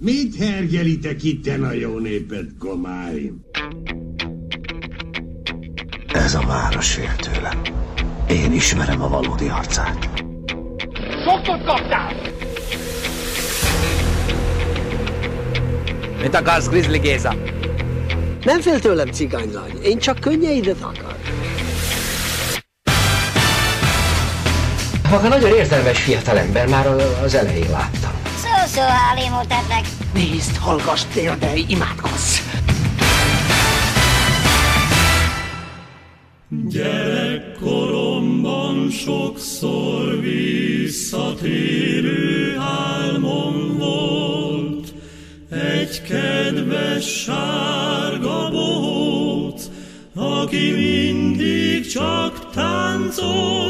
Mit 0.00 0.36
hergelitek 0.36 1.22
itten 1.22 1.62
a 1.62 1.72
jó 1.72 1.98
népet, 1.98 2.46
komáim? 2.58 3.40
Ez 6.12 6.34
a 6.34 6.40
város 6.46 6.92
fél 6.92 7.16
tőlem. 7.16 7.62
Én 8.28 8.52
ismerem 8.52 9.02
a 9.02 9.08
valódi 9.08 9.48
arcát. 9.48 10.08
Sokot 11.24 11.64
kaptál! 11.64 12.14
Mit 16.22 16.34
akarsz, 16.34 16.68
Grizzly 16.68 16.98
Géza? 16.98 17.34
Nem 18.44 18.60
fél 18.60 18.80
tőlem, 18.80 19.08
cigánylány. 19.08 19.78
Én 19.82 19.98
csak 19.98 20.18
könnyeidet 20.18 20.80
akar. 20.80 21.16
Maga 25.10 25.28
nagyon 25.28 25.54
érzelmes 25.54 26.02
fiatalember, 26.02 26.68
már 26.68 26.86
az 27.22 27.34
elején 27.34 27.70
láttam. 27.70 28.07
Szó-szó, 28.78 28.90
Hálimótetnek. 28.90 29.84
Nézd, 30.14 30.56
hallgass, 30.56 31.02
térdelj, 31.12 31.64
imádkozz! 31.68 32.38
Gyerekkoromban 36.48 38.90
sokszor 38.90 40.20
visszatérő 40.20 41.56
álmom 42.58 43.76
volt, 43.78 44.94
egy 45.50 46.02
kedves 46.02 47.22
sárga 47.22 48.50
bohóc, 48.50 49.64
aki 50.14 50.70
mindig 50.70 51.86
csak 51.86 52.50
táncolt, 52.50 53.67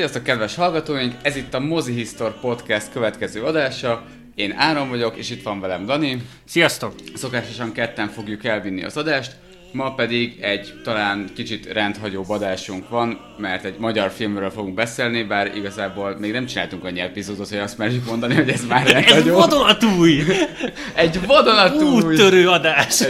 Sziasztok, 0.00 0.22
kedves 0.22 0.54
hallgatóink! 0.54 1.14
Ez 1.22 1.36
itt 1.36 1.54
a 1.54 1.60
Mozi 1.60 1.92
Histor 1.92 2.40
Podcast 2.40 2.92
következő 2.92 3.42
adása. 3.42 4.02
Én 4.34 4.54
Áron 4.56 4.88
vagyok, 4.88 5.16
és 5.16 5.30
itt 5.30 5.42
van 5.42 5.60
velem 5.60 5.86
Dani. 5.86 6.22
Sziasztok! 6.44 6.94
Szokásosan 7.14 7.72
ketten 7.72 8.08
fogjuk 8.08 8.44
elvinni 8.44 8.84
az 8.84 8.96
adást, 8.96 9.36
ma 9.72 9.94
pedig 9.94 10.38
egy 10.40 10.72
talán 10.84 11.30
kicsit 11.34 11.72
rendhagyó 11.72 12.24
adásunk 12.28 12.88
van, 12.88 13.34
mert 13.38 13.64
egy 13.64 13.78
magyar 13.78 14.10
filmről 14.10 14.50
fogunk 14.50 14.74
beszélni, 14.74 15.22
bár 15.22 15.56
igazából 15.56 16.16
még 16.18 16.32
nem 16.32 16.46
csináltunk 16.46 16.84
annyi 16.84 17.00
epizódot, 17.00 17.48
hogy 17.48 17.58
azt 17.58 17.78
merjük 17.78 18.06
mondani, 18.06 18.34
hogy 18.34 18.48
ez 18.48 18.66
már 18.66 18.86
Ez 18.86 18.92
rendhagyó. 18.92 19.34
vadonatúj! 19.34 20.22
egy 20.94 21.26
vadonatúj! 21.26 22.02
Úttörő 22.02 22.48
adás! 22.48 23.02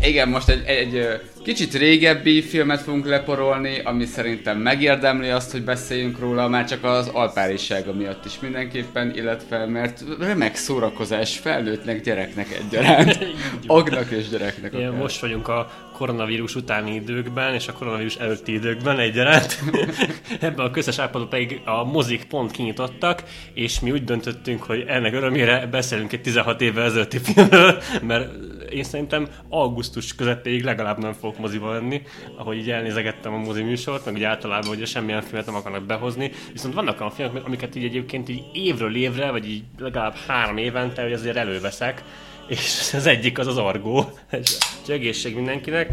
Igen, 0.00 0.28
most 0.28 0.48
egy, 0.48 0.62
egy, 0.66 0.96
egy 0.96 1.20
kicsit 1.46 1.74
régebbi 1.74 2.42
filmet 2.42 2.80
fogunk 2.80 3.06
leporolni, 3.06 3.78
ami 3.84 4.04
szerintem 4.04 4.58
megérdemli 4.58 5.28
azt, 5.28 5.50
hogy 5.50 5.64
beszéljünk 5.64 6.18
róla, 6.18 6.48
már 6.48 6.64
csak 6.64 6.84
az 6.84 7.08
alpárisága 7.08 7.92
miatt 7.92 8.24
is 8.24 8.40
mindenképpen, 8.40 9.16
illetve 9.16 9.66
mert 9.66 10.04
remek 10.18 10.54
szórakozás 10.56 11.38
felnőttnek, 11.38 12.00
gyereknek 12.00 12.46
egyaránt. 12.50 13.18
Agnak 13.66 14.10
és 14.10 14.28
gyereknek 14.28 14.72
Igen, 14.72 14.88
akár. 14.88 15.00
most 15.00 15.20
vagyunk 15.20 15.48
a 15.48 15.70
koronavírus 15.96 16.54
utáni 16.54 16.94
időkben, 16.94 17.54
és 17.54 17.68
a 17.68 17.72
koronavírus 17.72 18.16
előtti 18.16 18.52
időkben 18.52 18.98
egyaránt. 18.98 19.58
Ebben 20.40 20.66
a 20.66 20.70
közös 20.70 20.98
állapotban 20.98 21.30
pedig 21.30 21.60
a 21.64 21.84
mozik 21.84 22.24
pont 22.24 22.50
kinyitottak, 22.50 23.22
és 23.54 23.80
mi 23.80 23.90
úgy 23.90 24.04
döntöttünk, 24.04 24.62
hogy 24.62 24.84
ennek 24.86 25.14
örömére 25.14 25.66
beszélünk 25.66 26.12
egy 26.12 26.20
16 26.20 26.60
évvel 26.60 26.84
ezelőtti 26.84 27.18
filmről, 27.18 27.82
mert 28.02 28.32
én 28.70 28.84
szerintem 28.84 29.28
augusztus 29.48 30.14
közepéig 30.14 30.64
legalább 30.64 30.98
nem 30.98 31.12
fogok 31.12 31.38
moziba 31.38 31.72
lenni, 31.72 32.02
ahogy 32.36 32.56
így 32.56 32.70
elnézegettem 32.70 33.34
a 33.34 33.38
mozi 33.38 33.62
műsort, 33.62 34.04
meg 34.04 34.14
úgy 34.14 34.22
általában, 34.22 34.68
hogy 34.68 34.86
semmilyen 34.86 35.22
filmet 35.22 35.46
nem 35.46 35.54
akarnak 35.54 35.86
behozni, 35.86 36.30
viszont 36.52 36.74
vannak 36.74 37.00
olyan 37.00 37.12
filmek, 37.12 37.44
amiket 37.44 37.76
így 37.76 37.84
egyébként 37.84 38.28
így 38.28 38.42
évről 38.52 38.96
évre, 38.96 39.30
vagy 39.30 39.48
így 39.48 39.62
legalább 39.78 40.14
három 40.26 40.56
évente, 40.56 41.02
hogy 41.02 41.12
azért 41.12 41.36
előveszek, 41.36 42.02
és 42.46 42.90
az 42.94 43.06
egyik 43.06 43.38
az 43.38 43.46
az 43.46 43.56
Argó. 43.56 44.18
És 44.30 44.56
egészség 44.88 45.34
mindenkinek. 45.34 45.90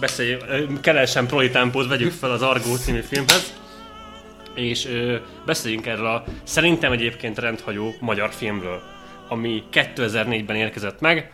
Beszélj, 0.00 0.36
kelesen 0.80 1.26
proli 1.26 1.50
tempót 1.50 1.88
vegyük 1.88 2.12
fel 2.12 2.30
az 2.30 2.42
Argó 2.42 2.76
című 2.76 3.00
filmhez. 3.00 3.54
És 4.54 4.86
ö, 4.86 5.16
beszéljünk 5.46 5.86
erről 5.86 6.06
a 6.06 6.24
szerintem 6.42 6.92
egyébként 6.92 7.38
rendhagyó 7.38 7.94
magyar 8.00 8.32
filmről, 8.32 8.82
ami 9.28 9.62
2004-ben 9.72 10.56
érkezett 10.56 11.00
meg, 11.00 11.32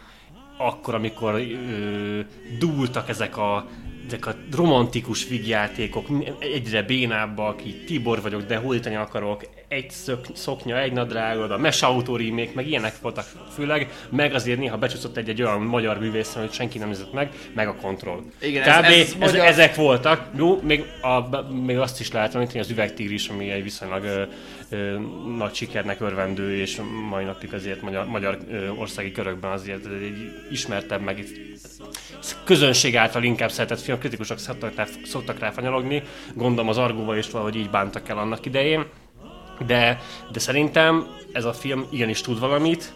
akkor, 0.57 0.95
amikor 0.95 1.35
ö, 1.35 2.21
dúltak 2.59 3.09
ezek 3.09 3.37
a, 3.37 3.67
ezek 4.13 4.27
a 4.27 4.35
romantikus 4.57 5.29
vígjátékok, 5.29 6.07
egyre 6.39 6.83
bénábbak, 6.83 7.67
így 7.67 7.85
Tibor 7.85 8.23
vagyok, 8.23 8.43
de 8.43 8.57
hódítani 8.57 8.95
akarok, 8.95 9.47
egy 9.69 9.91
szök, 9.91 10.27
szoknya, 10.33 10.79
egy 10.81 10.93
nadrágod, 10.93 11.51
a 11.51 11.59
mesautó 11.59 12.17
remake, 12.17 12.51
meg 12.55 12.69
ilyenek 12.69 13.01
voltak 13.01 13.25
főleg, 13.55 13.91
meg 14.09 14.35
azért 14.35 14.59
néha 14.59 14.79
becsúszott 14.79 15.17
egy-egy 15.17 15.43
olyan 15.43 15.61
magyar 15.61 15.99
művész, 15.99 16.33
hogy 16.35 16.53
senki 16.53 16.79
nem 16.79 16.89
nézett 16.89 17.13
meg, 17.13 17.33
meg 17.55 17.69
a 17.69 17.75
kontroll. 17.75 18.21
Igen, 18.41 18.63
Kb. 18.63 18.85
ez- 18.85 18.93
ez 18.93 19.15
magyar- 19.15 19.47
ezek 19.47 19.75
voltak. 19.75 20.27
Jó, 20.37 20.61
még, 20.63 20.85
a, 21.03 21.45
még 21.53 21.79
azt 21.79 22.01
is 22.01 22.13
lehet 22.13 22.35
említeni, 22.35 22.59
az 22.61 22.71
üvegtigris, 22.71 23.29
ami 23.29 23.51
egy 23.51 23.63
viszonylag 23.63 24.29
nagy 25.37 25.55
sikernek 25.55 26.01
örvendő, 26.01 26.57
és 26.57 26.81
mai 27.09 27.25
napig 27.25 27.55
azért 27.55 27.83
magyar, 27.83 28.07
magyar 28.07 28.39
országi 28.77 29.13
körökben 29.13 29.51
azért 29.51 29.87
egy 29.87 30.33
ismertebb, 30.51 31.01
meg 31.01 31.25
közönség 32.45 32.97
által 32.97 33.23
inkább 33.23 33.51
szeretett 33.51 33.81
film, 33.81 33.99
kritikusok 33.99 34.39
szoktak 34.39 34.75
rá, 34.75 34.87
szoktak 35.05 35.39
rá 35.39 35.51
fanyalogni, 35.51 36.03
gondolom 36.35 36.69
az 36.69 36.79
Argóval 36.79 37.17
is 37.17 37.31
valahogy 37.31 37.57
így 37.57 37.71
bántak 37.71 38.09
el 38.09 38.19
annak 38.19 38.47
idején, 38.47 38.85
de, 39.67 40.01
de 40.33 40.39
szerintem 40.39 41.07
ez 41.33 41.45
a 41.45 41.53
film 41.53 41.87
igenis 41.91 42.21
tud 42.21 42.41
valamit, 42.41 42.93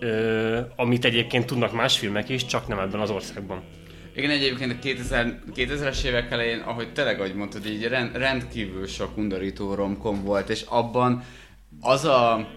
ö, 0.00 0.60
amit 0.76 1.04
egyébként 1.04 1.46
tudnak 1.46 1.72
más 1.72 1.98
filmek 1.98 2.28
is, 2.28 2.46
csak 2.46 2.68
nem 2.68 2.78
ebben 2.78 3.00
az 3.00 3.10
országban. 3.10 3.62
Igen, 4.16 4.30
egyébként 4.30 4.72
a 4.72 4.78
2000, 4.78 5.38
2000-es 5.54 6.04
évek 6.04 6.30
elején, 6.30 6.60
ahogy 6.60 6.92
tényleg, 6.92 7.18
ahogy 7.18 7.34
mondtad, 7.34 7.66
így 7.66 7.82
rend, 7.82 8.16
rendkívül 8.16 8.86
sok 8.86 9.16
undorító 9.16 9.74
romkom 9.74 10.22
volt, 10.22 10.48
és 10.48 10.64
abban 10.68 11.24
az 11.80 12.04
a 12.04 12.48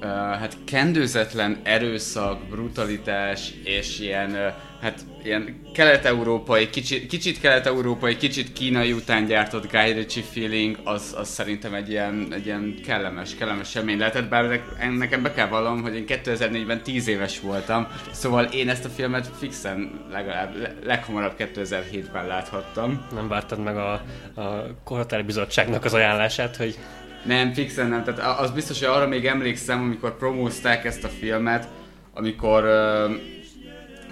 uh, 0.00 0.08
hát 0.08 0.56
kendőzetlen 0.64 1.60
erőszak, 1.62 2.48
brutalitás 2.48 3.52
és 3.64 4.00
ilyen, 4.00 4.30
uh, 4.30 4.52
hát 4.80 5.04
ilyen 5.28 5.60
kelet-európai, 5.74 6.70
kicsit, 6.70 7.06
kicsit 7.06 7.40
kelet-európai, 7.40 8.16
kicsit 8.16 8.52
kínai 8.52 8.92
után 8.92 9.26
gyártott 9.26 9.70
Guy 9.70 9.92
Ritchie 9.92 10.22
feeling, 10.32 10.78
az, 10.84 11.14
az 11.18 11.28
szerintem 11.28 11.74
egy 11.74 11.90
ilyen, 11.90 12.28
egy 12.30 12.46
ilyen 12.46 12.74
kellemes, 12.84 13.34
kellemes 13.34 13.70
semmény 13.70 13.98
lehetett, 13.98 14.28
bár 14.28 14.62
ne- 14.78 14.90
nekem 14.90 15.22
be 15.22 15.32
kell 15.32 15.46
vallanom, 15.46 15.82
hogy 15.82 15.94
én 15.94 16.04
2004-ben 16.06 16.82
10 16.82 17.08
éves 17.08 17.40
voltam, 17.40 17.86
szóval 18.10 18.44
én 18.44 18.68
ezt 18.68 18.84
a 18.84 18.88
filmet 18.88 19.30
fixen 19.38 20.00
legalább 20.12 20.56
le- 20.56 20.74
leghamarabb 20.84 21.34
2007-ben 21.38 22.26
láthattam. 22.26 23.06
Nem 23.14 23.28
vártad 23.28 23.58
meg 23.58 23.76
a, 23.76 23.92
a 24.34 24.66
Korhatári 24.84 25.22
Bizottságnak 25.22 25.84
az 25.84 25.94
ajánlását, 25.94 26.56
hogy 26.56 26.78
Nem, 27.24 27.52
fixen 27.52 27.88
nem. 27.88 28.04
Tehát 28.04 28.40
az 28.40 28.50
biztos, 28.50 28.78
hogy 28.78 28.88
arra 28.88 29.06
még 29.06 29.26
emlékszem, 29.26 29.80
amikor 29.80 30.16
promózták 30.16 30.84
ezt 30.84 31.04
a 31.04 31.08
filmet, 31.08 31.68
amikor 32.14 32.64
uh, 32.64 33.14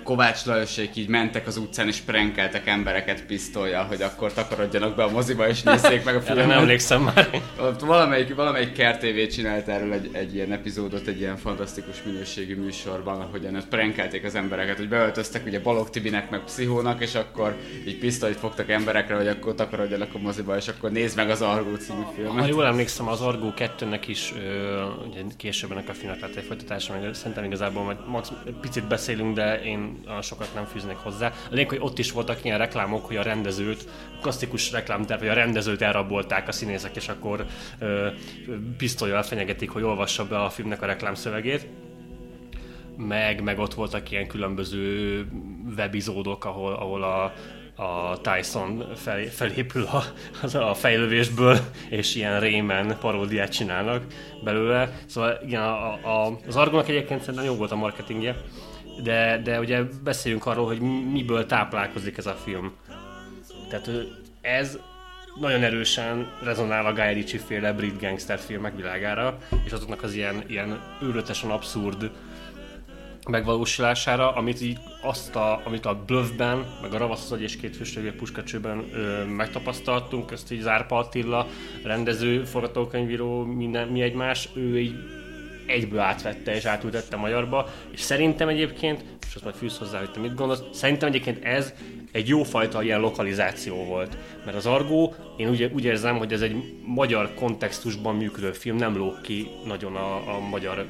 Kovács 0.07 0.45
Lajosék 0.45 0.97
így 0.97 1.09
mentek 1.09 1.47
az 1.47 1.57
utcán 1.57 1.87
és 1.87 1.99
prankeltek 1.99 2.67
embereket 2.67 3.25
pisztolyjal, 3.25 3.85
hogy 3.85 4.03
akkor 4.03 4.33
takarodjanak 4.33 4.97
be 4.97 5.03
a 5.03 5.11
moziba 5.11 5.49
és 5.49 5.63
nézzék 5.63 6.05
meg 6.05 6.17
a 6.17 6.21
filmet. 6.27 6.47
nem 6.47 6.59
emlékszem 6.59 7.03
már. 7.03 7.43
Valamelyik, 7.81 8.35
valamelyik 8.35 8.73
KRTV 8.73 9.33
csinált 9.33 9.69
erről 9.69 9.93
egy, 9.93 10.09
egy 10.13 10.35
ilyen 10.35 10.53
epizódot, 10.53 11.07
egy 11.07 11.21
ilyen 11.21 11.37
fantasztikus 11.37 12.03
minőségű 12.03 12.57
műsorban, 12.57 13.21
ahogyan 13.21 13.55
ott 13.55 13.69
prankelték 13.69 14.25
az 14.25 14.35
embereket, 14.35 14.77
hogy 14.77 14.89
beöltöztek 14.89 15.47
ugye 15.47 15.61
Balog 15.61 15.91
Tibinek 15.91 16.31
meg 16.31 16.41
Pszichónak, 16.41 17.03
és 17.03 17.15
akkor 17.15 17.57
így 17.87 17.99
pisztolyt 17.99 18.37
fogtak 18.37 18.71
emberekre, 18.71 19.17
hogy 19.17 19.29
akkor 19.29 19.55
takarodjanak 19.55 20.15
a 20.15 20.19
moziba, 20.19 20.57
és 20.57 20.69
akkor 20.69 20.91
nézd 20.91 21.17
meg 21.17 21.31
az 21.31 21.43
Argó 21.43 21.75
című 21.75 22.03
filmet. 22.15 22.43
Ha 22.43 22.47
jól 22.47 22.67
emlékszem, 22.67 23.09
az 23.09 23.21
Argo 23.21 23.53
2-nek 23.57 24.03
is 24.07 24.33
ö, 24.37 24.83
ugye 25.09 25.21
később 25.37 25.71
ennek 25.71 25.89
a 25.89 25.95
filmnek 25.95 26.21
lett 26.21 26.35
egy 26.35 26.45
folytatása, 26.45 26.99
meg 27.01 27.15
szerintem 27.15 27.45
igazából 27.45 27.83
majd 27.83 27.97
max, 28.09 28.33
picit 28.61 28.89
beszélünk, 28.89 29.35
de 29.35 29.63
én 29.63 29.96
olyan 30.09 30.23
sokat 30.23 30.55
nem 30.55 30.65
fűznék 30.65 30.97
hozzá. 30.97 31.27
A 31.27 31.33
lényeg, 31.51 31.69
hogy 31.69 31.79
ott 31.81 31.99
is 31.99 32.13
voltak 32.13 32.45
ilyen 32.45 32.59
reklámok, 32.59 33.07
hogy 33.07 33.17
a 33.17 33.23
rendezőt, 33.23 33.89
klasszikus 34.21 34.71
reklámterv, 34.71 35.21
hogy 35.21 35.29
a 35.29 35.35
rendezőt 35.35 35.83
elrabolták 35.83 36.49
a 36.49 36.53
színészek, 36.53 36.97
és 36.97 37.09
akkor 37.09 37.47
ö, 37.79 38.09
pisztolyjal 38.77 39.23
fenyegetik, 39.23 39.71
hogy 39.71 39.83
olvassa 39.83 40.27
be 40.27 40.39
a 40.39 40.51
filmnek 40.51 40.83
a 40.83 40.87
reklámszövegét 40.87 41.67
meg, 42.97 43.43
meg 43.43 43.59
ott 43.59 43.75
voltak 43.75 44.11
ilyen 44.11 44.27
különböző 44.27 45.27
webizódok, 45.77 46.45
ahol, 46.45 46.73
ahol 46.73 47.03
a, 47.03 47.33
a 47.83 48.21
Tyson 48.21 48.85
fel, 48.95 49.25
felépül 49.25 49.85
a, 50.43 50.57
a 50.59 50.75
fejlővésből, 50.75 51.59
és 51.91 52.15
ilyen 52.15 52.41
Rayman 52.41 52.97
paródiát 53.01 53.53
csinálnak 53.53 54.03
belőle. 54.45 54.99
Szóval 55.07 55.39
igen, 55.47 55.63
a, 55.63 55.93
a, 55.93 56.39
az 56.47 56.57
Argonak 56.57 56.89
egyébként 56.89 57.21
szerintem 57.21 57.45
jó 57.45 57.55
volt 57.55 57.73
a 57.73 57.77
marketingje, 57.77 58.37
de, 59.03 59.41
de 59.45 59.59
ugye 59.59 59.83
beszéljünk 60.05 60.47
arról, 60.47 60.67
hogy 60.67 60.81
miből 61.13 61.47
táplálkozik 61.47 62.17
ez 62.17 62.27
a 62.27 62.35
film. 62.45 62.73
Tehát 63.69 63.91
ez 64.41 64.79
nagyon 65.41 65.63
erősen 65.63 66.29
rezonál 66.43 66.87
a 66.87 66.93
Guy 66.93 67.13
Ritchie 67.13 67.41
féle 67.41 67.73
brit 67.73 68.01
gangster 68.01 68.39
filmek 68.39 68.77
világára, 68.77 69.39
és 69.65 69.73
azoknak 69.73 70.03
az 70.03 70.15
ilyen, 70.15 70.45
ilyen 70.47 70.81
őrötesen 71.03 71.51
abszurd 71.51 72.11
megvalósulására, 73.29 74.33
amit 74.35 74.61
így 74.61 74.79
azt 75.03 75.37
a, 75.37 75.61
amit 75.65 75.87
a 75.87 76.03
Bluffben, 76.07 76.65
meg 76.83 76.95
a 76.95 76.99
Ravasz 76.99 77.31
az 77.31 77.41
és 77.41 77.57
két 77.57 77.77
füstölő 77.77 78.15
puskacsőben 78.15 78.85
ö, 78.93 79.25
megtapasztaltunk, 79.25 80.31
ezt 80.31 80.53
így 80.53 80.61
Zárpa 80.61 80.97
Attila, 80.97 81.47
rendező, 81.85 82.45
forgatókönyvíró, 82.45 83.45
minden, 83.45 83.89
mi 83.89 84.03
egymás, 84.03 84.49
ő 84.55 84.79
így 84.79 84.95
egyből 85.67 85.99
átvette 85.99 86.55
és 86.55 86.65
átültette 86.65 87.17
magyarba, 87.17 87.69
és 87.93 88.01
szerintem 88.01 88.49
egyébként, 88.49 89.05
és 89.29 89.35
azt 89.35 89.45
majd 89.45 89.57
fűz 89.57 89.79
hozzá, 89.79 89.99
hogy 89.99 90.11
te 90.11 90.21
mit 90.21 90.35
gondolsz, 90.35 90.63
szerintem 90.73 91.09
egyébként 91.09 91.45
ez 91.45 91.73
egy 92.13 92.29
jófajta 92.29 92.83
ilyen 92.83 93.01
lokalizáció 93.01 93.85
volt. 93.85 94.17
Mert 94.45 94.57
az 94.57 94.67
Argó, 94.67 95.15
én 95.37 95.49
úgy, 95.49 95.71
úgy 95.75 95.85
érzem, 95.85 96.19
hogy 96.19 96.33
ez 96.33 96.41
egy 96.41 96.57
magyar 96.85 97.35
kontextusban 97.35 98.17
működő 98.17 98.53
film, 98.53 98.77
nem 98.77 98.97
lóg 98.97 99.21
ki 99.21 99.49
nagyon 99.65 99.97
a, 99.97 100.37
a 100.37 100.41
magyar 100.41 100.87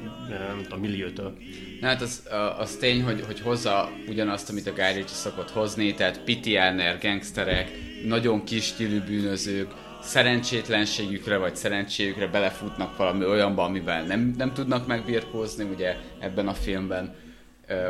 a 0.69 0.77
milliótől. 0.77 1.37
Na 1.81 1.87
hát 1.87 2.01
az, 2.01 2.27
az 2.57 2.75
tény, 2.75 3.03
hogy, 3.03 3.23
hogy 3.25 3.39
hozza 3.39 3.89
ugyanazt, 4.07 4.49
amit 4.49 4.67
a 4.67 4.73
Guy 4.73 4.93
Ritchie 4.93 5.07
szokott 5.07 5.51
hozni, 5.51 5.93
tehát 5.93 6.23
pitiáner, 6.23 6.97
gangsterek, 7.01 7.71
nagyon 8.05 8.43
kis 8.43 8.65
stílű 8.65 9.01
bűnözők, 9.01 9.73
szerencsétlenségükre 10.07 11.37
vagy 11.37 11.55
szerencséjükre 11.55 12.27
belefutnak 12.27 12.97
valami 12.97 13.25
olyanba, 13.25 13.63
amivel 13.63 14.03
nem, 14.03 14.33
nem 14.37 14.53
tudnak 14.53 14.87
megbirkózni, 14.87 15.63
ugye 15.63 15.95
ebben 16.19 16.47
a 16.47 16.53
filmben 16.53 17.15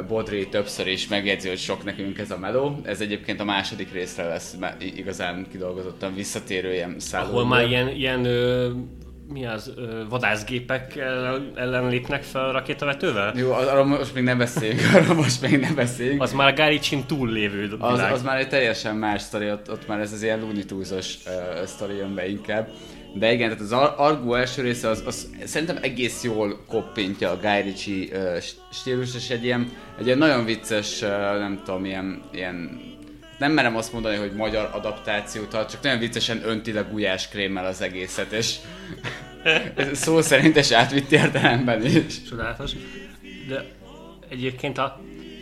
Bodri 0.07 0.47
többször 0.47 0.87
is 0.87 1.07
megjegyzi, 1.07 1.47
hogy 1.47 1.57
sok 1.57 1.83
nekünk 1.83 2.17
ez 2.17 2.31
a 2.31 2.37
meló. 2.37 2.79
Ez 2.83 3.01
egyébként 3.01 3.39
a 3.39 3.43
második 3.43 3.91
részre 3.91 4.23
lesz 4.23 4.57
igazán 4.79 5.47
kidolgozottan 5.51 6.13
visszatérő 6.13 6.73
ilyen 6.73 6.99
szálló. 6.99 7.29
Ahol 7.29 7.45
már 7.45 7.67
ilyen, 7.67 7.87
ilyen 7.87 8.25
ö, 8.25 8.71
mi 9.33 9.45
az, 9.45 9.73
vadászgépek 10.09 10.95
ellen 11.55 11.87
lépnek 11.87 12.23
fel 12.23 12.45
a 12.45 12.51
rakétavetővel? 12.51 13.33
Jó, 13.35 13.51
arról 13.51 13.85
most 13.85 14.13
még 14.13 14.23
nem 14.23 14.37
beszéljünk, 14.37 14.81
arról 14.95 15.15
most 15.15 15.41
még 15.41 15.59
nem 15.59 15.75
beszéljünk. 15.75 16.21
Az 16.21 16.33
már 16.33 16.47
a 16.47 16.53
Gáricsin 16.53 17.05
túllévő 17.05 17.75
az, 17.79 17.99
az, 17.99 18.23
már 18.23 18.37
egy 18.37 18.49
teljesen 18.49 18.95
más 18.95 19.21
sztori, 19.21 19.51
ott, 19.51 19.71
ott 19.71 19.87
már 19.87 19.99
ez 19.99 20.13
az 20.13 20.23
ilyen 20.23 20.39
Looney 20.39 20.65
Tunes-os 20.65 21.17
uh, 21.25 21.65
sztori 21.65 21.95
jön 21.95 22.15
be 22.15 22.27
inkább. 22.27 22.67
De 23.13 23.33
igen, 23.33 23.49
tehát 23.49 23.63
az 23.63 23.71
Argo 23.97 24.33
első 24.33 24.61
része 24.61 24.89
az, 24.89 25.03
az 25.05 25.29
szerintem 25.43 25.77
egész 25.81 26.23
jól 26.23 26.59
koppintja 26.67 27.31
a 27.31 27.37
Guy 27.41 27.61
Ritchie 27.61 28.17
uh, 28.17 28.43
stílus, 28.71 29.15
és 29.15 29.29
egy 29.29 29.43
ilyen, 29.43 29.71
egy 29.99 30.05
ilyen 30.05 30.17
nagyon 30.17 30.45
vicces, 30.45 31.01
uh, 31.01 31.09
nem 31.39 31.61
tudom, 31.65 31.85
ilyen, 31.85 32.21
ilyen 32.31 32.79
nem 33.37 33.51
merem 33.51 33.75
azt 33.75 33.93
mondani, 33.93 34.15
hogy 34.15 34.33
magyar 34.33 34.69
adaptációt 34.73 35.53
ad, 35.53 35.69
csak 35.69 35.81
nagyon 35.81 35.99
viccesen 35.99 36.47
önti 36.47 36.71
le 36.73 36.81
gulyás 36.81 37.27
krémmel 37.27 37.65
az 37.65 37.81
egészet, 37.81 38.31
és 38.31 38.55
szó 39.93 40.21
szerint 40.21 40.55
és 40.55 40.71
átvitt 40.71 41.11
értelemben 41.11 41.85
is. 41.85 42.23
Csodálatos. 42.29 42.71
De 43.47 43.65
egyébként 44.29 44.77
a, 44.77 45.01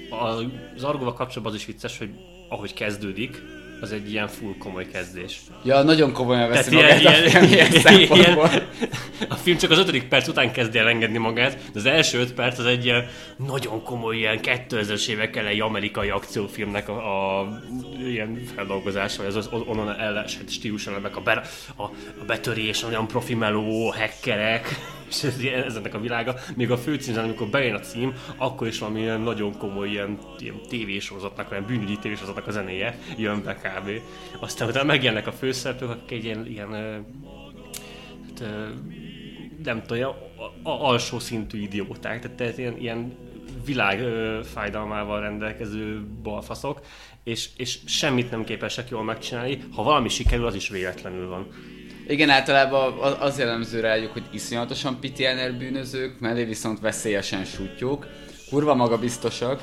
a, 0.09 0.25
az 0.75 0.83
Argóval 0.83 1.13
kapcsolatban 1.13 1.53
az 1.53 1.59
is 1.59 1.65
vicces, 1.65 1.97
hogy 1.97 2.09
ahogy 2.49 2.73
kezdődik, 2.73 3.41
az 3.81 3.91
egy 3.91 4.11
ilyen 4.11 4.27
full 4.27 4.55
komoly 4.59 4.87
kezdés. 4.87 5.39
Ja, 5.63 5.83
nagyon 5.83 6.11
komolyan 6.11 6.49
veszi 6.49 6.75
magát 6.75 6.99
ilyen, 6.99 7.13
a 7.13 7.29
film 7.29 7.43
ilyen, 7.43 7.71
ilyen, 7.73 7.99
ilyen, 7.99 8.37
A 9.29 9.35
film 9.35 9.57
csak 9.57 9.71
az 9.71 9.77
ötödik 9.77 10.07
perc 10.07 10.27
után 10.27 10.51
kezdi 10.51 10.77
el 10.77 10.87
engedni 10.87 11.17
magát, 11.17 11.53
de 11.53 11.79
az 11.79 11.85
első 11.85 12.19
öt 12.19 12.33
perc 12.33 12.59
az 12.59 12.65
egy 12.65 12.85
ilyen 12.85 13.05
nagyon 13.47 13.83
komoly, 13.83 14.15
ilyen 14.15 14.39
2000-es 14.41 15.07
évek 15.07 15.35
elejé 15.35 15.59
amerikai 15.59 16.09
akciófilmnek 16.09 16.89
a, 16.89 17.39
a 17.39 17.47
ilyen 17.99 18.41
feldolgozása, 18.55 19.17
vagy 19.17 19.35
az, 19.35 19.47
az 19.51 19.61
onnan 19.65 19.99
elesett 19.99 20.49
stíluselemek, 20.49 21.17
a, 21.17 21.21
be, 21.21 21.41
a, 21.75 21.83
a 21.83 22.25
betörés, 22.27 22.83
olyan 22.83 23.07
profi 23.07 23.35
meló, 23.35 23.91
hackerek, 23.91 24.75
és 25.07 25.23
ez, 25.23 25.39
ez 25.65 25.75
ennek 25.75 25.93
a 25.93 25.99
világa. 25.99 26.35
Még 26.55 26.71
a 26.71 26.77
főcímzen, 26.77 27.23
amikor 27.23 27.47
bejön 27.47 27.75
a 27.75 27.79
cím, 27.79 28.13
akkor 28.37 28.67
is 28.67 28.79
valami 28.79 28.99
ilyen 28.99 29.21
nagyon 29.21 29.57
komoly 29.57 29.89
ilyen, 29.89 30.17
ilyen 30.39 30.61
tévésorozatnak, 30.69 31.51
olyan 31.51 31.65
bűnügyi 31.65 31.97
tévésorozatnak 31.97 32.47
a 32.47 32.51
zenéje 32.51 32.97
jön 33.17 33.43
be 33.43 33.55
kb. 33.55 33.89
Aztán 34.39 34.67
utána 34.67 34.85
megjelennek 34.85 35.27
a 35.27 35.31
főszereplők, 35.31 35.89
akik 35.89 36.11
egy 36.11 36.23
ilyen, 36.23 36.45
ilyen 36.45 36.69
hát, 38.27 38.43
nem 39.63 39.83
tudom, 39.85 40.15
alsó 40.63 41.19
szintű 41.19 41.61
idióták, 41.61 42.21
tehát, 42.21 42.37
tehát 42.37 42.57
ilyen, 42.57 42.77
ilyen 42.77 43.17
világ 43.65 44.01
ö, 44.01 44.39
fájdalmával 44.43 45.21
rendelkező 45.21 46.05
balfaszok, 46.23 46.81
és, 47.23 47.49
és 47.57 47.79
semmit 47.85 48.31
nem 48.31 48.43
képesek 48.43 48.89
jól 48.89 49.03
megcsinálni. 49.03 49.63
Ha 49.75 49.83
valami 49.83 50.09
sikerül, 50.09 50.45
az 50.45 50.55
is 50.55 50.69
véletlenül 50.69 51.27
van. 51.27 51.47
Igen, 52.07 52.29
általában 52.29 52.93
az 53.19 53.39
jellemző 53.39 53.79
rájuk, 53.79 54.13
hogy 54.13 54.23
iszonyatosan 54.31 54.99
pitiáner 54.99 55.53
bűnözők, 55.53 56.19
mellé 56.19 56.43
viszont 56.43 56.79
veszélyesen 56.79 57.45
sútyók, 57.45 58.07
kurva 58.49 58.75
magabiztosak, 58.75 59.61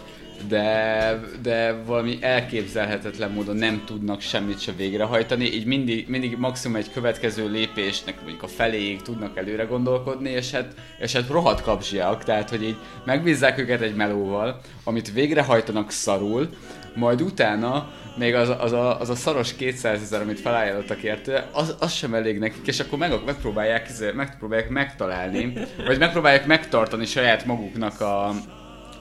de, 0.48 1.20
de 1.42 1.72
valami 1.86 2.18
elképzelhetetlen 2.20 3.30
módon 3.30 3.56
nem 3.56 3.82
tudnak 3.86 4.20
semmit 4.20 4.60
se 4.60 4.72
végrehajtani, 4.72 5.44
így 5.44 5.66
mindig, 5.66 6.08
mindig 6.08 6.36
maximum 6.36 6.76
egy 6.76 6.92
következő 6.92 7.50
lépésnek 7.50 8.20
mondjuk 8.20 8.42
a 8.42 8.46
feléig 8.48 9.02
tudnak 9.02 9.36
előre 9.36 9.64
gondolkodni, 9.64 10.30
és 10.30 10.50
hát, 10.50 10.74
és 10.98 11.12
hát 11.12 11.28
rohadt 11.28 11.62
kapzsiak, 11.62 12.24
tehát 12.24 12.50
hogy 12.50 12.62
így 12.62 12.76
megbízzák 13.04 13.58
őket 13.58 13.80
egy 13.80 13.94
melóval, 13.94 14.60
amit 14.84 15.12
végrehajtanak 15.12 15.90
szarul, 15.90 16.48
majd 16.94 17.22
utána 17.22 17.90
még 18.16 18.34
az, 18.34 18.52
az, 18.58 18.72
a, 18.72 19.00
az 19.00 19.10
a 19.10 19.14
szaros 19.14 19.54
200 19.54 20.02
ezer, 20.02 20.20
amit 20.20 20.40
felajánlottak 20.40 21.02
érte, 21.02 21.48
az, 21.52 21.76
az 21.78 21.92
sem 21.92 22.14
elég 22.14 22.38
nekik, 22.38 22.66
és 22.66 22.80
akkor 22.80 22.98
meg, 22.98 23.12
megpróbálják, 23.24 24.14
megpróbálják 24.14 24.68
megtalálni, 24.68 25.52
vagy 25.86 25.98
megpróbálják 25.98 26.46
megtartani 26.46 27.04
saját 27.04 27.44
maguknak 27.44 28.00
a, 28.00 28.32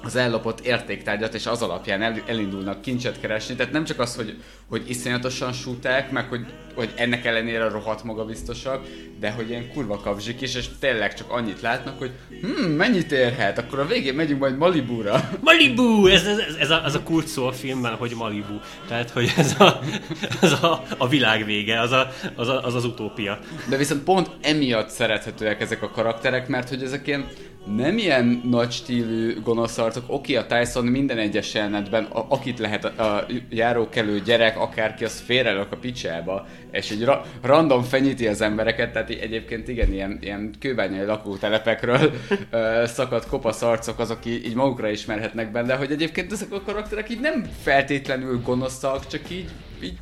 az 0.04 0.16
ellopott 0.16 0.60
értéktárgyat, 0.60 1.34
és 1.34 1.46
az 1.46 1.62
alapján 1.62 2.02
el, 2.02 2.22
elindulnak 2.26 2.82
kincset 2.82 3.20
keresni. 3.20 3.56
Tehát 3.56 3.72
nem 3.72 3.84
csak 3.84 4.00
az, 4.00 4.16
hogy, 4.16 4.38
hogy 4.70 4.90
iszonyatosan 4.90 5.54
súták, 5.54 6.12
meg 6.12 6.28
hogy, 6.28 6.46
hogy 6.76 6.94
ennek 6.96 7.26
ellenére 7.26 7.70
rohadt 7.70 8.04
magabiztosak, 8.04 8.86
de 9.20 9.32
hogy 9.32 9.50
ilyen 9.50 9.72
kurva 9.74 10.00
kapzsik 10.00 10.42
is, 10.42 10.56
és 10.56 10.66
tényleg 10.80 11.14
csak 11.14 11.32
annyit 11.32 11.62
látnak, 11.62 11.98
hogy 11.98 12.12
hm, 12.42 12.70
mennyit 12.70 13.12
érhet, 13.12 13.58
akkor 13.58 13.80
a 13.80 13.86
végén 13.86 14.14
megyünk 14.14 14.40
majd 14.40 14.58
Malibúra. 14.58 15.30
Malibu! 15.44 16.08
Ez, 16.08 16.26
ez, 16.26 16.56
ez, 16.60 16.70
a, 16.70 16.84
az 16.84 16.96
a 16.96 17.04
kult 17.04 17.28
szó 17.28 17.46
a 17.46 17.52
filmben, 17.52 17.96
hogy 17.96 18.14
Malibu. 18.16 18.60
Tehát, 18.88 19.10
hogy 19.10 19.34
ez 19.38 19.56
a, 19.60 19.80
az 20.42 20.52
a, 20.52 20.84
a 20.98 21.08
világ 21.08 21.46
vége, 21.46 21.80
az, 21.80 21.92
a, 21.92 22.12
az, 22.36 22.48
a, 22.48 22.66
az 22.66 22.76
az 22.76 22.86
utópia. 22.86 23.40
De 23.70 23.78
viszont 23.78 24.04
pont 24.04 24.30
emiatt 24.42 24.90
szerethetőek 24.90 25.62
ezek 25.62 25.84
a 25.84 25.90
karakterek, 25.90 26.48
mert 26.48 26.70
hogy 26.70 26.84
ezek 26.84 27.08
ilyen 27.08 27.28
nem 27.66 27.98
ilyen 27.98 28.42
nagy 28.50 28.72
stílű 28.72 29.42
gonoszarcok. 29.42 30.04
Oké, 30.08 30.36
a 30.36 30.46
Tyson 30.46 30.86
minden 30.86 31.18
egyes 31.18 31.54
jelenetben, 31.54 32.04
a, 32.04 32.26
akit 32.30 32.60
lehet 32.60 32.86
a, 32.86 33.16
a 33.16 33.26
járókelő 33.50 34.20
gyerek, 34.20 34.60
akárki, 34.60 35.04
az 35.04 35.20
félrelök 35.20 35.72
a 35.72 35.78
picsába, 35.78 36.48
és 36.72 36.92
egy 36.92 37.04
ra- 37.04 37.28
random 37.42 37.84
fenyíti 37.84 38.28
az 38.28 38.42
embereket, 38.42 38.92
tehát 38.92 39.10
egyébként 39.10 39.68
igen, 39.68 39.94
ilyen, 39.94 40.18
ilyen 40.22 40.54
kőbányai 40.60 41.06
lakótelepekről 41.06 42.12
ö, 42.50 42.84
szakadt 42.86 43.28
kopasz 43.28 43.62
arcok 43.62 44.00
azok 44.00 44.26
így, 44.26 44.46
így 44.46 44.56
magukra 44.56 44.90
ismerhetnek 44.90 45.52
benne, 45.52 45.76
hogy 45.76 45.92
egyébként 45.92 46.32
ezek 46.32 46.52
a 46.52 46.62
karakterek 46.62 47.10
így 47.10 47.20
nem 47.20 47.50
feltétlenül 47.62 48.42
gonoszak, 48.42 49.08
csak 49.08 49.30
így, 49.30 49.50
így 49.84 49.98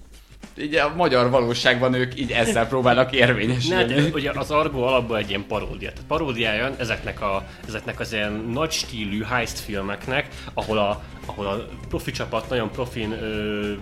így 0.57 0.75
a 0.75 0.93
magyar 0.95 1.29
valóságban 1.29 1.93
ők 1.93 2.19
így 2.19 2.31
ezzel 2.31 2.67
próbálnak 2.67 3.11
érvényesülni. 3.11 3.93
Ne, 3.93 4.03
ugye 4.03 4.31
az 4.31 4.51
Argo 4.51 4.81
alapból 4.81 5.17
egy 5.17 5.29
ilyen 5.29 5.45
paródia. 5.47 5.89
Tehát 5.91 6.07
paródiája 6.07 6.75
ezeknek, 6.77 7.21
a, 7.21 7.47
ezeknek 7.67 7.99
az 7.99 8.13
ilyen 8.13 8.33
nagy 8.53 8.71
stílű 8.71 9.23
heist 9.23 9.59
filmeknek, 9.59 10.27
ahol 10.53 10.77
a, 10.77 11.03
ahol 11.25 11.45
a 11.47 11.65
profi 11.89 12.11
csapat 12.11 12.49
nagyon 12.49 12.71
profin 12.71 13.11
ö, 13.11 13.73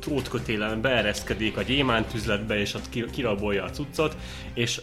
trótkötélen 0.00 0.80
beereszkedik 0.80 1.56
a 1.56 1.62
gyémánt 1.62 2.14
üzletbe, 2.14 2.60
és 2.60 2.74
ott 2.74 2.88
kirabolja 3.10 3.64
a 3.64 3.70
cuccot, 3.70 4.16
és 4.54 4.80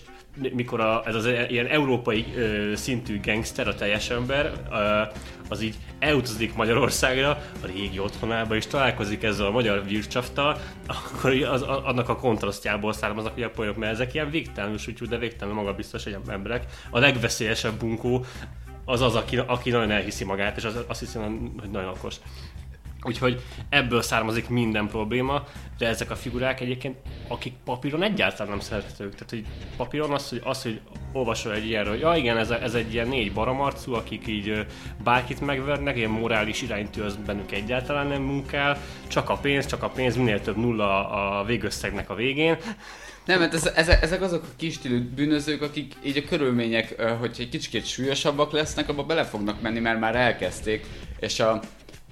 mikor 0.54 0.80
a, 0.80 1.04
ez 1.06 1.16
az 1.16 1.26
ilyen 1.26 1.68
európai 1.68 2.26
ö, 2.36 2.76
szintű 2.76 3.20
gangster, 3.24 3.68
a 3.68 3.76
teljes 3.76 4.10
ember, 4.10 4.52
ö, 4.72 5.02
az 5.50 5.62
így 5.62 5.76
elutazik 6.00 6.56
Magyarországra, 6.56 7.30
a 7.64 7.66
régi 7.66 8.00
otthonába, 8.00 8.56
és 8.56 8.68
találkozik 8.68 9.24
ezzel 9.24 9.46
a 9.46 9.52
magyar 9.52 9.86
vircsaftal, 9.88 10.58
akkor 10.88 11.32
az, 11.32 11.62
az, 11.62 11.68
annak 11.84 12.10
a 12.10 12.16
kontrasztjából 12.16 12.94
származnak 12.94 13.36
ugye 13.36 13.46
a 13.46 13.50
polyok, 13.50 13.78
mert 13.78 13.94
ezek 13.94 14.14
ilyen 14.14 14.30
végtelenül 14.30 14.78
súlyú, 14.78 15.06
de 15.10 15.18
végtelenül 15.18 15.62
magabiztos 15.62 16.06
egy 16.06 16.18
emberek. 16.28 16.66
A 16.90 17.00
legveszélyesebb 17.00 17.74
bunkó 17.80 18.26
az 18.86 19.02
az, 19.02 19.16
aki, 19.16 19.38
aki 19.38 19.70
nagyon 19.70 19.92
elhiszi 19.92 20.24
magát, 20.24 20.58
és 20.58 20.64
az, 20.64 20.84
azt 20.88 21.00
hiszi, 21.00 21.18
hogy 21.60 21.70
nagyon 21.72 21.90
okos. 21.90 22.16
Úgyhogy 23.03 23.41
ebből 23.70 24.01
származik 24.01 24.50
minden 24.50 24.88
probléma, 24.88 25.43
de 25.77 25.88
ezek 25.88 26.12
a 26.12 26.15
figurák 26.15 26.60
egyébként, 26.60 26.98
akik 27.27 27.53
papíron 27.65 28.03
egyáltalán 28.03 28.51
nem 28.51 28.60
szerethetők. 28.60 29.13
Tehát, 29.13 29.29
hogy 29.29 29.46
papíron 29.77 30.12
az, 30.12 30.29
hogy, 30.29 30.41
az, 30.43 30.63
hogy 30.63 30.79
olvasol 31.13 31.53
egy 31.53 31.65
ilyenről, 31.65 31.91
hogy 31.91 32.01
ja 32.01 32.15
igen, 32.15 32.38
ez, 32.38 32.50
ez 32.50 32.74
egy 32.74 32.93
ilyen 32.93 33.08
négy 33.08 33.34
baramarcú, 33.34 33.93
akik 33.93 34.27
így 34.27 34.65
bárkit 35.03 35.41
megvernek, 35.41 35.98
ilyen 35.98 36.10
morális 36.10 36.62
iránytű 36.62 37.01
az 37.01 37.15
bennük 37.25 37.51
egyáltalán 37.51 38.08
nem 38.08 38.22
munkál, 38.22 38.77
csak 39.08 39.29
a 39.29 39.38
pénz, 39.38 39.65
csak 39.65 39.84
a 39.84 39.89
pénz, 39.89 40.15
minél 40.15 40.41
több 40.41 40.58
nulla 40.58 41.10
a 41.10 41.43
végösszegnek 41.43 42.10
a 42.10 42.15
végén. 42.15 42.58
Nem, 43.25 43.39
mert 43.39 43.53
ez, 43.53 43.65
ezek, 43.65 44.01
ezek 44.01 44.22
azok 44.22 44.43
a 44.43 44.55
kis 44.55 44.77
bűnözők, 45.15 45.62
akik 45.62 45.93
így 46.03 46.17
a 46.17 46.27
körülmények, 46.29 47.01
hogyha 47.01 47.43
egy 47.43 47.50
kicsit 47.50 47.86
súlyosabbak 47.86 48.51
lesznek, 48.51 48.89
abba 48.89 49.03
bele 49.03 49.24
fognak 49.24 49.62
menni, 49.62 49.79
mert 49.79 50.00
már 50.00 50.15
elkezdték, 50.15 50.86
és 51.20 51.39
a 51.39 51.60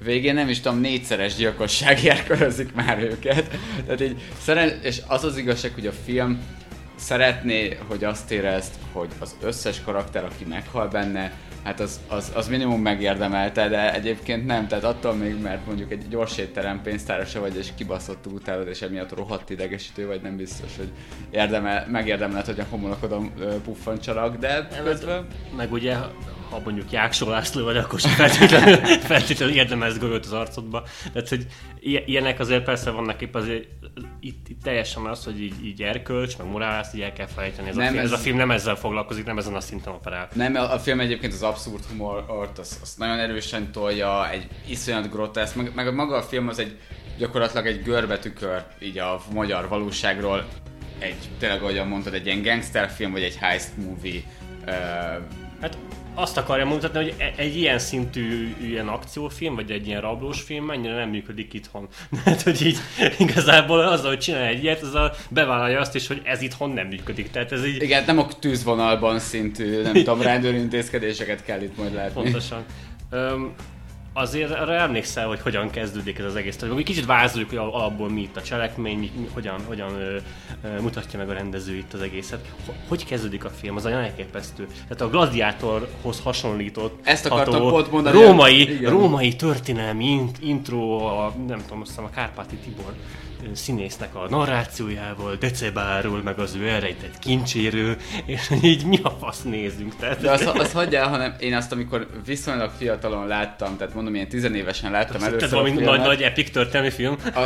végén 0.04 0.34
nem 0.34 0.50
is 0.50 0.60
tudom, 0.60 0.80
négyszeres 0.80 1.36
gyilkosságért 1.36 2.26
körözik 2.28 2.74
már 2.74 3.00
őket. 3.00 3.58
Tehát 3.86 4.02
így, 4.02 4.22
szeren- 4.42 4.84
és 4.84 5.02
az 5.08 5.24
az 5.24 5.38
igazság, 5.38 5.72
hogy 5.74 5.88
a 5.88 5.92
film 5.92 6.42
szeretné, 6.96 7.78
hogy 7.88 8.04
azt 8.04 8.32
érezd, 8.32 8.74
hogy 8.92 9.10
az 9.20 9.36
összes 9.42 9.82
karakter, 9.82 10.24
aki 10.24 10.46
meghal 10.46 10.88
benne, 10.88 11.32
hát 11.64 11.80
az, 11.80 12.00
az, 12.08 12.32
az 12.36 12.48
minimum 12.48 12.82
megérdemelte, 12.82 13.68
de 13.68 13.94
egyébként 13.94 14.46
nem, 14.46 14.68
tehát 14.68 14.84
attól 14.84 15.14
még, 15.14 15.42
mert 15.42 15.66
mondjuk 15.66 15.92
egy 15.92 16.08
gyors 16.08 16.38
étterem 16.38 16.82
pénztárosa 16.82 17.40
vagy, 17.40 17.58
és 17.58 17.68
kibaszott 17.76 18.26
utálod, 18.26 18.68
és 18.68 18.82
emiatt 18.82 19.16
rohadt 19.16 19.50
idegesítő 19.50 20.08
vagy, 20.08 20.22
nem 20.22 20.38
biztos, 20.38 20.76
hogy 20.78 20.90
érdemel, 21.30 21.88
megérdemeled, 21.90 22.46
hogy 22.46 22.60
a 22.60 22.66
homlokodon 22.70 23.32
ö, 23.40 23.62
puffancsalak, 23.62 24.38
de 24.38 24.68
közben... 24.84 25.28
Meg 25.56 25.72
ugye, 25.72 25.96
ha 26.50 26.60
mondjuk 26.64 26.92
Jáksó 26.92 27.30
László 27.30 27.64
vagy, 27.64 27.78
akkor 27.78 28.00
sem 28.00 28.12
feltétlenül, 28.12 28.76
feltétlenül 29.12 29.56
érdemelsz 29.56 29.98
golyót 29.98 30.26
az 30.26 30.34
arcodba. 30.34 30.84
Tehát, 31.14 31.30
hogy 31.30 31.48
ilyenek 32.06 32.40
azért 32.40 32.64
persze 32.64 32.90
vannak 32.90 33.22
épp 33.22 33.36
azért, 33.36 33.68
itt, 34.20 34.48
itt 34.50 34.64
teljesen 34.64 35.06
az, 35.06 35.24
hogy 35.24 35.42
így, 35.42 35.66
így 35.66 35.82
erkölcs, 35.82 36.38
meg 36.38 36.48
morál, 36.48 36.80
ezt 36.80 36.96
így 36.96 37.02
el 37.02 37.14
kell 37.14 37.28
felejteni. 37.28 37.70
Ez, 37.70 37.76
Nem, 37.76 37.86
a 37.86 37.90
film, 37.90 38.00
ez... 38.04 38.12
ez- 38.12 38.20
a 38.20 38.22
film 38.22 38.38
nem 38.38 38.52
ezzel 38.52 38.76
foglalkozik, 38.76 39.26
nem 39.26 39.38
ezen 39.38 39.56
a 39.56 39.60
szinten 39.60 39.94
operál. 39.94 40.28
Nem, 40.34 40.56
a 40.56 40.80
film 40.80 41.00
egyébként 41.00 41.34
az 41.34 41.44
abszurd 41.44 41.84
humort, 41.86 42.58
azt, 42.58 42.82
azt 42.82 42.98
nagyon 42.98 43.20
erősen 43.20 43.72
tolja, 43.72 44.30
egy 44.30 44.48
iszonyat 44.68 45.10
groteszk, 45.12 45.56
meg, 45.56 45.72
meg 45.76 45.94
maga 45.96 46.16
a 46.16 46.22
film 46.22 46.48
az 46.48 46.60
egy 46.60 46.80
gyakorlatilag 47.18 47.68
egy 47.68 47.84
görbetükör 47.84 48.64
így 48.80 48.98
a 48.98 49.22
magyar 49.34 49.68
valóságról, 49.68 50.48
egy, 51.00 51.30
tényleg 51.40 51.62
ahogyan 51.62 51.88
mondtad, 51.88 52.14
egy 52.14 52.26
ilyen 52.26 52.42
gangsterfilm, 52.42 53.12
vagy 53.12 53.24
egy 53.24 53.36
heist 53.36 53.78
movie. 53.78 54.22
Uh, 54.66 54.74
Hát 55.62 55.78
azt 56.14 56.38
akarja 56.38 56.66
mutatni, 56.66 57.04
hogy 57.04 57.14
e- 57.18 57.34
egy 57.36 57.58
ilyen 57.58 57.80
szintű 57.80 58.56
ilyen 58.62 58.88
akciófilm, 58.88 59.56
vagy 59.56 59.72
egy 59.72 59.88
ilyen 59.88 60.02
rablós 60.02 60.42
film 60.42 60.66
mennyire 60.66 60.96
nem 60.96 61.10
működik 61.10 61.54
itthon. 61.54 61.88
Hát, 62.26 62.42
hogy 62.42 62.66
így 62.66 62.78
igazából 63.18 63.80
az, 63.80 64.06
hogy 64.06 64.20
csinál 64.20 64.44
egy 64.44 64.64
ilyet, 64.64 64.82
az 64.82 64.96
a 64.96 65.14
bevállalja 65.30 65.80
azt 65.80 65.96
is, 65.96 66.08
hogy 66.08 66.22
ez 66.24 66.42
itthon 66.42 66.70
nem 66.70 66.88
működik. 66.88 67.32
Tehát 67.32 67.52
ez 67.52 67.66
így 67.66 67.82
igen, 67.82 68.04
nem 68.06 68.20
a 68.20 68.28
tűzvonalban 68.40 69.20
szintű, 69.20 69.82
nem 69.82 69.94
tudom, 69.94 70.22
rendőrintézkedéseket 70.32 71.44
kell 71.44 71.62
itt 71.62 71.78
majd 71.78 71.94
látni. 71.94 72.22
pontosan. 72.22 72.64
Öm, 73.10 73.54
azért 74.20 74.52
arra 74.52 74.74
emlékszel, 74.74 75.28
hogy 75.28 75.40
hogyan 75.42 75.70
kezdődik 75.70 76.20
ez 76.20 76.26
az 76.26 76.36
egész. 76.36 76.60
Mi 76.76 76.84
kicsit 76.84 77.06
vázoljuk, 77.06 77.50
hogy 77.50 77.58
alapból 77.58 78.10
mi 78.10 78.22
itt 78.22 78.38
a 78.38 78.42
cselekmény, 78.42 78.98
mi, 78.98 79.12
mi, 79.16 79.28
hogyan, 79.34 79.60
hogyan 79.68 79.94
ö, 80.02 80.18
ö, 80.64 80.82
mutatja 80.82 81.20
meg 81.20 81.30
a 81.30 81.34
rendező 81.34 81.76
itt 81.76 81.94
az 81.94 82.02
egészet. 82.02 82.46
Ho- 82.66 82.76
Hogy 82.88 83.06
kezdődik 83.06 83.46
a 83.46 83.50
film? 83.50 83.76
Az 83.76 83.84
nagyon 83.84 84.00
elképesztő. 84.00 84.66
Tehát 84.66 85.02
a 85.02 85.10
gladiátorhoz 85.10 86.20
hasonlított 86.24 87.00
Ezt 87.04 87.26
akartam 87.26 87.54
ható 87.54 87.70
pont 87.70 87.92
mondani. 87.92 88.22
római, 88.22 88.62
Igen. 88.62 88.92
római 88.92 89.36
történelmi 89.36 90.06
int, 90.06 90.38
intro, 90.42 90.98
a, 91.06 91.34
nem 91.48 91.62
tudom, 91.62 91.82
azt 91.82 91.90
hiszem 91.90 92.04
a 92.04 92.10
Kárpáti 92.10 92.56
Tibor 92.56 92.94
színésznek 93.54 94.16
a 94.16 94.30
narrációjával, 94.30 95.36
Decebáról, 95.36 96.22
meg 96.24 96.40
az 96.40 96.56
ő 96.56 96.68
elrejtett 96.68 97.20
kincséről, 97.20 97.98
és 98.26 98.52
így 98.62 98.86
mi 98.86 99.00
a 99.04 99.10
fasz 99.10 99.42
nézünk. 99.44 99.96
Tehát, 99.96 100.22
De 100.22 100.32
azt, 100.32 100.46
azt 100.46 100.72
hagyjál, 100.72 101.08
hanem 101.08 101.36
én 101.40 101.54
azt, 101.54 101.72
amikor 101.72 102.08
viszonylag 102.26 102.72
fiatalon 102.78 103.28
láttam, 103.28 103.78
tehát 103.78 103.94
mondom, 103.94 104.16
ilyen 104.16 104.28
tizenévesen 104.28 104.92
láttam 104.92 105.18
tehát 105.18 105.34
először 105.34 105.50
valami 105.50 105.72
nagy, 105.72 106.00
nagy 106.00 106.22
epic 106.22 106.52
történelmi 106.52 106.90
film. 106.90 107.18
a, 107.36 107.40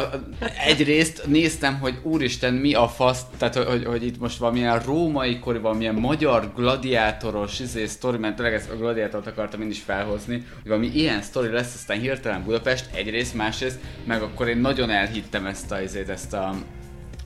egyrészt 0.68 1.26
néztem, 1.28 1.80
hogy 1.80 2.00
úristen, 2.04 2.54
mi 2.54 2.74
a 2.74 2.88
fasz, 2.88 3.22
tehát 3.38 3.56
hogy, 3.56 3.66
hogy, 3.66 3.86
hogy 3.86 4.06
itt 4.06 4.20
most 4.20 4.38
valamilyen 4.38 4.80
római 4.80 5.40
kori, 5.40 5.58
valamilyen 5.58 5.96
magyar 5.96 6.52
gladiátoros 6.56 7.60
izé, 7.60 7.86
sztori, 7.86 8.18
mert 8.18 8.36
tényleg 8.36 8.54
ezt 8.54 8.70
a 8.70 8.76
gladiátort 8.76 9.28
akartam 9.28 9.62
én 9.62 9.70
is 9.70 9.82
felhozni, 9.86 10.34
hogy 10.34 10.68
valami 10.68 10.92
ilyen 10.94 11.22
sztori 11.22 11.52
lesz, 11.52 11.74
aztán 11.76 12.00
hirtelen 12.00 12.44
Budapest, 12.44 12.86
egyrészt, 12.94 13.34
másrészt, 13.34 13.80
meg 14.04 14.22
akkor 14.22 14.48
én 14.48 14.58
nagyon 14.58 14.90
elhittem 14.90 15.46
ezt 15.46 15.72
a, 15.72 15.82
izét, 15.84 16.10
ezt 16.10 16.34
a 16.34 16.54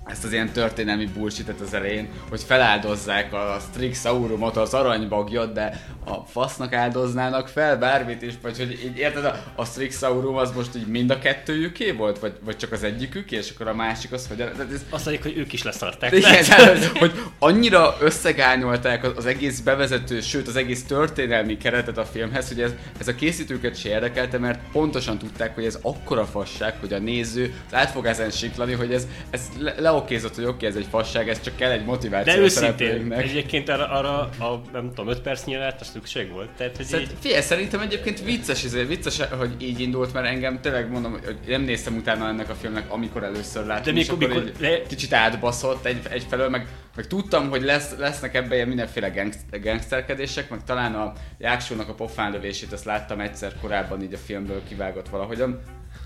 ezt 0.08 0.24
az 0.24 0.32
ilyen 0.32 0.52
történelmi 0.52 1.06
bullshitet 1.06 1.60
az 1.60 1.74
elején, 1.74 2.08
hogy 2.30 2.42
feláldozzák 2.44 3.34
a 3.34 3.58
Strixaurumot, 3.72 4.58
az 4.58 4.74
aranybagyot, 4.74 5.54
de 5.54 5.82
a 6.06 6.14
fasznak 6.14 6.74
áldoznának 6.74 7.48
fel 7.48 7.78
bármit 7.78 8.22
is, 8.22 8.34
vagy 8.42 8.58
hogy 8.58 8.72
így 8.72 8.98
érted, 8.98 9.26
a, 9.26 9.44
a 9.56 9.66
Strixaurum 9.66 10.36
az 10.36 10.52
most 10.52 10.76
így 10.76 10.88
mind 10.88 11.10
a 11.10 11.20
kettőjüké 11.20 11.92
volt, 11.92 12.20
vagy, 12.20 12.34
vagy 12.42 12.58
csak 12.58 12.72
az 12.72 12.84
egyikük, 12.84 13.32
és 13.32 13.52
akkor 13.54 13.68
a 13.68 13.74
másik 13.74 14.12
az, 14.12 14.28
hogy 14.28 14.38
de 14.38 14.44
ez, 14.44 14.86
Azt 14.90 15.06
mondjuk, 15.06 15.26
hogy 15.26 15.38
ők 15.38 15.54
is 15.54 15.64
leszarták. 15.64 16.12
igen, 16.12 16.44
tehát, 16.44 16.86
hogy 16.86 17.14
annyira 17.40 17.96
összegányolták 18.00 19.04
az, 19.04 19.12
az 19.16 19.26
egész 19.26 19.60
bevezető, 19.60 20.22
sőt 20.22 20.48
az 20.48 20.56
egész 20.56 20.84
történelmi 20.86 21.58
keretet 21.58 21.98
a 21.98 22.06
filmhez, 22.06 22.48
hogy 22.48 22.62
ez, 22.62 22.72
ez 23.00 23.08
a 23.08 23.16
készítőket 23.16 23.80
se 23.80 23.90
érdekelte, 23.90 24.38
mert 24.38 24.60
pontosan 24.72 25.18
tudták, 25.18 25.56
hogy 25.56 25.66
ez 25.66 25.80
akkora 25.82 26.26
fasság, 26.26 26.76
hogy 26.80 26.94
a 26.94 27.00
néző 27.00 27.54
az 27.68 27.74
át 27.74 27.90
fog 27.92 28.06
ezen 28.06 28.30
siklani, 28.30 28.74
hogy 28.74 28.94
ez, 28.94 29.08
ez 29.30 29.42
le, 29.60 29.76
leokézott, 29.98 30.36
hogy 30.36 30.46
oké, 30.46 30.66
ez 30.66 30.76
egy 30.76 30.86
fasság, 30.90 31.30
ez 31.30 31.42
csak 31.42 31.56
kell 31.56 31.72
egy 31.72 31.86
motiváció 31.86 32.34
De 32.34 32.40
őszintén, 32.40 33.12
egyébként 33.14 33.70
arra, 33.70 33.90
arra 33.90 34.20
a, 34.20 34.62
nem 34.72 34.88
tudom, 34.88 35.08
5 35.08 35.22
percnyire 35.22 35.60
lehet, 35.60 35.84
szükség 35.84 36.32
volt. 36.32 36.50
Tehát, 36.50 36.76
hogy 36.76 36.86
Szerint, 36.86 37.12
így, 37.12 37.18
figyelj, 37.20 37.42
szerintem 37.42 37.80
egyébként 37.80 38.24
vicces, 38.24 38.64
ezért 38.64 38.88
vicces, 38.88 39.20
hogy 39.38 39.56
így 39.60 39.80
indult, 39.80 40.14
mert 40.14 40.28
engem 40.28 40.62
tényleg 40.62 40.92
mondom, 40.92 41.12
hogy 41.12 41.38
nem 41.48 41.62
néztem 41.62 41.96
utána 41.96 42.28
ennek 42.28 42.50
a 42.50 42.54
filmnek, 42.54 42.92
amikor 42.92 43.24
először 43.24 43.66
láttam, 43.66 43.84
De 43.84 43.92
mikor- 43.92 44.18
mikor- 44.18 44.44
így 44.44 44.52
de- 44.60 44.82
kicsit 44.88 45.14
átbaszott 45.14 45.86
egy, 45.86 46.00
egyfelől, 46.10 46.50
meg, 46.50 46.68
meg 46.96 47.08
tudtam, 47.08 47.50
hogy 47.50 47.62
lesz, 47.62 47.96
lesznek 47.98 48.36
ebben 48.36 48.54
ilyen 48.54 48.68
mindenféle 48.68 49.10
gangst- 49.10 49.62
gangsterkedések, 49.62 50.50
meg 50.50 50.64
talán 50.64 50.96
a 50.96 51.14
Jáksónak 51.38 51.90
a 51.90 51.94
pofánlövését, 51.94 52.74
azt 52.74 52.86
láttam 52.86 53.20
egyszer 53.20 53.54
korábban 53.62 54.02
így 54.02 54.14
a 54.14 54.18
filmből 54.18 54.62
kivágott 54.68 55.10
valahogyan, 55.10 55.62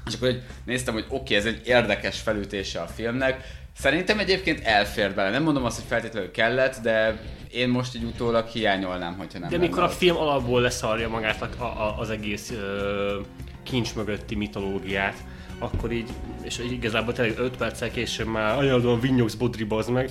és 0.08 0.14
akkor 0.14 0.28
hogy 0.28 0.42
néztem, 0.66 0.94
hogy 0.94 1.06
oké, 1.10 1.36
ez 1.36 1.46
egy 1.46 1.62
érdekes 1.66 2.20
felütése 2.20 2.80
a 2.80 2.88
filmnek. 2.88 3.60
Szerintem 3.78 4.20
egyébként 4.20 4.60
elfér 4.64 5.14
bele. 5.14 5.30
Nem 5.30 5.44
mondom 5.44 5.66
azt, 5.66 5.76
hogy 5.76 5.86
feltétlenül 5.88 6.32
kellett, 6.32 6.78
de 6.82 7.22
én 7.52 7.70
most 7.70 7.96
így 7.96 8.04
utólag 8.04 8.48
hiányolnám, 8.48 9.18
hogyha 9.18 9.40
nem 9.40 9.50
de 9.50 9.58
mikor 9.58 9.84
a 9.84 9.90
film 9.90 10.16
alapból 10.16 10.62
leszarja 10.62 11.10
magát 11.10 11.42
a, 11.42 11.64
a, 11.64 11.96
az 12.00 12.10
egész 12.10 12.52
ö, 12.52 13.20
kincs 13.64 13.96
mögötti 13.96 14.36
mitológiát, 14.36 15.16
akkor 15.60 15.92
így, 15.92 16.10
és 16.44 16.60
igazából 16.72 17.14
tényleg 17.14 17.40
5 17.40 17.58
perccel 17.58 17.92
később 17.92 18.28
már 18.28 18.58
ajánlóan 18.58 19.00
vinyogsz 19.00 19.34
bodriba, 19.34 19.78
az 19.78 19.88
meg. 19.88 20.10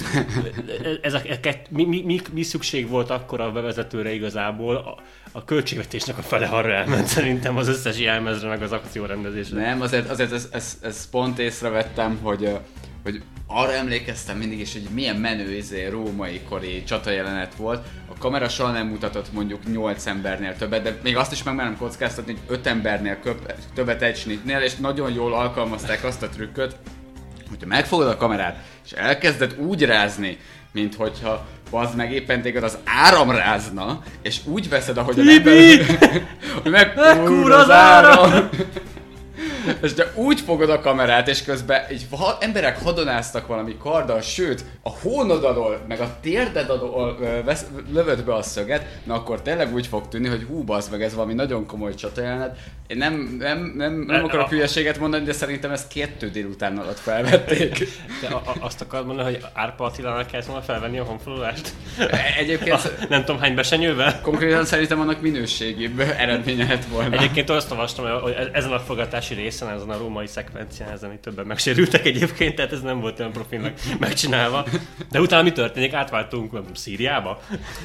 Ez 1.03 1.15
a, 1.15 1.21
e- 1.29 1.41
kett- 1.41 1.71
mi, 1.71 1.85
mi, 1.85 2.03
mi, 2.05 2.21
mi, 2.33 2.43
szükség 2.43 2.89
volt 2.89 3.11
akkor 3.11 3.41
a 3.41 3.53
bevezetőre 3.53 4.13
igazából? 4.13 4.77
A, 4.77 4.99
a 5.33 5.45
költségvetésnek 5.45 6.19
a 6.19 6.23
fele 6.23 6.47
arra 6.47 6.73
elment 6.73 7.07
szerintem 7.17 7.57
az 7.57 7.69
összes 7.69 7.99
jelmezre, 7.99 8.49
meg 8.49 8.63
az 8.63 8.73
akciórendezésre. 8.73 9.61
Nem, 9.61 9.81
azért, 9.81 10.11
azért 10.11 10.33
ezt 10.33 10.55
ez, 10.55 10.79
ez 10.83 11.11
pont 11.11 11.39
észrevettem, 11.39 12.19
hogy, 12.23 12.59
hogy 13.03 13.23
arra 13.47 13.73
emlékeztem 13.73 14.39
mindig 14.39 14.61
is, 14.61 14.73
hogy 14.73 14.89
milyen 14.95 15.17
menő 15.17 15.55
izé, 15.57 15.87
római 15.87 16.41
kori 16.49 16.85
csatajelenet 16.85 17.55
volt. 17.55 17.87
A 18.09 18.19
kamera 18.19 18.49
soha 18.49 18.71
nem 18.71 18.87
mutatott 18.87 19.33
mondjuk 19.33 19.73
8 19.73 20.07
embernél 20.07 20.57
többet, 20.57 20.83
de 20.83 20.99
még 21.03 21.17
azt 21.17 21.33
is 21.33 21.43
megmerem 21.43 21.77
kockáztatni, 21.77 22.33
hogy 22.33 22.57
5 22.57 22.67
embernél 22.67 23.21
köp, 23.21 23.53
többet 23.75 24.03
egy 24.03 24.17
snitnél, 24.17 24.61
és 24.61 24.77
nagyon 24.77 25.13
jól 25.13 25.35
alkalmazták 25.35 26.05
azt 26.05 26.23
a 26.23 26.29
trükköt, 26.29 26.77
hogyha 27.49 27.67
megfogod 27.67 28.07
a 28.07 28.17
kamerát, 28.17 28.65
és 28.85 28.93
elkezded 28.93 29.57
úgy 29.59 29.83
rázni, 29.83 30.39
mint 30.73 30.95
hogyha 30.95 31.47
az 31.71 31.95
meg 31.95 32.13
éppen 32.13 32.43
téged 32.43 32.63
az 32.63 32.79
áram 32.85 33.31
rázna, 33.31 34.03
és 34.23 34.41
úgy 34.45 34.69
veszed, 34.69 34.97
ahogy 34.97 35.19
a 35.19 35.23
hogy 36.63 36.71
meg 36.71 36.93
Mekkúr 36.97 37.53
az 37.53 37.71
áram! 37.71 38.49
És 39.83 39.93
de 39.93 40.13
úgy 40.15 40.41
fogod 40.41 40.71
a 40.71 40.81
kamerát, 40.81 41.29
és 41.29 41.43
közben 41.43 41.85
egy 41.89 42.07
ha, 42.11 42.37
emberek 42.41 42.83
hadonáztak 42.83 43.47
valami 43.47 43.77
karddal, 43.79 44.21
sőt, 44.21 44.65
a 44.83 44.91
hónod 44.91 45.45
alól, 45.45 45.81
meg 45.89 46.01
a 46.01 46.17
térded 46.21 46.71
alól 46.71 47.19
vesz, 47.45 47.67
lövöd 47.93 48.25
be 48.25 48.35
a 48.35 48.43
szöget, 48.43 48.87
na 49.05 49.15
akkor 49.15 49.43
tényleg 49.43 49.75
úgy 49.75 49.87
fog 49.87 50.09
tűnni, 50.09 50.29
hogy 50.29 50.45
hú, 50.49 50.63
bazd 50.63 50.91
meg, 50.91 51.03
ez 51.03 51.15
valami 51.15 51.35
nagyon 51.35 51.67
komoly 51.67 51.95
csatajelenet. 51.95 52.59
Én 52.87 52.97
nem, 52.97 53.37
nem, 53.39 53.73
nem, 53.77 54.05
nem 54.07 54.25
akarok 54.25 54.49
hülyeséget 54.49 54.99
mondani, 54.99 55.25
de 55.25 55.33
szerintem 55.33 55.71
ezt 55.71 55.93
kettő 55.93 56.31
délután 56.31 56.79
alatt 56.79 56.99
felvették. 56.99 57.79
De 58.21 58.27
a, 58.27 58.37
a, 58.37 58.55
azt 58.61 58.81
akarod 58.81 59.07
mondani, 59.07 59.33
hogy 59.33 59.45
Árpa 59.53 59.85
Attilának 59.85 60.27
kellett 60.27 60.47
volna 60.47 60.63
felvenni 60.63 60.99
a 60.99 61.05
honfoglalást? 61.05 61.73
Egyébként 62.39 62.77
A, 62.77 62.81
nem 63.09 63.25
tudom 63.25 63.41
hány 63.41 63.55
besenyővel? 63.55 64.21
konkrétan 64.23 64.65
szerintem 64.65 65.01
annak 65.01 65.21
minőségibb 65.21 66.01
eredménye 66.01 66.67
lett 66.67 66.85
volna. 66.85 67.17
Egyébként 67.17 67.51
azt 67.51 67.71
olvastam, 67.71 68.21
hogy 68.21 68.37
ezen 68.53 68.73
a 68.73 68.79
fogatási 68.79 69.35
rész 69.35 69.50
egészen 69.51 69.69
ezen 69.69 69.91
a 69.91 69.97
római 69.99 70.27
szekvencián, 70.27 70.91
ezen 70.91 71.13
itt 71.13 71.21
többen 71.21 71.47
megsérültek 71.47 72.07
egyébként, 72.07 72.55
tehát 72.55 72.73
ez 72.73 72.81
nem 72.81 73.01
volt 73.01 73.19
olyan 73.19 73.33
profilnak 73.33 73.73
megcsinálva. 73.99 74.67
De 75.11 75.21
utána 75.21 75.43
mi 75.43 75.53
történik? 75.53 75.93
Átváltunk 75.93 76.53
nem 76.53 76.65
Szíriába? 76.75 77.41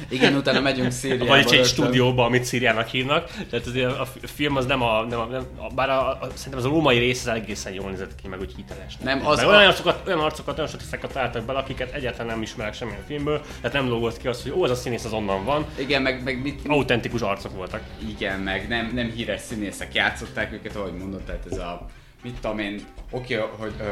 Igen, 0.08 0.34
utána 0.34 0.60
megyünk 0.60 0.90
Szíriába. 1.00 1.26
Vagy 1.26 1.54
egy 1.54 1.66
stúdióba, 1.66 2.24
amit 2.24 2.44
Szíriának 2.44 2.88
hívnak. 2.88 3.30
Tehát 3.50 3.66
azért 3.66 3.98
a, 3.98 4.06
film 4.22 4.56
az 4.56 4.66
nem 4.66 4.82
a, 4.82 5.02
nem 5.02 5.20
a, 5.20 5.24
nem 5.24 5.42
a 5.56 5.74
bár 5.74 5.90
a, 5.90 6.08
a, 6.08 6.18
szerintem 6.34 6.58
az 6.58 6.64
a 6.64 6.68
római 6.68 6.98
rész 6.98 7.26
az 7.26 7.34
egészen 7.34 7.72
jól 7.72 7.90
nézett 7.90 8.14
ki, 8.22 8.28
meg 8.28 8.40
úgy 8.40 8.52
hiteles. 8.56 8.96
Nem, 9.04 9.26
az 9.26 9.38
a- 9.38 9.46
olyan 9.46 9.66
arcokat, 9.66 10.06
olyan 10.06 10.20
arcokat, 10.20 10.56
olyan 10.56 10.68
statisztákat 10.68 11.12
találtak 11.12 11.44
bele, 11.44 11.58
akiket 11.58 11.92
egyáltalán 11.94 12.26
nem 12.26 12.42
ismerek 12.42 12.74
semmilyen 12.74 13.04
filmből, 13.06 13.40
tehát 13.60 13.76
nem 13.76 13.88
lógott 13.88 14.18
ki 14.18 14.28
az, 14.28 14.42
hogy 14.42 14.52
ó, 14.52 14.62
az 14.62 14.70
a 14.70 14.74
színész 14.74 15.04
az 15.04 15.12
onnan 15.12 15.44
van. 15.44 15.66
Igen, 15.78 16.02
meg, 16.02 16.22
meg 16.22 16.42
mit, 16.42 16.60
Autentikus 16.66 17.20
arcok 17.20 17.56
voltak. 17.56 17.80
Igen, 18.08 18.40
meg 18.40 18.68
nem, 18.68 18.90
nem 18.94 19.10
híres 19.10 19.40
színészek 19.40 19.94
játszották 19.94 20.52
őket, 20.52 20.76
ahogy 20.76 20.92
mondod, 20.92 21.20
tehát 21.22 21.46
ez 21.50 21.55
a, 21.56 21.86
mit 22.22 22.34
tudom 22.40 22.58
én, 22.58 22.80
oké, 23.10 23.34
hogy, 23.58 23.72
ö, 23.80 23.84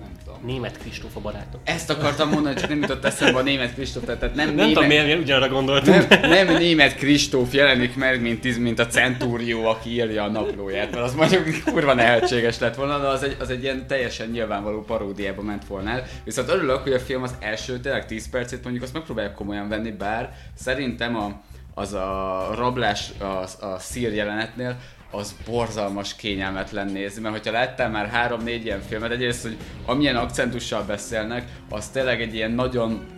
nem 0.00 0.10
tudom. 0.24 0.38
Német 0.44 0.78
Kristóf 0.78 1.16
a 1.16 1.20
barátok. 1.20 1.60
Ezt 1.64 1.90
akartam 1.90 2.28
mondani, 2.28 2.54
csak 2.54 2.68
nem 2.68 2.80
jutott 2.80 3.04
eszembe 3.04 3.38
a 3.38 3.42
német 3.42 3.74
Kristóf, 3.74 4.04
tehát 4.04 4.20
nem, 4.20 4.30
Nem 4.34 4.54
német, 4.54 4.72
tudom 4.72 4.86
miért, 4.86 5.20
ugyanarra 5.20 5.52
gondoltunk. 5.52 6.08
nem, 6.08 6.30
nem 6.30 6.56
német 6.56 6.94
Kristóf 6.94 7.52
jelenik 7.52 7.96
meg, 7.96 8.20
mint, 8.20 8.58
mint 8.58 8.78
a 8.78 8.86
Centúrió, 8.86 9.66
aki 9.66 9.90
írja 9.90 10.22
a 10.22 10.28
naplóját, 10.28 10.90
mert 10.90 11.02
az 11.02 11.14
mondjuk 11.14 11.44
kurva 11.64 11.94
nehetséges 11.94 12.58
lett 12.58 12.74
volna, 12.74 12.98
de 12.98 13.06
az 13.06 13.22
egy, 13.22 13.36
az 13.40 13.50
egy 13.50 13.62
ilyen 13.62 13.86
teljesen 13.86 14.28
nyilvánvaló 14.28 14.82
paródiába 14.82 15.42
ment 15.42 15.66
volna 15.66 15.90
el. 15.90 16.04
Viszont 16.24 16.48
örülök, 16.48 16.82
hogy 16.82 16.92
a 16.92 16.98
film 16.98 17.22
az 17.22 17.34
első 17.40 17.78
tényleg 17.78 18.06
10 18.06 18.28
percét 18.30 18.62
mondjuk 18.62 18.84
azt 18.84 18.92
megpróbálják 18.92 19.34
komolyan 19.34 19.68
venni, 19.68 19.90
bár 19.90 20.32
szerintem 20.54 21.16
a, 21.16 21.40
az 21.74 21.92
a 21.92 22.50
rablás 22.54 23.10
a, 23.18 23.64
a 23.66 23.78
szír 23.78 24.14
jelenetnél 24.14 24.76
az 25.10 25.34
borzalmas 25.46 26.16
kényelmetlen 26.16 26.86
nézni, 26.86 27.22
mert 27.22 27.34
hogyha 27.34 27.52
láttál 27.52 27.90
már 27.90 28.08
három-négy 28.08 28.64
ilyen 28.64 28.80
filmet, 28.80 29.10
egyrészt, 29.10 29.42
hogy 29.42 29.56
amilyen 29.84 30.16
akcentussal 30.16 30.82
beszélnek, 30.82 31.44
az 31.70 31.88
tényleg 31.88 32.20
egy 32.20 32.34
ilyen 32.34 32.50
nagyon 32.50 33.15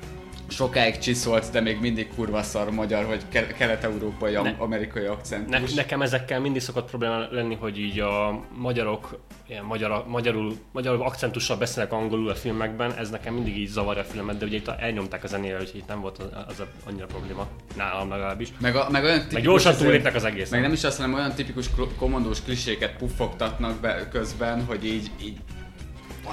sokáig 0.48 0.98
csiszolt, 0.98 1.50
de 1.50 1.60
még 1.60 1.80
mindig 1.80 2.08
kurva 2.14 2.42
szar 2.42 2.70
magyar, 2.70 3.06
vagy 3.06 3.22
ke- 3.28 3.52
kelet-európai, 3.56 4.32
Ne- 4.32 4.54
amerikai 4.58 5.02
Ne, 5.02 5.10
akcentus. 5.10 5.74
nekem 5.74 6.02
ezekkel 6.02 6.40
mindig 6.40 6.62
szokott 6.62 6.88
probléma 6.88 7.26
lenni, 7.30 7.54
hogy 7.54 7.78
így 7.78 7.98
a 8.00 8.44
magyarok 8.56 9.18
ilyen 9.48 9.64
magyar, 9.64 10.04
magyarul, 10.06 10.54
magyarul 10.72 11.02
akcentussal 11.02 11.56
beszélnek 11.56 11.92
angolul 11.92 12.30
a 12.30 12.34
filmekben, 12.34 12.92
ez 12.96 13.10
nekem 13.10 13.34
mindig 13.34 13.58
így 13.58 13.68
zavarja 13.68 14.02
a 14.02 14.04
filmet, 14.04 14.38
de 14.38 14.44
ugye 14.44 14.56
itt 14.56 14.68
elnyomták 14.68 15.24
a 15.24 15.26
zenére, 15.26 15.58
úgyhogy 15.58 15.80
itt 15.80 15.88
nem 15.88 16.00
volt 16.00 16.18
az, 16.18 16.28
az 16.48 16.62
annyira 16.86 17.06
probléma, 17.06 17.46
nálam 17.76 18.08
legalábbis. 18.08 18.48
Meg, 18.60 18.76
a, 18.76 18.88
meg 18.90 19.04
olyan 19.04 19.26
Meg 19.32 19.42
gyorsan 19.42 19.76
túlépnek 19.76 20.14
az 20.14 20.24
egész. 20.24 20.50
Meg 20.50 20.60
nem 20.60 20.72
is 20.72 20.84
azt, 20.84 20.96
hanem 20.96 21.14
olyan 21.14 21.32
tipikus 21.34 21.66
komandós 21.98 22.42
kliséket 22.42 22.96
puffogtatnak 22.96 23.80
be 23.80 24.08
közben, 24.08 24.64
hogy 24.64 24.84
így, 24.84 25.10
így 25.22 25.36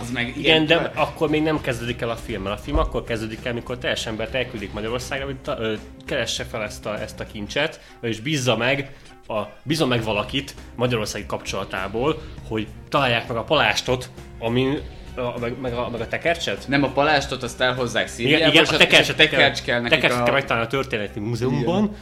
az 0.01 0.11
meg 0.11 0.37
Igen, 0.37 0.65
de 0.65 0.75
akkor 0.75 1.29
még 1.29 1.41
nem 1.41 1.61
kezdődik 1.61 2.01
el 2.01 2.09
a 2.09 2.15
film, 2.15 2.41
mert 2.41 2.59
a 2.59 2.61
film 2.63 2.77
akkor 2.77 3.03
kezdődik 3.03 3.45
el, 3.45 3.51
amikor 3.51 3.77
teljes 3.77 4.05
embert 4.05 4.33
elküldik 4.33 4.73
Magyarországra, 4.73 5.25
hogy 5.25 5.37
ta, 5.37 5.57
ö, 5.59 5.73
keresse 6.05 6.43
fel 6.43 6.63
ezt 6.63 6.85
a, 6.85 7.01
ezt 7.01 7.19
a 7.19 7.25
kincset, 7.25 7.79
és 8.01 8.19
bízza 8.19 8.57
meg, 8.57 8.95
a, 9.27 9.41
bízza 9.63 9.85
meg 9.85 10.03
valakit 10.03 10.55
Magyarországi 10.75 11.25
kapcsolatából, 11.25 12.21
hogy 12.47 12.67
találják 12.89 13.27
meg 13.27 13.37
a 13.37 13.43
palástot, 13.43 14.09
amin 14.39 14.81
a, 15.17 15.39
meg, 15.39 15.60
meg, 15.62 15.74
a, 15.74 15.89
meg 15.89 16.01
a 16.01 16.07
tekercset? 16.07 16.67
Nem 16.67 16.84
a 16.84 16.88
palástot, 16.88 17.43
azt 17.43 17.62
elhozzák 17.62 18.07
Szíriába, 18.07 18.38
Igen, 18.38 18.50
igen, 18.50 18.63
és 18.63 18.69
a 18.69 18.77
tekercset, 18.77 19.15
tekercs 19.15 19.62
kell 19.62 19.81
nekik 19.81 20.00
tekercset 20.00 20.24
kell 20.24 20.34
megtalálni 20.34 20.67
a 20.67 20.69
történeti 20.69 21.19
múzeumban, 21.19 21.95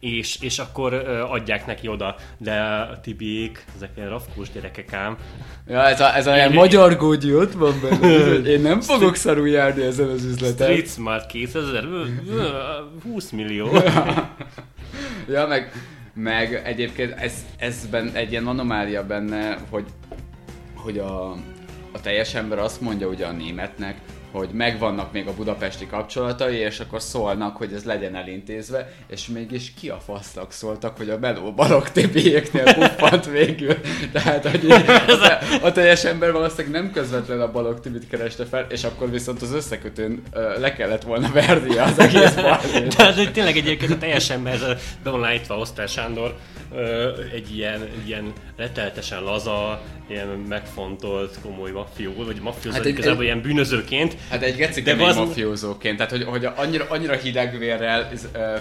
és, 0.00 0.40
és 0.40 0.58
akkor 0.58 0.94
adják 1.30 1.66
neki 1.66 1.88
oda. 1.88 2.16
De 2.38 2.60
a 2.60 3.00
Tibiék, 3.00 3.64
ezek 3.76 3.90
ilyen 3.96 4.08
rafkós 4.08 4.50
gyerekek 4.50 4.92
ám, 4.92 5.16
Ja, 5.68 5.88
ez 5.88 6.00
a, 6.00 6.16
ez 6.16 6.26
a 6.26 6.34
ilyen 6.34 6.52
magyar 6.52 6.96
gógyi 6.96 7.34
ott 7.34 7.52
van 7.52 7.74
benne, 7.82 8.32
én 8.54 8.60
nem 8.60 8.80
fogok 8.80 9.16
szarul 9.16 9.48
járni 9.48 9.82
ezen 9.82 10.08
az 10.08 10.24
üzleten. 10.24 10.66
Street 10.66 10.88
Smart 10.88 11.26
2000, 11.26 11.84
ö, 11.84 12.04
ö, 12.28 12.48
20 13.02 13.30
millió. 13.30 13.68
Ja, 15.28 15.46
meg, 15.46 15.72
meg 16.14 16.62
egyébként 16.64 17.12
ez, 17.20 17.32
ezben 17.56 18.10
egy 18.12 18.30
ilyen 18.30 18.46
anomália 18.46 19.06
benne, 19.06 19.58
hogy, 19.70 19.84
hogy 20.74 20.98
a, 20.98 21.36
a 21.96 22.00
teljes 22.00 22.34
ember 22.34 22.58
azt 22.58 22.80
mondja 22.80 23.06
ugye 23.06 23.26
a 23.26 23.32
németnek, 23.32 24.00
hogy 24.32 24.48
megvannak 24.52 25.12
még 25.12 25.26
a 25.26 25.34
budapesti 25.34 25.86
kapcsolatai, 25.86 26.56
és 26.56 26.80
akkor 26.80 27.02
szólnak, 27.02 27.56
hogy 27.56 27.72
ez 27.72 27.84
legyen 27.84 28.14
elintézve, 28.14 28.92
és 29.06 29.26
mégis 29.26 29.72
ki 29.80 29.88
a 29.88 30.00
fasznak 30.04 30.52
szóltak, 30.52 30.96
hogy 30.96 31.10
a 31.10 31.18
Meló 31.18 31.52
Balog 31.52 31.88
TB-eknél 31.88 32.74
puffant 32.74 33.26
végül. 33.26 33.74
Tehát, 34.12 34.50
hogy 34.50 34.70
a, 34.70 35.66
a 35.66 35.72
teljes 35.72 36.04
ember 36.04 36.32
valószínűleg 36.32 36.82
nem 36.82 36.92
közvetlen 36.92 37.40
a 37.40 37.50
Balog 37.50 37.80
Tibit 37.80 38.08
kereste 38.08 38.44
fel, 38.44 38.66
és 38.68 38.84
akkor 38.84 39.10
viszont 39.10 39.42
az 39.42 39.52
összekötőn 39.52 40.22
ö, 40.32 40.60
le 40.60 40.72
kellett 40.72 41.02
volna 41.02 41.30
vernie 41.32 41.82
az 41.82 41.98
egész 41.98 42.34
balhét. 42.34 42.96
De 42.96 43.06
az 43.06 43.18
egy 43.18 43.32
tényleg 43.32 43.56
egyébként 43.56 43.90
a 43.90 43.98
teljesen 43.98 44.46
ez 44.46 44.62
a, 44.62 44.76
van 45.02 45.24
állítva 45.24 45.58
Osztár 45.58 45.88
Sándor 45.88 46.36
egy 47.34 47.56
ilyen, 47.56 47.82
egy 47.82 48.08
ilyen 48.08 48.32
reteltesen 48.56 49.22
laza, 49.22 49.80
ilyen 50.08 50.26
megfontolt, 50.28 51.38
komoly 51.42 51.70
mafió, 51.70 52.12
vagy 52.24 52.40
mafiózó, 52.42 52.76
Hát 52.76 52.86
egy- 52.86 52.92
igazából 52.92 53.18
egy- 53.20 53.24
ilyen 53.26 53.40
bűnözőként. 53.40 54.16
Hát 54.30 54.42
egy 54.42 54.56
geci 54.56 54.82
De 54.82 54.90
kemény 54.90 55.06
az- 55.06 55.16
mafiózóként, 55.16 55.96
tehát 55.96 56.12
hogy, 56.12 56.22
hogy 56.24 56.48
annyira, 56.56 56.86
annyira 56.88 57.14
hidegvérrel 57.16 58.10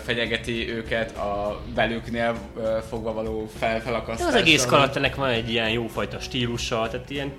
fenyegeti 0.06 0.70
őket 0.72 1.18
a 1.18 1.62
belüknél 1.76 2.36
ö, 2.58 2.78
fogva 2.90 3.14
való 3.14 3.50
fel, 3.60 3.74
De 3.74 3.80
felakasztással. 3.80 4.34
az 4.36 4.42
egész 4.42 4.66
karakternek 4.66 5.16
van 5.16 5.30
egy 5.30 5.50
ilyen 5.50 5.70
jófajta 5.70 6.20
stílusa, 6.20 6.88
tehát 6.92 7.10
ilyen 7.10 7.32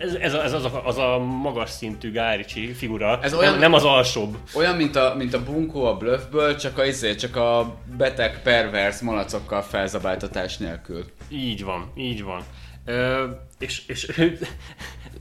ez, 0.00 0.14
ez, 0.14 0.32
ez 0.34 0.52
az, 0.52 0.64
a, 0.64 0.82
az 0.84 0.98
a 0.98 1.18
magas 1.18 1.70
szintű 1.70 2.12
Gáricsi 2.12 2.72
figura, 2.72 3.18
Ez 3.22 3.34
olyan- 3.34 3.58
nem, 3.58 3.72
az 3.72 3.84
alsóbb. 3.84 4.36
Olyan, 4.54 4.76
mint 4.76 4.96
a, 4.96 5.14
mint 5.16 5.34
a 5.34 5.42
bunkó 5.42 5.84
a 5.84 5.96
bluffből, 5.96 6.56
csak 6.56 6.78
a, 6.78 6.84
izé, 6.84 7.14
csak 7.14 7.36
a 7.36 7.76
beteg, 7.96 8.42
pervers 8.42 9.00
malacokkal 9.00 9.62
felzabáltatás 9.62 10.56
nélkül. 10.56 11.04
Így 11.28 11.64
van, 11.64 11.92
így 11.96 12.22
van. 12.22 12.42
Ö, 12.84 13.24
és, 13.58 13.82
és 13.86 14.08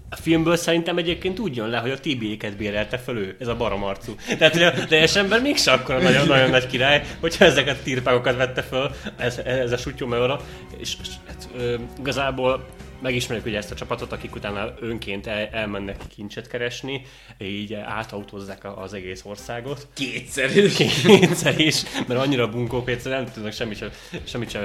a 0.10 0.16
filmből 0.16 0.56
szerintem 0.56 0.98
egyébként 0.98 1.40
úgy 1.40 1.56
jön 1.56 1.70
le, 1.70 1.78
hogy 1.78 1.92
a 1.92 2.00
TB-ket 2.00 2.58
bérelte 2.58 2.98
fel 2.98 3.18
ő, 3.18 3.36
ez 3.40 3.48
a 3.48 3.56
baromarcú. 3.56 4.16
Tehát, 4.38 4.54
hogy 4.54 4.64
a 4.64 4.72
teljes 4.86 5.16
ember 5.16 5.42
mégse 5.42 5.72
akkor 5.72 6.02
nagyon, 6.02 6.28
nagyon 6.28 6.50
nagy 6.50 6.68
király, 6.68 7.04
hogyha 7.20 7.46
ezeket 7.46 7.78
a 7.80 7.84
tirpágokat 7.84 8.36
vette 8.36 8.62
föl, 8.62 8.92
ez, 9.18 9.38
ez 9.38 9.72
a 9.72 9.78
sutyómeóra, 9.78 10.40
és, 10.78 10.96
és 11.02 11.08
hát, 11.28 11.50
ö, 11.58 11.76
igazából 12.00 12.66
megismerjük 13.02 13.46
ugye 13.46 13.58
ezt 13.58 13.72
a 13.72 13.76
csapatot, 13.76 14.12
akik 14.12 14.36
utána 14.36 14.74
önként 14.80 15.28
el, 15.28 15.48
elmennek 15.52 15.98
kincset 16.16 16.48
keresni, 16.48 17.02
így 17.38 17.74
átautózzák 17.74 18.78
az 18.78 18.94
egész 18.94 19.22
országot. 19.26 19.88
Kétszer 19.94 20.58
is. 20.66 20.76
Kétszer 21.04 21.60
is, 21.60 21.84
mert 22.08 22.20
annyira 22.20 22.50
bunkók, 22.50 22.90
egyszerűen 22.90 23.24
nem 23.24 23.34
tudnak 23.34 23.52
semmit 23.52 23.78
sem, 23.78 23.90
semmit 24.24 24.50
sem 24.50 24.62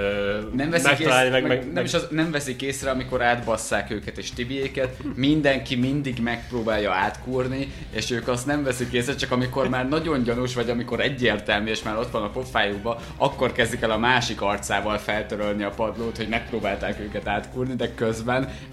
Nem 0.55 0.70
veszik, 0.70 0.99
észre, 0.99 1.31
meg, 1.31 1.47
meg, 1.47 1.73
nem, 1.73 1.85
is 1.85 1.94
az, 1.94 2.07
nem 2.11 2.31
veszik 2.31 2.62
észre, 2.62 2.90
amikor 2.90 3.23
átbasszák 3.23 3.90
őket 3.90 4.18
és 4.18 4.31
tibiéket, 4.31 4.97
mindenki 5.14 5.75
mindig 5.75 6.18
megpróbálja 6.18 6.92
átkúrni, 6.92 7.73
és 7.90 8.11
ők 8.11 8.29
azt 8.29 8.47
nem 8.47 8.64
veszik 8.64 8.92
észre, 8.92 9.14
csak 9.14 9.31
amikor 9.31 9.68
már 9.68 9.88
nagyon 9.88 10.23
gyanús, 10.23 10.55
vagy 10.55 10.70
amikor 10.70 11.01
egyértelmű, 11.01 11.70
és 11.70 11.83
már 11.83 11.99
ott 11.99 12.11
van 12.11 12.23
a 12.23 12.31
pofájukba, 12.31 13.01
akkor 13.16 13.53
kezdik 13.53 13.81
el 13.81 13.90
a 13.90 13.99
másik 13.99 14.40
arcával 14.40 14.99
feltörölni 14.99 15.62
a 15.62 15.70
padlót, 15.70 16.16
hogy 16.16 16.29
megpróbálták 16.29 17.01
őket 17.01 17.29
átkúrni, 17.29 17.75
de 17.75 17.94
közben 17.94 18.23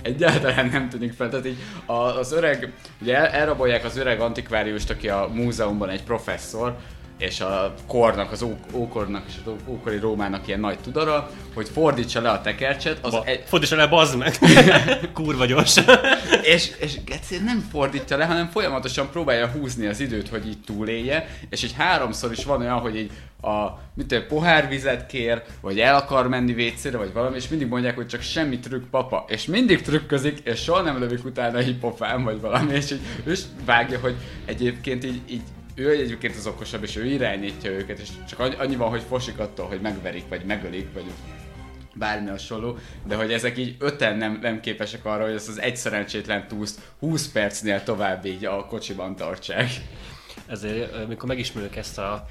egyáltalán 0.01 0.65
nem 0.65 0.89
tűnik 0.89 1.13
fel. 1.13 1.29
Tehát 1.29 1.45
így 1.45 1.57
az 1.85 2.31
öreg, 2.31 2.73
ugye 3.01 3.15
el, 3.15 3.27
elrabolják 3.27 3.83
az 3.83 3.97
öreg 3.97 4.19
antikváriust, 4.19 4.89
aki 4.89 5.09
a 5.09 5.29
múzeumban 5.33 5.89
egy 5.89 6.03
professzor, 6.03 6.77
és 7.21 7.39
a 7.39 7.73
kornak, 7.88 8.31
az 8.31 8.41
ó- 8.41 8.65
ókornak 8.73 9.23
és 9.27 9.34
az 9.45 9.51
ókori 9.65 9.97
Rómának 9.97 10.47
ilyen 10.47 10.60
nagy 10.60 10.79
tudara, 10.79 11.29
hogy 11.53 11.69
fordítsa 11.69 12.21
le 12.21 12.29
a 12.29 12.41
tekercset, 12.41 12.97
az 13.01 13.12
Ba, 13.12 13.23
egy, 13.25 13.43
Fordítsa 13.45 13.75
le, 13.75 13.88
bazd 13.88 14.17
meg! 14.17 14.38
Kurva 15.13 15.45
gyors. 15.45 15.79
és, 16.43 16.71
és 16.79 17.03
Geci 17.03 17.38
nem 17.38 17.67
fordítja 17.71 18.17
le, 18.17 18.25
hanem 18.25 18.47
folyamatosan 18.47 19.10
próbálja 19.10 19.47
húzni 19.47 19.88
az 19.88 19.99
időt, 19.99 20.29
hogy 20.29 20.47
így 20.47 20.62
túlélje, 20.65 21.27
és 21.49 21.63
így 21.63 21.73
háromszor 21.77 22.31
is 22.31 22.43
van 22.43 22.62
olyan, 22.62 22.79
hogy 22.79 22.95
így 22.95 23.12
a 23.41 23.79
mit 23.93 24.07
tudom, 24.07 24.27
pohárvizet 24.27 25.05
kér, 25.05 25.41
vagy 25.62 25.79
el 25.79 25.95
akar 25.95 26.27
menni 26.27 26.53
vécére, 26.53 26.97
vagy 26.97 27.13
valami, 27.13 27.36
és 27.36 27.47
mindig 27.47 27.67
mondják, 27.67 27.95
hogy 27.95 28.07
csak 28.07 28.21
semmi 28.21 28.60
trükk 28.60 28.89
papa, 28.89 29.25
és 29.27 29.45
mindig 29.45 29.81
trükközik, 29.81 30.39
és 30.43 30.62
soha 30.62 30.81
nem 30.81 30.99
lövik 30.99 31.25
utána 31.25 31.57
hipofán, 31.57 32.23
vagy 32.23 32.41
valami, 32.41 32.73
és 32.73 32.91
így 32.91 33.01
ő 33.23 33.34
vágja, 33.65 33.99
hogy 33.99 34.15
egyébként 34.45 35.05
így, 35.05 35.21
így 35.29 35.41
ő 35.82 35.89
egyébként 35.89 36.36
az 36.36 36.48
okosabb, 36.48 36.84
és 36.84 36.96
ő 36.96 37.06
irányítja 37.06 37.72
őket, 37.72 38.00
és 38.00 38.10
csak 38.30 38.39
annyi- 38.39 38.76
van, 38.76 38.89
hogy 38.89 39.04
fosik 39.08 39.39
attól, 39.39 39.67
hogy 39.67 39.82
megverik, 39.82 40.28
vagy 40.30 40.46
megölik, 40.46 40.94
vagy 40.94 41.06
bármi 41.94 42.30
hasonló, 42.30 42.78
de 43.08 43.15
hogy 43.15 43.34
ezek 43.34 43.58
így 43.58 43.76
öten 43.80 44.17
nem, 44.17 44.39
nem 44.41 44.60
képesek 44.60 45.06
arra, 45.06 45.24
hogy 45.24 45.34
ezt 45.34 45.48
az 45.48 45.60
egy 45.60 45.78
szerencsétlen 45.78 46.48
túszt 46.48 46.80
20 47.00 47.28
percnél 47.32 47.84
tovább 47.84 48.26
így 48.26 48.46
a 48.46 48.65
kocsiban 48.65 49.15
tartsák. 49.15 49.70
Ezért, 50.48 51.08
mikor 51.08 51.28
megismerjük 51.28 51.76
ezt 51.76 51.98
a, 51.98 52.28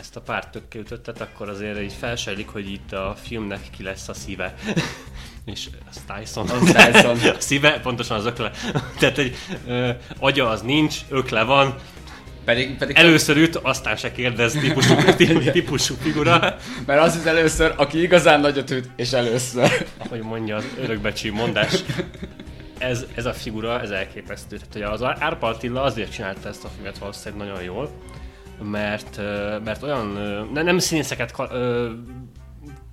ezt 0.00 0.16
a 0.16 0.20
pár 0.20 0.50
tökkelütöttet, 0.50 1.20
akkor 1.20 1.48
azért 1.48 1.80
így 1.80 1.92
felsejlik, 1.92 2.48
hogy 2.48 2.70
itt 2.70 2.92
a 2.92 3.16
filmnek 3.22 3.60
ki 3.76 3.82
lesz 3.82 4.08
a 4.08 4.14
szíve. 4.14 4.54
és 5.44 5.68
az 5.90 6.00
Tyson. 6.06 6.48
Az 6.48 6.72
Tyson. 6.72 7.18
a 7.36 7.40
szíve 7.40 7.80
pontosan 7.80 8.16
az 8.16 8.26
ökle. 8.26 8.50
Tehát 8.98 9.18
egy 9.18 9.36
ö, 9.66 9.90
agya 10.18 10.48
az 10.48 10.62
nincs, 10.62 10.96
ökle 11.08 11.42
van, 11.42 11.74
Pedig, 12.50 12.76
pedig 12.76 12.96
először 12.96 13.36
üt, 13.36 13.56
aztán 13.56 13.96
se 13.96 14.12
kérdez 14.12 14.52
típusú, 14.52 14.94
típusú 15.52 15.94
figura. 15.94 16.56
Mert 16.86 17.00
az 17.00 17.16
az 17.16 17.26
először, 17.26 17.74
aki 17.76 18.02
igazán 18.02 18.40
nagyot 18.40 18.70
üt, 18.70 18.90
és 18.96 19.12
először. 19.12 19.86
Ahogy 19.98 20.20
mondja 20.20 20.56
az 20.56 20.64
örökbecsű 20.80 21.32
mondás. 21.32 21.84
Ez, 22.78 23.06
ez 23.14 23.26
a 23.26 23.32
figura, 23.32 23.80
ez 23.80 23.90
elképesztő. 23.90 24.56
Tehát 24.56 24.74
ugye 24.74 24.88
az 24.88 25.02
Árpa 25.02 25.46
Attila 25.46 25.82
azért 25.82 26.12
csinálta 26.12 26.48
ezt 26.48 26.64
a 26.64 26.68
filmet 26.68 26.98
valószínűleg 26.98 27.46
nagyon 27.46 27.62
jól, 27.62 27.90
mert, 28.62 29.20
mert 29.64 29.82
olyan, 29.82 30.06
ne, 30.52 30.62
nem 30.62 30.78
színészeket 30.78 31.32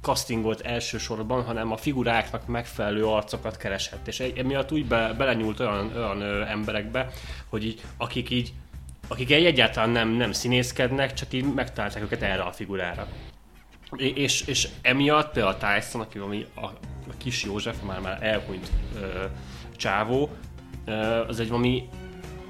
castingolt 0.02 0.62
elsősorban, 0.62 1.44
hanem 1.44 1.72
a 1.72 1.78
figuráknak 1.78 2.48
megfelelő 2.48 3.06
arcokat 3.06 3.58
keresett. 3.58 4.08
És 4.08 4.20
e- 4.20 4.32
emiatt 4.36 4.72
úgy 4.72 4.86
be, 4.86 5.14
belenyúlt 5.18 5.60
olyan, 5.60 5.92
olyan 5.96 6.22
ö, 6.22 6.42
emberekbe, 6.42 7.10
hogy 7.50 7.66
így, 7.66 7.82
akik 7.98 8.30
így 8.30 8.54
akik 9.08 9.32
egy- 9.32 9.46
egyáltalán 9.46 9.90
nem, 9.90 10.10
nem 10.10 10.32
színészkednek, 10.32 11.14
csak 11.14 11.34
így 11.34 11.54
megtalálták 11.54 12.02
őket 12.04 12.22
erre 12.22 12.42
a 12.42 12.52
figurára. 12.52 13.08
És, 13.96 14.42
és 14.42 14.68
emiatt 14.82 15.32
például 15.34 15.56
a 15.62 15.80
Tyson, 15.80 16.02
aki 16.02 16.18
ami 16.18 16.46
a, 16.56 16.66
a 17.10 17.14
kis 17.18 17.44
József, 17.44 17.76
már 17.86 18.00
már 18.00 18.24
elhunyt 18.24 18.70
ö, 18.96 19.24
csávó, 19.78 20.30
ö, 20.86 20.92
az 21.28 21.40
egy 21.40 21.50
valami 21.50 21.84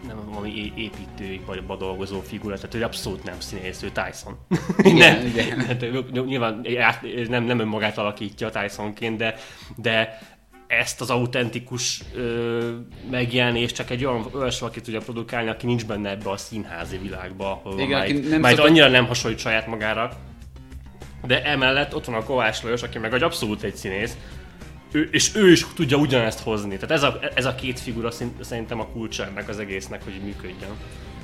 nem 0.08 0.26
valami 0.30 0.56
é- 0.56 0.78
építőiparba 0.78 1.76
dolgozó 1.76 2.22
figura, 2.22 2.56
tehát 2.56 2.74
ő 2.74 2.84
abszolút 2.84 3.24
nem 3.24 3.40
színész, 3.40 3.84
ő 3.84 3.90
Tyson. 3.92 4.38
Igen, 4.78 5.16
nem, 5.18 5.26
igen. 5.26 5.60
Hát, 5.66 5.86
nyilván 6.26 6.66
nem, 7.28 7.44
nem 7.44 7.60
önmagát 7.60 7.98
alakítja 7.98 8.48
a 8.48 8.50
Tysonként, 8.50 9.18
de, 9.18 9.36
de 9.76 10.20
ezt 10.68 11.02
az 11.02 11.10
autentikus 11.10 12.02
ö, 12.16 12.72
megjelenést 13.12 13.76
csak 13.76 13.90
egy 13.90 14.06
olyan 14.06 14.26
olyas 14.34 14.60
valaki 14.60 14.82
tudja 14.82 15.00
produkálni, 15.00 15.50
aki 15.50 15.66
nincs 15.66 15.86
benne 15.86 16.10
ebbe 16.10 16.30
a 16.30 16.38
színházi 16.38 16.98
világba, 16.98 17.62
Igen, 17.78 18.06
itt- 18.06 18.30
nem 18.30 18.40
itt 18.44 18.46
szokott- 18.50 18.66
annyira 18.70 18.88
nem 18.90 19.06
hasonlít 19.08 19.40
saját 19.40 19.68
magára. 19.68 20.12
De 21.26 21.44
emellett 21.44 21.96
ott 21.96 22.06
van 22.06 22.16
a 22.16 22.24
Kovács 22.24 22.62
Lajos, 22.62 22.84
aki 22.84 22.98
meg 22.98 23.14
egy 23.14 23.24
abszolút 23.24 23.64
egy 23.64 23.76
színész, 23.76 24.18
ő, 24.92 25.10
és 25.12 25.36
ő 25.36 25.52
is 25.52 25.66
tudja 25.76 25.98
ugyanezt 25.98 26.40
hozni. 26.40 26.74
Tehát 26.78 26.92
ez 26.92 27.04
a, 27.04 27.20
ez 27.36 27.46
a 27.46 27.56
két 27.56 27.80
figura 27.80 28.10
szerintem 28.42 28.80
a 28.80 28.88
kulcsa 28.88 29.26
ennek 29.26 29.50
az 29.50 29.60
egésznek, 29.60 30.04
hogy 30.04 30.14
működjön. 30.24 30.70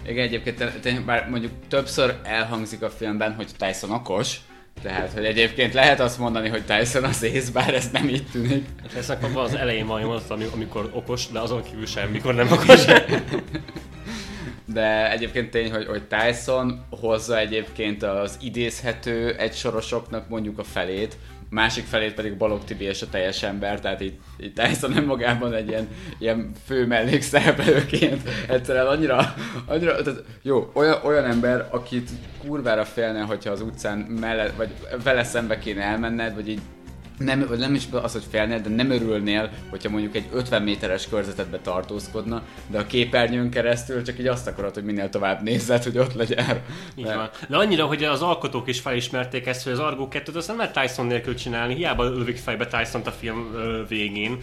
Igen, 0.07 0.25
egyébként 0.25 0.57
te- 0.57 0.73
te- 0.81 1.01
bár 1.05 1.29
mondjuk 1.29 1.51
többször 1.67 2.15
elhangzik 2.23 2.81
a 2.81 2.89
filmben, 2.89 3.33
hogy 3.33 3.47
Tyson 3.57 3.91
okos, 3.91 4.37
tehát, 4.81 5.11
hogy 5.13 5.25
egyébként 5.25 5.73
lehet 5.73 5.99
azt 5.99 6.17
mondani, 6.19 6.49
hogy 6.49 6.65
Tyson 6.65 7.03
az 7.03 7.23
ész, 7.23 7.49
bár 7.49 7.73
ez 7.73 7.89
nem 7.91 8.09
így 8.09 8.27
tűnik. 8.31 8.65
És 8.87 8.93
ezt 8.93 9.17
van 9.33 9.43
az 9.45 9.55
elején 9.55 9.85
mondat, 9.85 10.29
ami- 10.29 10.49
amikor 10.53 10.89
okos, 10.93 11.27
de 11.27 11.39
azon 11.39 11.63
kívül 11.63 11.85
semmikor 11.85 12.35
nem 12.35 12.51
okos. 12.51 12.85
De 14.65 15.11
egyébként 15.11 15.49
tény, 15.51 15.71
hogy, 15.71 15.85
hogy 15.85 16.03
Tyson 16.03 16.85
hozza 16.89 17.39
egyébként 17.39 18.03
az 18.03 18.37
idézhető 18.41 19.35
egy 19.35 19.53
sorosoknak 19.53 20.29
mondjuk 20.29 20.59
a 20.59 20.63
felét, 20.63 21.17
másik 21.53 21.85
felét 21.85 22.13
pedig 22.13 22.37
Balog 22.37 22.63
Tibi 22.63 22.83
és 22.83 23.01
a 23.01 23.09
teljes 23.09 23.43
ember, 23.43 23.79
tehát 23.79 24.01
itt, 24.01 24.19
itt 24.37 24.59
Tyson 24.59 24.91
nem 24.91 25.05
magában 25.05 25.53
egy 25.53 25.67
ilyen, 25.67 25.87
ilyen 26.19 26.51
fő 26.65 26.87
mellékszereplőként 26.87 28.29
egyszerűen 28.47 28.87
annyira, 28.87 29.33
annyira 29.65 30.01
tehát 30.01 30.23
jó, 30.41 30.71
olyan, 30.73 30.99
olyan 31.03 31.25
ember, 31.25 31.67
akit 31.71 32.09
kurvára 32.41 32.85
félne, 32.85 33.21
hogyha 33.21 33.51
az 33.51 33.61
utcán 33.61 33.97
mellett, 33.97 34.55
vagy 34.55 34.73
vele 35.03 35.23
szembe 35.23 35.59
kéne 35.59 35.81
elmenned, 35.81 36.35
vagy 36.35 36.49
így 36.49 36.61
nem, 37.23 37.45
vagy 37.47 37.59
nem 37.59 37.73
is 37.73 37.83
az, 37.91 38.11
hogy 38.11 38.23
félnél, 38.29 38.59
de 38.59 38.69
nem 38.69 38.91
örülnél, 38.91 39.49
hogyha 39.69 39.89
mondjuk 39.89 40.15
egy 40.15 40.25
50 40.33 40.61
méteres 40.61 41.07
körzetedbe 41.07 41.57
tartózkodna, 41.57 42.41
de 42.67 42.79
a 42.79 42.85
képernyőn 42.85 43.49
keresztül 43.49 44.03
csak 44.03 44.19
így 44.19 44.27
azt 44.27 44.47
akarod, 44.47 44.73
hogy 44.73 44.83
minél 44.83 45.09
tovább 45.09 45.41
nézzed, 45.41 45.83
hogy 45.83 45.97
ott 45.97 46.13
legyen. 46.13 46.61
Így 46.95 47.05
De- 47.05 47.15
van. 47.15 47.29
De 47.49 47.57
annyira, 47.57 47.85
hogy 47.85 48.03
az 48.03 48.21
alkotók 48.21 48.67
is 48.67 48.79
felismerték 48.79 49.45
ezt, 49.45 49.63
hogy 49.63 49.71
az 49.71 49.79
Argo 49.79 50.07
2-t 50.11 50.35
azt 50.35 50.47
nem 50.47 50.57
lehet 50.57 50.73
Tyson 50.81 51.05
nélkül 51.05 51.35
csinálni, 51.35 51.75
hiába 51.75 52.03
lövik 52.03 52.37
fejbe 52.37 52.67
tyson 52.67 53.01
a 53.05 53.11
film 53.11 53.55
végén. 53.87 54.37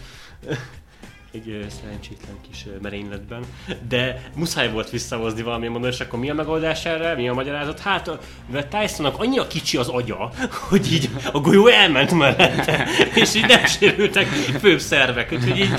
Egy 1.33 1.65
szerencsétlen 1.81 2.35
kis 2.49 2.65
merényletben. 2.81 3.43
De 3.87 4.29
muszáj 4.35 4.71
volt 4.71 4.89
visszahozni 4.89 5.41
valamilyen 5.41 5.71
módon, 5.71 5.89
és 5.89 5.99
akkor 5.99 6.19
mi 6.19 6.29
a 6.29 6.33
megoldás 6.33 6.85
erre? 6.85 7.15
Mi 7.15 7.27
a 7.27 7.33
magyarázat? 7.33 7.79
Hát, 7.79 8.19
mert 8.51 8.69
Tysonnak 8.69 9.19
annyira 9.19 9.47
kicsi 9.47 9.77
az 9.77 9.87
agya, 9.87 10.31
hogy 10.69 10.93
így 10.93 11.09
a 11.31 11.39
golyó 11.39 11.67
elment 11.67 12.11
mellette, 12.11 12.87
és 13.15 13.35
így 13.35 13.47
nem 13.47 13.65
sérültek 13.65 14.25
főbb 14.59 14.79
szervek. 14.79 15.31
Úgyhogy 15.31 15.57
így 15.57 15.69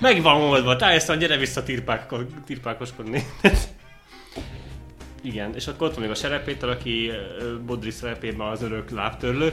megvan 0.00 0.40
oldva. 0.40 0.76
Tyson, 0.76 1.18
gyere 1.18 1.36
vissza 1.36 1.62
tirpák, 1.62 2.14
tirpákoskodni. 2.46 3.26
Igen, 5.22 5.54
és 5.54 5.66
akkor 5.66 5.86
ott 5.86 5.94
van 5.94 6.02
még 6.02 6.10
a 6.10 6.14
Serepéter, 6.14 6.68
aki 6.68 7.10
Bodri 7.66 7.90
szerepében 7.90 8.46
az 8.46 8.62
örök 8.62 8.90
lábtörlő. 8.90 9.52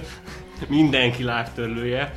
Mindenki 0.68 1.24
lábtörlője. 1.24 2.14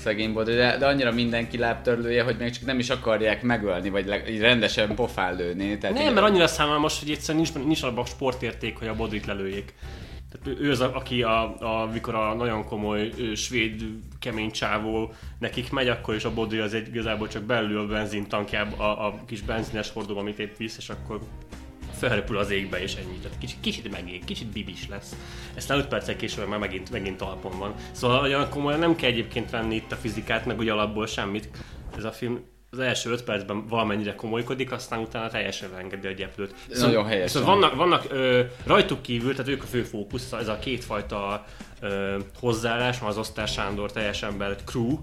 Szegény 0.00 0.32
Bodri, 0.32 0.54
de, 0.54 0.76
de 0.78 0.86
annyira 0.86 1.12
mindenki 1.12 1.58
lábtörlője, 1.58 2.22
hogy 2.22 2.36
még 2.38 2.50
csak 2.50 2.64
nem 2.64 2.78
is 2.78 2.90
akarják 2.90 3.42
megölni, 3.42 3.90
vagy 3.90 4.06
leg, 4.06 4.28
így 4.30 4.40
rendesen 4.40 4.94
pofán 4.94 5.36
lőni. 5.36 5.78
Tehát 5.78 5.96
Nem, 5.96 6.06
így- 6.08 6.14
mert 6.14 6.26
annyira 6.26 6.46
szánalmas, 6.46 6.98
hogy 7.00 7.10
egyszerűen 7.10 7.44
nincs, 7.44 7.64
nincs 7.64 7.82
abban 7.82 8.04
a 8.04 8.06
sportérték, 8.06 8.76
hogy 8.78 8.88
a 8.88 8.94
Bodrit 8.94 9.26
lelőjék. 9.26 9.74
Tehát 10.32 10.60
ő- 10.60 10.70
az, 10.70 10.80
aki 10.80 11.22
a, 11.22 11.42
a, 11.82 11.90
mikor 11.92 12.14
a 12.14 12.34
nagyon 12.34 12.64
komoly 12.64 13.10
svéd 13.34 13.82
kemény 14.20 14.50
csávó 14.50 15.12
nekik 15.38 15.70
megy, 15.70 15.88
akkor 15.88 16.14
is 16.14 16.24
a 16.24 16.34
Bodri 16.34 16.58
az 16.58 16.74
egy 16.74 16.88
igazából 16.88 17.28
csak 17.28 17.42
belül 17.42 17.78
a 17.78 17.86
benzintankjába, 17.86 18.76
a, 18.76 19.06
a 19.06 19.14
kis 19.26 19.40
benzines 19.40 19.90
hordóba, 19.90 20.20
amit 20.20 20.38
épp 20.38 20.56
visz, 20.56 20.76
és 20.78 20.88
akkor 20.88 21.20
felrepül 22.00 22.38
az 22.38 22.50
égbe, 22.50 22.82
és 22.82 22.94
ennyi. 22.94 23.18
Tehát 23.22 23.38
kicsit, 23.38 23.60
kicsit 23.60 23.90
megég, 23.90 24.24
kicsit 24.24 24.46
bibis 24.46 24.88
lesz. 24.88 25.16
Aztán 25.56 25.78
5 25.78 25.86
perccel 25.86 26.16
később 26.16 26.48
már 26.48 26.58
megint, 26.58 26.90
megint 26.90 27.16
talpon 27.16 27.58
van. 27.58 27.74
Szóval 27.92 28.20
olyan 28.20 28.48
komolyan 28.48 28.78
nem 28.78 28.96
kell 28.96 29.10
egyébként 29.10 29.50
venni 29.50 29.74
itt 29.74 29.92
a 29.92 29.96
fizikát, 29.96 30.46
meg 30.46 30.58
ugye 30.58 30.72
alapból 30.72 31.06
semmit. 31.06 31.48
Ez 31.96 32.04
a 32.04 32.12
film 32.12 32.40
az 32.70 32.78
első 32.78 33.10
5 33.10 33.24
percben 33.24 33.66
valamennyire 33.66 34.14
komolykodik, 34.14 34.72
aztán 34.72 35.00
utána 35.00 35.28
teljesen 35.28 35.76
engedi 35.78 36.06
a 36.06 36.12
gyeplőt. 36.12 36.54
Nagyon 36.68 37.04
helyesen. 37.04 37.28
Szóval 37.28 37.54
vannak, 37.54 37.74
vannak 37.74 38.04
ö, 38.10 38.42
rajtuk 38.64 39.02
kívül, 39.02 39.34
tehát 39.34 39.50
ők 39.50 39.62
a 39.62 39.66
fő 39.66 39.82
fókusz, 39.82 40.32
ez 40.32 40.48
a 40.48 40.58
kétfajta 40.58 41.44
ö, 41.80 42.18
hozzáállás, 42.40 42.98
van 42.98 43.08
az 43.08 43.18
Osztár 43.18 43.48
Sándor 43.48 43.92
teljes 43.92 44.22
ember 44.22 44.56
crew, 44.64 44.98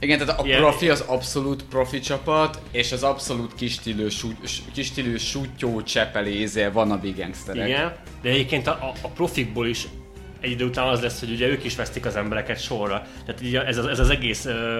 Igen, 0.00 0.18
tehát 0.18 0.40
a 0.40 0.46
Ilyen- 0.46 0.60
profi 0.60 0.88
az 0.88 1.00
abszolút 1.00 1.64
profi 1.64 2.00
csapat, 2.00 2.60
és 2.70 2.92
az 2.92 3.02
abszolút 3.02 3.54
kistílű, 3.54 4.06
kistílű 4.72 5.16
sutyó 5.16 5.82
csepelézél 5.82 6.72
van 6.72 6.90
a 6.90 6.98
big 6.98 7.16
gangsterek. 7.16 7.68
Igen, 7.68 7.96
de 8.22 8.28
egyébként 8.28 8.66
a, 8.66 8.70
a, 8.70 8.92
a 9.02 9.08
profikból 9.08 9.66
is 9.66 9.86
egy 10.40 10.50
idő 10.50 10.64
után 10.64 10.88
az 10.88 11.00
lesz, 11.00 11.20
hogy 11.20 11.30
ugye 11.30 11.46
ők 11.46 11.64
is 11.64 11.76
vesztik 11.76 12.06
az 12.06 12.16
embereket 12.16 12.62
sorra. 12.62 13.06
Tehát 13.26 13.42
így 13.42 13.56
ez, 13.56 13.78
az, 13.78 13.86
ez 13.86 13.98
az 13.98 14.10
egész, 14.10 14.44
ö, 14.44 14.78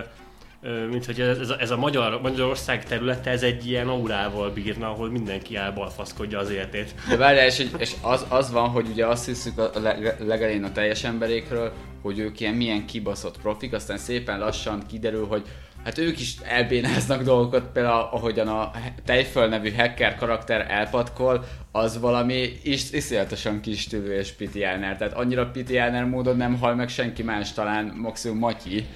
mint 0.90 1.04
hogy 1.04 1.20
ez, 1.20 1.38
ez, 1.38 1.50
a, 1.50 1.60
ez 1.60 1.70
a 1.70 1.76
Magyar, 1.76 2.20
Magyarország 2.20 2.84
területe, 2.84 3.30
ez 3.30 3.42
egy 3.42 3.66
ilyen 3.66 3.88
aurával 3.88 4.50
bírna, 4.50 4.90
ahol 4.90 5.10
mindenki 5.10 5.56
elbalfaszkodja 5.56 6.38
az 6.38 6.50
életét. 6.50 6.94
De 7.08 7.16
várjál, 7.16 7.46
és, 7.46 7.66
és 7.78 7.94
az, 8.00 8.26
az 8.28 8.50
van, 8.50 8.68
hogy 8.68 8.86
ugye 8.88 9.06
azt 9.06 9.26
hiszük 9.26 9.58
a 9.58 9.70
leg- 9.80 10.16
legelején 10.26 10.64
a 10.64 10.72
teljes 10.72 11.04
emberékről, 11.04 11.72
hogy 12.02 12.18
ők 12.18 12.40
ilyen 12.40 12.54
milyen 12.54 12.86
kibaszott 12.86 13.40
profik, 13.40 13.72
aztán 13.72 13.98
szépen 13.98 14.38
lassan 14.38 14.82
kiderül, 14.88 15.26
hogy 15.26 15.42
hát 15.84 15.98
ők 15.98 16.20
is 16.20 16.36
elbénáznak 16.44 17.22
dolgokat, 17.22 17.72
például 17.72 18.08
ahogyan 18.10 18.48
a 18.48 18.70
Tejföl 19.04 19.48
nevű 19.48 19.72
hacker 19.74 20.16
karakter 20.16 20.66
elpatkol, 20.70 21.44
az 21.72 22.00
valami 22.00 22.52
is 22.62 22.92
iszonyatosan 22.92 23.60
kis 23.60 23.86
tűvő 23.86 24.18
és 24.18 24.32
pitiáner, 24.32 24.96
tehát 24.96 25.14
annyira 25.14 25.50
pitiáner 25.50 26.04
módon 26.04 26.36
nem 26.36 26.58
hal 26.58 26.74
meg 26.74 26.88
senki 26.88 27.22
más, 27.22 27.52
talán 27.52 27.92
maximum 27.96 28.38
Matyi. 28.38 28.86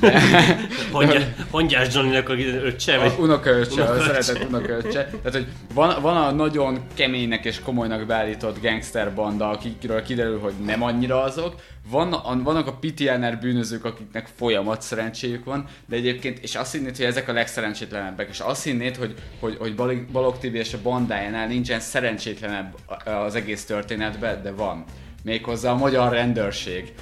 De... 0.00 0.20
Hongyás, 0.92 1.22
Hongyás 1.50 1.94
Johnny-nak 1.94 2.28
a 2.28 2.38
öccse, 2.38 2.98
vagy... 2.98 3.12
A 3.18 3.20
unokaöccse, 3.20 3.82
a 3.82 3.92
Unokaöccse. 3.92 4.22
szeretett 4.22 4.48
unokaöccse. 4.48 5.04
Tehát, 5.04 5.32
hogy 5.32 5.46
van, 5.74 6.02
van 6.02 6.16
a 6.16 6.30
nagyon 6.30 6.80
keménynek 6.94 7.44
és 7.44 7.60
komolynak 7.60 8.06
beállított 8.06 8.62
gangster 8.62 9.14
banda, 9.14 9.50
akikről 9.50 10.02
kiderül, 10.02 10.38
hogy 10.38 10.52
nem 10.64 10.82
annyira 10.82 11.22
azok. 11.22 11.54
Van, 11.90 12.12
a, 12.12 12.42
vannak 12.42 12.66
a 12.66 12.78
PTNR 12.80 13.38
bűnözők, 13.38 13.84
akiknek 13.84 14.28
folyamat 14.36 14.82
szerencséjük 14.82 15.44
van, 15.44 15.64
de 15.86 15.96
egyébként, 15.96 16.38
és 16.38 16.54
azt 16.54 16.72
hinnéd, 16.72 16.96
hogy 16.96 17.04
ezek 17.04 17.28
a 17.28 17.32
legszerencsétlenebbek, 17.32 18.28
és 18.28 18.40
azt 18.40 18.64
hinnéd, 18.64 18.96
hogy, 18.96 19.14
hogy, 19.40 19.56
hogy 19.58 19.74
Balog, 20.12 20.38
Tibi 20.38 20.58
és 20.58 20.72
a 20.74 20.78
bandájánál 20.82 21.46
nincsen 21.46 21.80
szerencsétlenebb 21.80 22.74
az 23.04 23.34
egész 23.34 23.64
történetben, 23.64 24.42
de 24.42 24.52
van. 24.52 24.84
Méghozzá 25.22 25.70
a 25.70 25.76
magyar 25.76 26.12
rendőrség 26.12 26.92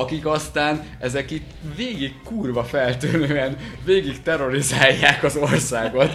akik 0.00 0.26
aztán 0.26 0.84
ezek 0.98 1.30
itt 1.30 1.50
végig 1.76 2.14
kurva 2.24 2.64
feltűnően 2.64 3.56
végig 3.84 4.22
terrorizálják 4.22 5.22
az 5.22 5.36
országot, 5.36 6.10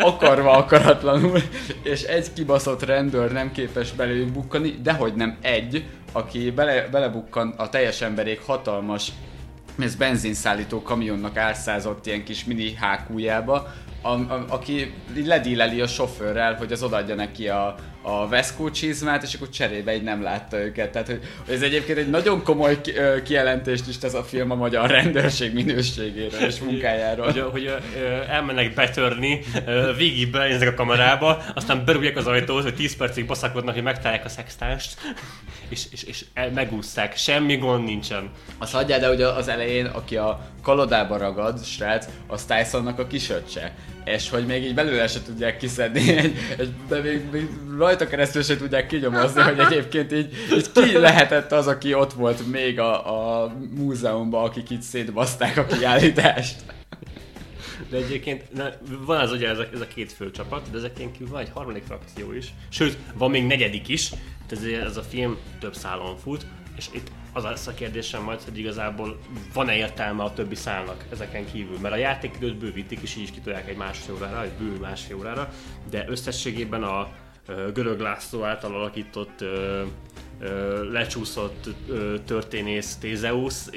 akarva 0.00 0.50
akaratlanul, 0.50 1.40
és 1.82 2.02
egy 2.02 2.32
kibaszott 2.32 2.84
rendőr 2.84 3.32
nem 3.32 3.52
képes 3.52 3.92
belőlük 3.92 4.32
bukkani, 4.32 4.78
dehogy 4.82 5.14
nem 5.14 5.36
egy, 5.40 5.84
aki 6.12 6.50
bele, 6.50 6.88
belebukkan 6.90 7.54
a 7.56 7.68
teljes 7.68 8.00
emberék 8.00 8.40
hatalmas 8.46 9.12
ez 9.78 9.94
benzinszállító 9.94 10.82
kamionnak 10.82 11.36
álszázott 11.36 12.06
ilyen 12.06 12.24
kis 12.24 12.44
mini 12.44 12.74
hákújába, 12.74 13.72
a, 14.02 14.08
a, 14.08 14.44
aki 14.48 14.94
ledíleli 15.24 15.80
a 15.80 15.86
sofőrrel, 15.86 16.54
hogy 16.54 16.72
az 16.72 16.82
odaadja 16.82 17.14
neki 17.14 17.48
a, 17.48 17.74
a 18.02 18.28
Vesco 18.28 18.70
csizmát, 18.70 19.22
és 19.22 19.34
akkor 19.34 19.48
cserébe 19.48 19.94
így 19.94 20.02
nem 20.02 20.22
látta 20.22 20.58
őket. 20.58 20.90
Tehát, 20.90 21.06
hogy, 21.06 21.20
hogy 21.44 21.54
ez 21.54 21.62
egyébként 21.62 21.98
egy 21.98 22.10
nagyon 22.10 22.42
komoly 22.42 22.80
kijelentést 23.24 23.88
is 23.88 23.98
tesz 23.98 24.14
a 24.14 24.22
film 24.22 24.50
a 24.50 24.54
magyar 24.54 24.90
rendőrség 24.90 25.54
minőségéről 25.54 26.40
és 26.40 26.60
munkájáról. 26.60 27.24
hogy, 27.24 27.44
hogy 27.50 27.64
ö, 27.64 28.00
elmennek 28.28 28.74
betörni, 28.74 29.40
végig 29.96 30.30
belenéznek 30.30 30.68
a 30.68 30.74
kamerába, 30.74 31.42
aztán 31.54 31.84
berúgják 31.84 32.16
az 32.16 32.26
ajtót, 32.26 32.62
hogy 32.62 32.74
10 32.74 32.96
percig 32.96 33.26
baszakodnak, 33.26 33.74
hogy 33.74 33.82
megtalálják 33.82 34.24
a 34.24 34.28
szextánst, 34.28 35.00
és, 35.68 35.84
és, 35.90 36.02
és 36.02 36.24
megúszták. 36.54 37.16
Semmi 37.16 37.56
gond 37.56 37.84
nincsen. 37.84 38.30
Azt 38.58 38.72
hagyjál, 38.72 39.00
de 39.00 39.08
hogy 39.08 39.22
az 39.22 39.48
elején, 39.48 39.86
aki 39.86 40.16
a 40.16 40.40
kalodába 40.62 41.16
ragad, 41.16 41.64
srác, 41.64 42.06
az 42.26 42.44
Tysonnak 42.44 42.98
a 42.98 43.06
kisöccse. 43.06 43.74
És 44.04 44.30
hogy 44.30 44.46
még 44.46 44.64
így 44.64 44.74
belőle 44.74 45.06
se 45.06 45.22
tudják 45.22 45.56
kiszedni, 45.56 46.16
egy, 46.16 46.36
egy, 46.58 46.72
de 46.88 47.00
még, 47.00 47.30
még 47.32 47.48
rajta 47.78 48.06
keresztül 48.06 48.42
se 48.42 48.56
tudják 48.56 48.86
kinyomozni, 48.86 49.40
hogy 49.40 49.58
egyébként 49.58 50.12
így, 50.12 50.34
így 50.52 50.72
ki 50.72 50.98
lehetett 50.98 51.52
az, 51.52 51.66
aki 51.66 51.94
ott 51.94 52.12
volt 52.12 52.50
még 52.50 52.78
a, 52.78 53.42
a 53.42 53.52
múzeumban, 53.74 54.44
akik 54.44 54.70
itt 54.70 54.82
szétbaszták 54.82 55.56
a 55.56 55.64
kiállítást. 55.64 56.56
De 57.90 57.96
egyébként 57.96 58.52
na, 58.52 58.68
van 59.06 59.20
az 59.20 59.32
ugye 59.32 59.48
ez 59.48 59.58
a, 59.58 59.66
ez 59.72 59.80
a 59.80 59.86
két 59.86 60.12
fő 60.12 60.30
csapat, 60.30 60.70
de 60.70 60.78
ezeken 60.78 61.12
kívül 61.12 61.28
van 61.28 61.40
egy 61.40 61.50
harmadik 61.54 61.82
frakció 61.82 62.32
is. 62.32 62.54
Sőt, 62.68 62.96
van 63.14 63.30
még 63.30 63.46
negyedik 63.46 63.88
is. 63.88 64.10
Ez, 64.50 64.62
ez 64.62 64.96
a 64.96 65.02
film 65.02 65.38
több 65.60 65.74
szálon 65.74 66.16
fut, 66.16 66.46
és 66.76 66.88
itt 66.92 67.10
az 67.32 67.42
lesz 67.42 67.66
a 67.66 67.74
kérdésem 67.74 68.22
majd, 68.22 68.42
hogy 68.42 68.58
igazából 68.58 69.18
van-e 69.52 69.76
értelme 69.76 70.22
a 70.22 70.32
többi 70.32 70.54
szálnak 70.54 71.04
ezeken 71.10 71.46
kívül, 71.52 71.78
mert 71.78 71.94
a 71.94 71.98
játékidőt 71.98 72.56
bővítik, 72.56 73.00
és 73.02 73.16
így 73.16 73.22
is 73.22 73.30
kitolják 73.30 73.68
egy 73.68 73.76
másfél 73.76 74.14
órára, 74.14 74.42
egy 74.42 74.52
bő 74.52 74.78
másfél 74.78 75.16
órára, 75.16 75.48
de 75.90 76.04
összességében 76.08 76.82
a 76.82 77.08
görög 77.72 78.00
László 78.00 78.44
által 78.44 78.74
alakított 78.74 79.44
lecsúszott 80.90 81.68
ö, 81.88 82.16
történész 82.24 82.96
Tézeusz, 82.96 83.70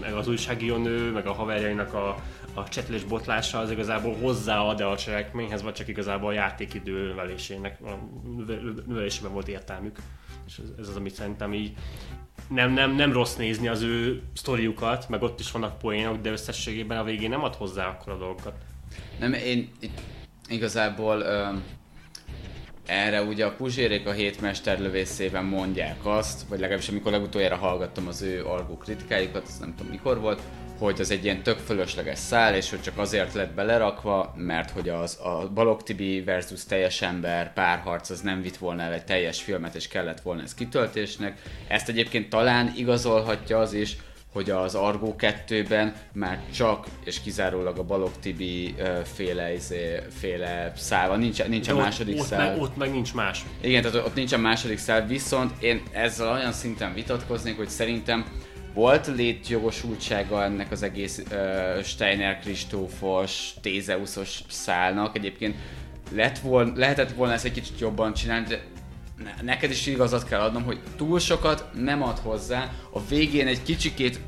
meg 0.00 0.12
az 0.12 0.28
újságíró 0.28 0.78
meg 1.12 1.26
a 1.26 1.32
haverjainak 1.32 1.94
a, 1.94 2.22
a 2.54 2.68
csetelés 2.68 3.04
botlása 3.04 3.58
az 3.58 3.70
igazából 3.70 4.14
hozzáad 4.14 4.80
-e 4.80 4.88
a 4.88 4.96
cselekményhez, 4.96 5.62
vagy 5.62 5.72
csak 5.72 5.88
igazából 5.88 6.28
a 6.28 6.32
játékidő 6.32 7.06
növelésének, 7.06 7.78
növelésében 8.86 9.32
volt 9.32 9.48
értelmük. 9.48 9.98
És 10.46 10.58
ez, 10.58 10.68
ez 10.78 10.88
az, 10.88 10.96
amit 10.96 11.14
szerintem 11.14 11.54
így 11.54 11.72
nem, 12.54 12.72
nem, 12.72 12.94
nem 12.94 13.12
rossz 13.12 13.36
nézni 13.36 13.68
az 13.68 13.82
ő 13.82 14.22
sztoriukat, 14.34 15.08
meg 15.08 15.22
ott 15.22 15.40
is 15.40 15.50
vannak 15.50 15.78
poénok, 15.78 16.20
de 16.20 16.30
összességében 16.30 16.98
a 16.98 17.04
végén 17.04 17.28
nem 17.28 17.44
ad 17.44 17.54
hozzá 17.54 17.86
akkor 17.86 18.12
a 18.12 18.18
dolgokat. 18.18 18.54
Nem, 19.18 19.32
én 19.32 19.70
itt 19.80 20.00
igazából 20.48 21.20
ö, 21.20 21.48
erre 22.86 23.22
ugye 23.22 23.44
a 23.44 23.54
Puzsérék 23.54 24.06
a 24.06 24.12
hétmester 24.12 24.78
lövészében 24.78 25.44
mondják 25.44 26.06
azt, 26.06 26.42
vagy 26.48 26.58
legalábbis 26.58 26.88
amikor 26.88 27.12
legutoljára 27.12 27.56
hallgattam 27.56 28.06
az 28.06 28.22
ő 28.22 28.46
algó 28.46 28.76
kritikáikat, 28.76 29.46
azt 29.46 29.60
nem 29.60 29.74
tudom 29.76 29.92
mikor 29.92 30.20
volt, 30.20 30.40
hogy 30.78 31.00
az 31.00 31.10
egy 31.10 31.24
ilyen 31.24 31.42
tök 31.42 31.58
fölösleges 31.58 32.18
szál, 32.18 32.54
és 32.54 32.70
hogy 32.70 32.82
csak 32.82 32.98
azért 32.98 33.34
lett 33.34 33.54
belerakva, 33.54 34.34
mert 34.36 34.70
hogy 34.70 34.88
az 34.88 35.18
a 35.22 35.50
Balog 35.54 35.82
Tibi 35.82 36.22
versus 36.22 36.64
teljes 36.64 37.02
ember 37.02 37.52
párharc 37.52 38.10
az 38.10 38.20
nem 38.20 38.42
vitt 38.42 38.56
volna 38.56 38.82
el 38.82 38.92
egy 38.92 39.04
teljes 39.04 39.42
filmet, 39.42 39.74
és 39.74 39.88
kellett 39.88 40.20
volna 40.20 40.42
ez 40.42 40.54
kitöltésnek. 40.54 41.42
Ezt 41.68 41.88
egyébként 41.88 42.28
talán 42.28 42.72
igazolhatja 42.76 43.58
az 43.58 43.72
is, 43.72 43.96
hogy 44.32 44.50
az 44.50 44.74
Argo 44.74 45.14
2-ben 45.18 45.94
már 46.12 46.40
csak 46.54 46.86
és 47.04 47.20
kizárólag 47.20 47.78
a 47.78 47.82
Balog 47.82 48.10
Tibi 48.20 48.74
féle, 49.14 49.54
izé, 49.54 49.98
féle 50.18 50.72
szál 50.76 51.08
van, 51.08 51.18
nincs, 51.18 51.44
nincs 51.44 51.68
a 51.68 51.76
második 51.76 52.20
ott, 52.20 52.26
szál. 52.26 52.50
meg, 52.50 52.60
ott 52.62 52.76
meg 52.76 52.90
nincs 52.90 53.14
más. 53.14 53.44
Igen, 53.60 53.82
tehát 53.82 54.06
ott 54.06 54.14
nincs 54.14 54.32
a 54.32 54.38
második 54.38 54.78
szál, 54.78 55.06
viszont 55.06 55.62
én 55.62 55.82
ezzel 55.92 56.32
olyan 56.32 56.52
szinten 56.52 56.94
vitatkoznék, 56.94 57.56
hogy 57.56 57.68
szerintem 57.68 58.24
volt 58.74 59.06
létjogosultsága 59.06 60.44
ennek 60.44 60.70
az 60.70 60.82
egész 60.82 61.22
uh, 61.30 61.82
Steiner 61.82 62.38
Kristófos, 62.38 63.54
Tézeuszos 63.60 64.40
szálnak. 64.48 65.16
Egyébként 65.16 65.56
lett 66.14 66.38
volna, 66.38 66.72
lehetett 66.76 67.12
volna 67.12 67.32
ezt 67.32 67.44
egy 67.44 67.52
kicsit 67.52 67.80
jobban 67.80 68.14
csinálni, 68.14 68.46
de 68.46 68.62
neked 69.42 69.70
is 69.70 69.86
igazat 69.86 70.28
kell 70.28 70.40
adnom, 70.40 70.62
hogy 70.62 70.80
túl 70.96 71.18
sokat 71.18 71.66
nem 71.74 72.02
ad 72.02 72.18
hozzá. 72.18 72.70
A 72.90 73.06
végén 73.08 73.46
egy 73.46 73.62
kicsikét 73.62 74.20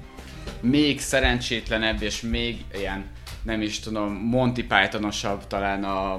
még 0.60 1.00
szerencsétlenebb 1.00 2.02
és 2.02 2.20
még 2.20 2.64
ilyen, 2.74 3.04
nem 3.42 3.62
is 3.62 3.80
tudom, 3.80 4.12
Monty 4.12 4.60
Pythonosabb 4.62 5.46
talán 5.46 5.84
a, 5.84 6.16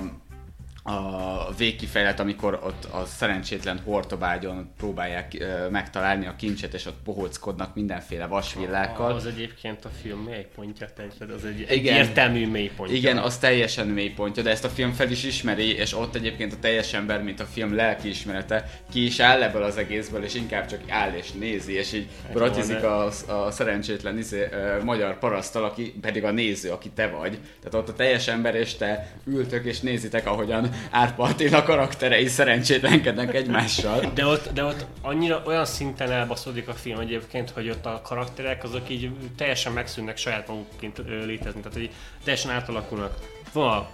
a 0.87 1.53
végkifejlet, 1.57 2.19
amikor 2.19 2.59
ott 2.63 2.83
a 2.83 3.05
szerencsétlen 3.05 3.79
hortobágyon 3.83 4.69
próbálják 4.77 5.35
ö, 5.39 5.69
megtalálni 5.69 6.25
a 6.25 6.35
kincset, 6.35 6.73
és 6.73 6.85
ott 6.85 6.97
bohóckodnak 7.03 7.75
mindenféle 7.75 8.25
vasvillákkal. 8.25 9.11
Az 9.11 9.25
egyébként 9.25 9.85
a 9.85 9.89
film 10.01 10.19
mélypontja, 10.19 10.87
tehát 10.95 11.31
az 11.35 11.45
egy 11.45 11.59
Igen. 11.59 11.93
egyértelmű 11.93 12.47
mélypontja. 12.47 12.97
Igen, 12.97 13.17
az 13.17 13.37
teljesen 13.37 13.87
mélypontja, 13.87 14.43
de 14.43 14.49
ezt 14.49 14.63
a 14.63 14.69
film 14.69 14.91
fel 14.91 15.11
is 15.11 15.23
ismeri, 15.23 15.75
és 15.75 15.93
ott 15.93 16.15
egyébként 16.15 16.53
a 16.53 16.59
teljes 16.59 16.93
ember, 16.93 17.23
mint 17.23 17.39
a 17.39 17.45
film 17.45 17.75
lelkiismerete, 17.75 18.69
ki 18.91 19.05
is 19.05 19.19
áll 19.19 19.43
ebből 19.43 19.63
az 19.63 19.77
egészből, 19.77 20.23
és 20.23 20.33
inkább 20.33 20.65
csak 20.65 20.79
áll 20.87 21.13
és 21.13 21.31
nézi, 21.31 21.73
és 21.73 21.93
így 21.93 22.07
bratizik 22.33 22.83
a, 22.83 23.05
a 23.27 23.51
szerencsétlen 23.51 24.17
izé, 24.17 24.47
ö, 24.51 24.83
magyar 24.83 25.19
parasztal, 25.19 25.63
aki 25.63 25.93
pedig 26.01 26.23
a 26.23 26.31
néző, 26.31 26.69
aki 26.71 26.89
te 26.89 27.07
vagy. 27.07 27.31
Tehát 27.31 27.73
ott 27.73 27.89
a 27.89 27.93
teljes 27.93 28.27
ember 28.27 28.55
és 28.55 28.75
te 28.75 29.11
ültök 29.25 29.65
és 29.65 29.79
nézitek, 29.79 30.27
ahogyan 30.27 30.73
Árpa 30.89 31.23
Attila 31.23 31.63
karakterei 31.63 32.27
szerencsétlenkednek 32.27 33.33
egymással. 33.33 34.11
De 34.13 34.25
ott, 34.25 34.53
de 34.53 34.63
ott 34.63 34.85
annyira 35.01 35.41
olyan 35.45 35.65
szinten 35.65 36.11
elbaszódik 36.11 36.67
a 36.67 36.73
film 36.73 36.99
egyébként, 36.99 37.49
hogy 37.49 37.69
ott 37.69 37.85
a 37.85 38.01
karakterek 38.03 38.63
azok 38.63 38.89
így 38.89 39.09
teljesen 39.37 39.71
megszűnnek 39.71 40.17
saját 40.17 40.47
magukként 40.47 41.01
létezni, 41.25 41.59
tehát 41.61 41.77
hogy 41.77 41.89
teljesen 42.23 42.51
átalakulnak. 42.51 43.17
Van 43.53 43.87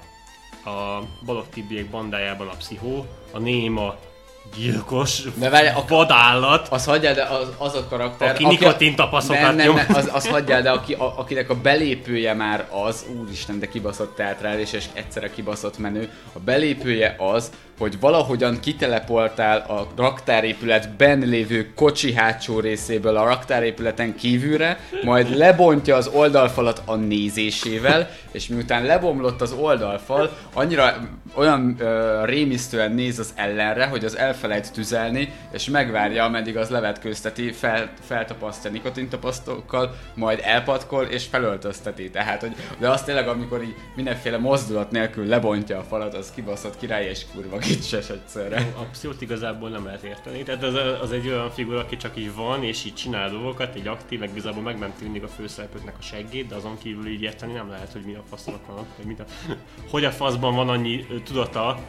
a, 0.63 0.70
a 0.70 1.08
Balog 1.26 1.50
Tibiek 1.50 1.89
bandájában 1.89 2.48
a 2.48 2.56
pszichó, 2.56 3.06
a 3.32 3.39
néma 3.39 3.96
gyilkos, 4.58 5.22
De 5.36 5.50
várj, 5.50 5.68
a- 5.68 5.86
vadállat, 5.88 6.68
Az 6.68 6.86
hagyjál, 6.86 7.14
de 7.14 7.24
az, 7.24 7.48
az 7.58 7.76
a 7.76 7.86
karakter... 7.90 8.30
Aki 8.30 8.46
nikotintapaszokat 8.46 9.42
Nem, 9.42 9.56
nem, 9.56 9.66
nyom. 9.66 9.76
nem, 9.76 9.86
az, 9.94 10.10
az 10.14 10.28
hagyjál, 10.28 10.62
de 10.62 10.70
aki, 10.70 10.94
a, 10.94 11.14
akinek 11.18 11.50
a 11.50 11.56
belépője 11.56 12.34
már 12.34 12.68
az, 12.86 13.06
úristen, 13.22 13.60
de 13.60 13.68
kibaszott 13.68 14.16
teátrális 14.16 14.74
és 14.74 14.86
egyszerre 14.94 15.30
kibaszott 15.30 15.78
menő, 15.78 16.10
a 16.34 16.40
belépője 16.40 17.16
az, 17.18 17.52
hogy 17.82 18.00
valahogyan 18.00 18.60
kitelepoltál 18.60 19.58
a 19.58 19.88
raktárépületben 19.96 21.20
lévő 21.20 21.74
kocsi 21.76 22.13
hátsó 22.13 22.60
részéből 22.60 23.17
a 23.17 23.24
raktárépületen 23.24 24.15
kívülre, 24.15 24.80
majd 25.04 25.38
lebontja 25.38 25.96
az 25.96 26.08
oldalfalat 26.08 26.82
a 26.86 26.96
nézésével, 26.96 28.10
és 28.32 28.48
miután 28.48 28.84
lebomlott 28.84 29.41
az 29.41 29.52
oldalfal, 29.52 30.38
annyira 30.54 30.94
olyan 31.34 31.76
ö, 31.80 32.22
rémisztően 32.26 32.91
néz 32.91 33.20
az 33.20 33.34
ellenre, 33.36 33.86
hogy 33.86 34.06
az 34.06 34.17
elfelejt 34.17 34.72
tüzelni, 34.74 35.34
és 35.52 35.70
megvárja, 35.70 36.24
ameddig 36.24 36.58
az 36.58 36.70
levetkőzteti, 36.70 37.52
fel, 37.52 37.89
feltapasztja 38.08 38.72
nikotintapasztókkal, 38.72 39.96
majd 40.15 40.39
elpatkol 40.44 41.04
és 41.04 41.26
felöltözteti. 41.26 42.10
Tehát, 42.10 42.41
hogy, 42.41 42.56
de 42.78 42.89
az 42.89 43.04
tényleg, 43.04 43.28
amikor 43.28 43.62
így 43.63 43.76
mindenféle 43.96 44.38
mozdulat 44.38 44.91
nélkül 44.91 45.26
lebontja 45.26 45.78
a 45.78 45.84
falat, 45.84 46.13
az 46.13 46.32
kibaszott 46.36 46.78
király 46.78 47.06
és 47.06 47.26
kurva 47.34 47.58
gicses 47.76 48.10
egyszerre. 48.10 48.74
a 48.78 48.84
pszichót 48.92 49.22
igazából 49.22 49.70
nem 49.70 49.86
lehet 49.86 50.04
érteni. 50.04 50.44
Tehát 50.44 50.64
az, 50.64 50.76
az 51.02 51.12
egy 51.12 51.28
olyan 51.28 51.50
figura, 51.50 51.80
aki 51.80 51.98
csak 51.98 52.18
így 52.18 52.36
van, 52.36 52.64
és 52.64 52.86
így 52.86 52.94
csinál 52.94 53.30
dolgokat, 53.30 53.76
egy 53.76 53.88
aktív, 53.88 54.20
meg 54.20 54.30
igazából 54.30 54.62
megmenti 54.64 55.04
mindig 55.04 55.24
a 55.24 55.28
főszereplőknek 55.28 55.96
a 56.00 56.02
seggét, 56.02 56.48
de 56.48 56.56
azon 56.56 56.78
kívül 56.78 57.08
így 57.08 57.22
érteni 57.22 57.54
nem 57.54 57.70
lehet, 57.70 57.92
hogy 57.92 58.02
mi 58.02 58.14
a 58.14 58.24
fasznak 58.30 58.66
van, 58.66 58.86
hogy, 58.96 59.06
mit 59.06 59.20
a, 59.20 59.26
hogy 59.92 60.06
a 60.06 60.12
faszban 60.12 60.56
van 60.56 60.70
annyi 60.70 61.06
tudata, 61.24 61.80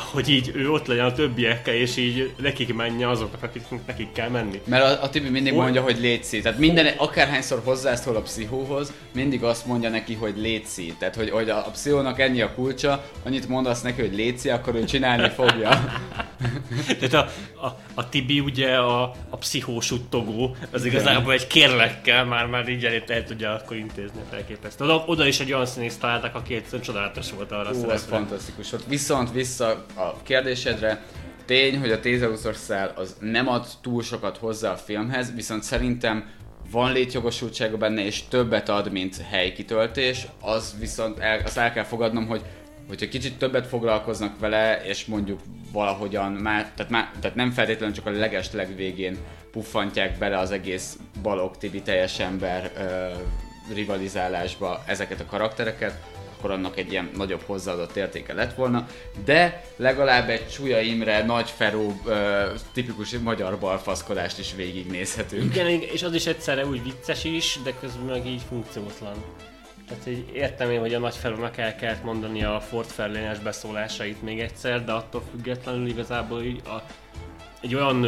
hogy 0.00 0.28
így 0.28 0.50
ő 0.54 0.70
ott 0.70 0.86
legyen 0.86 1.04
a 1.04 1.12
többiekkel, 1.12 1.74
és 1.74 1.96
így 1.96 2.32
nekik 2.40 2.74
menje 2.74 3.08
azoknak, 3.08 3.42
akiknek 3.42 3.86
nekik 3.86 4.12
kell 4.12 4.28
menni. 4.28 4.60
Mert 4.64 4.84
a, 4.84 5.02
a 5.02 5.08
Tibi 5.08 5.28
mindig 5.28 5.52
Hol- 5.52 5.62
mondja, 5.62 5.82
hogy 5.82 5.98
létszi. 6.00 6.40
Tehát 6.40 6.58
minden, 6.58 6.86
akárhányszor 6.96 7.60
hozzászól 7.64 8.16
a 8.16 8.20
pszichóhoz, 8.20 8.92
mindig 9.14 9.42
azt 9.42 9.66
mondja 9.66 9.90
neki, 9.90 10.14
hogy 10.14 10.34
létszi. 10.36 10.94
Tehát, 10.98 11.14
hogy, 11.16 11.30
hogy 11.30 11.50
a, 11.50 11.56
a 11.56 11.70
pszichónak 11.70 12.20
ennyi 12.20 12.40
a 12.40 12.54
kulcsa, 12.54 13.04
annyit 13.24 13.48
mondasz 13.48 13.82
neki, 13.82 14.00
hogy 14.00 14.14
létszi, 14.14 14.50
akkor 14.50 14.74
ő 14.74 14.84
csinálni 14.84 15.28
fogja. 15.28 15.70
Tehát 17.00 17.12
a, 17.12 17.28
a, 17.66 17.78
a 17.94 18.08
Tibi 18.08 18.40
ugye 18.40 18.76
a, 18.76 19.02
a 19.30 19.36
pszichósuttogó, 19.36 20.56
az 20.70 20.84
igazából 20.84 21.32
egy 21.32 21.46
kérlekkel 21.46 22.24
már, 22.24 22.46
már 22.46 22.68
így 22.68 22.84
el, 22.84 23.02
el 23.06 23.24
tudja 23.24 23.54
akkor 23.54 23.76
intézni 23.76 24.20
felképesztő. 24.30 24.84
Oda, 24.84 25.04
oda 25.06 25.26
is 25.26 25.40
egy 25.40 25.52
olyan 25.52 25.66
színészt 25.66 26.00
találtak, 26.00 26.34
aki 26.34 26.54
egyszerűen 26.54 26.82
csodálatos 26.82 27.32
volt 27.32 27.52
arra 27.52 27.68
a 27.68 27.72
Ú, 27.72 27.90
ez 27.90 28.04
fantasztikus 28.04 28.70
volt. 28.70 28.84
Viszont 28.86 29.32
vissza 29.32 29.84
a 29.94 30.22
kérdésedre, 30.22 31.02
tény, 31.44 31.78
hogy 31.78 31.90
a 31.90 32.00
Tézeuszos 32.00 32.56
szál 32.56 32.92
az 32.96 33.16
nem 33.20 33.48
ad 33.48 33.66
túl 33.80 34.02
sokat 34.02 34.36
hozzá 34.36 34.72
a 34.72 34.76
filmhez, 34.76 35.34
viszont 35.34 35.62
szerintem 35.62 36.30
van 36.70 36.92
létjogosultsága 36.92 37.76
benne, 37.76 38.04
és 38.04 38.22
többet 38.28 38.68
ad, 38.68 38.92
mint 38.92 39.16
helykitöltés, 39.30 40.26
az 40.40 40.74
viszont 40.78 41.18
el, 41.18 41.40
azt 41.44 41.58
el 41.58 41.72
kell 41.72 41.84
fogadnom, 41.84 42.26
hogy 42.26 42.42
hogyha 42.88 43.08
kicsit 43.08 43.38
többet 43.38 43.66
foglalkoznak 43.66 44.38
vele, 44.38 44.84
és 44.84 45.04
mondjuk 45.04 45.40
valahogyan 45.72 46.32
már, 46.32 46.72
tehát, 46.74 46.90
már, 46.90 47.10
tehát 47.20 47.36
nem 47.36 47.50
feltétlenül 47.50 47.94
csak 47.94 48.06
a 48.06 48.10
leges 48.10 48.52
legvégén 48.52 49.16
puffantják 49.50 50.18
bele 50.18 50.38
az 50.38 50.50
egész 50.50 50.98
Balog 51.22 51.56
Tibi 51.56 51.82
teljes 51.82 52.18
ember 52.18 52.72
ö, 52.76 53.74
rivalizálásba 53.74 54.82
ezeket 54.86 55.20
a 55.20 55.26
karaktereket, 55.26 56.00
akkor 56.38 56.50
annak 56.50 56.78
egy 56.78 56.90
ilyen 56.90 57.10
nagyobb 57.16 57.42
hozzáadott 57.46 57.96
értéke 57.96 58.32
lett 58.32 58.54
volna, 58.54 58.86
de 59.24 59.64
legalább 59.76 60.28
egy 60.28 60.48
Csúlya 60.48 60.80
Imre, 60.80 61.24
Nagy 61.24 61.50
Feró, 61.50 62.00
ö, 62.04 62.44
tipikus 62.72 63.18
magyar 63.18 63.58
balfaszkodást 63.58 64.38
is 64.38 64.54
végignézhetünk. 64.54 65.54
Igen, 65.54 65.66
és 65.66 66.02
az 66.02 66.14
is 66.14 66.26
egyszerre 66.26 66.66
úgy 66.66 66.82
vicces 66.82 67.24
is, 67.24 67.58
de 67.64 67.74
közben 67.80 68.04
meg 68.04 68.26
így 68.26 68.42
funkciótlan. 68.48 69.16
Tehát 69.88 70.04
hogy 70.04 70.30
értem 70.32 70.70
én, 70.70 70.80
hogy 70.80 70.94
a 70.94 70.98
nagy 70.98 71.16
felúnak 71.16 71.56
el 71.56 71.76
kellett 71.76 72.02
mondani 72.02 72.44
a 72.44 72.60
Ford 72.60 72.88
Fairlane-es 72.88 73.38
beszólásait 73.38 74.22
még 74.22 74.40
egyszer, 74.40 74.84
de 74.84 74.92
attól 74.92 75.22
függetlenül 75.30 75.88
igazából 75.88 76.42
így 76.42 76.62
a 76.64 76.82
egy 77.60 77.74
olyan 77.74 78.06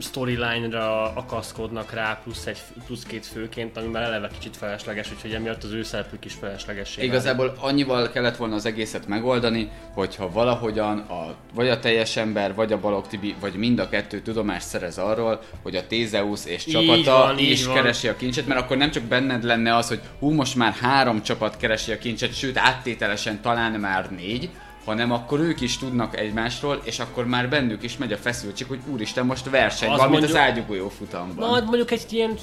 storyline-ra 0.00 1.14
akaszkodnak 1.14 1.92
rá, 1.92 2.20
plusz, 2.22 2.46
egy, 2.46 2.58
plusz 2.86 3.02
két 3.02 3.26
főként, 3.26 3.76
ami 3.76 3.86
már 3.86 4.02
eleve 4.02 4.30
kicsit 4.38 4.56
felesleges, 4.56 5.12
úgyhogy 5.12 5.32
emiatt 5.32 5.62
az 5.62 5.72
ő 5.72 5.82
szerepük 5.82 6.24
is 6.24 6.34
felesleges. 6.34 6.96
Igazából 6.96 7.54
annyival 7.60 8.10
kellett 8.10 8.36
volna 8.36 8.54
az 8.54 8.66
egészet 8.66 9.06
megoldani, 9.06 9.70
hogyha 9.92 10.30
valahogyan 10.30 10.98
a, 10.98 11.34
vagy 11.54 11.68
a 11.68 11.78
teljes 11.78 12.16
ember, 12.16 12.54
vagy 12.54 12.72
a 12.72 12.80
Balog 12.80 13.06
Tibi, 13.06 13.34
vagy 13.40 13.54
mind 13.54 13.78
a 13.78 13.88
kettő 13.88 14.20
tudomást 14.20 14.66
szerez 14.66 14.98
arról, 14.98 15.40
hogy 15.62 15.76
a 15.76 15.86
Tézeusz 15.86 16.46
és 16.46 16.64
csapata 16.64 16.96
Így 16.96 17.04
van, 17.04 17.38
így 17.38 17.50
is 17.50 17.64
van. 17.64 17.74
keresi 17.74 18.08
a 18.08 18.16
kincset, 18.16 18.46
mert 18.46 18.60
akkor 18.60 18.76
nem 18.76 18.90
csak 18.90 19.02
benned 19.02 19.44
lenne 19.44 19.76
az, 19.76 19.88
hogy 19.88 20.00
hú, 20.18 20.30
most 20.30 20.54
már 20.54 20.72
három 20.72 21.22
csapat 21.22 21.56
keresi 21.56 21.92
a 21.92 21.98
kincset, 21.98 22.34
sőt 22.34 22.58
áttételesen 22.58 23.40
talán 23.40 23.72
már 23.72 24.10
négy, 24.10 24.50
hanem 24.84 25.12
akkor 25.12 25.40
ők 25.40 25.60
is 25.60 25.78
tudnak 25.78 26.18
egymásról, 26.18 26.80
és 26.84 26.98
akkor 26.98 27.26
már 27.26 27.48
bennük 27.48 27.82
is 27.82 27.96
megy 27.96 28.12
a 28.12 28.16
feszültség, 28.16 28.66
hogy 28.66 28.80
úristen, 28.86 29.26
most 29.26 29.50
verseny 29.50 29.90
Az 29.90 29.98
van, 29.98 30.10
mint 30.10 30.22
az 30.22 30.30
mondjuk- 30.32 30.50
ágyugójó 30.50 30.88
futamban. 30.88 31.48
Na, 31.48 31.54
hát 31.54 31.64
mondjuk 31.64 31.90
egy 31.90 32.06
ilyen 32.12 32.34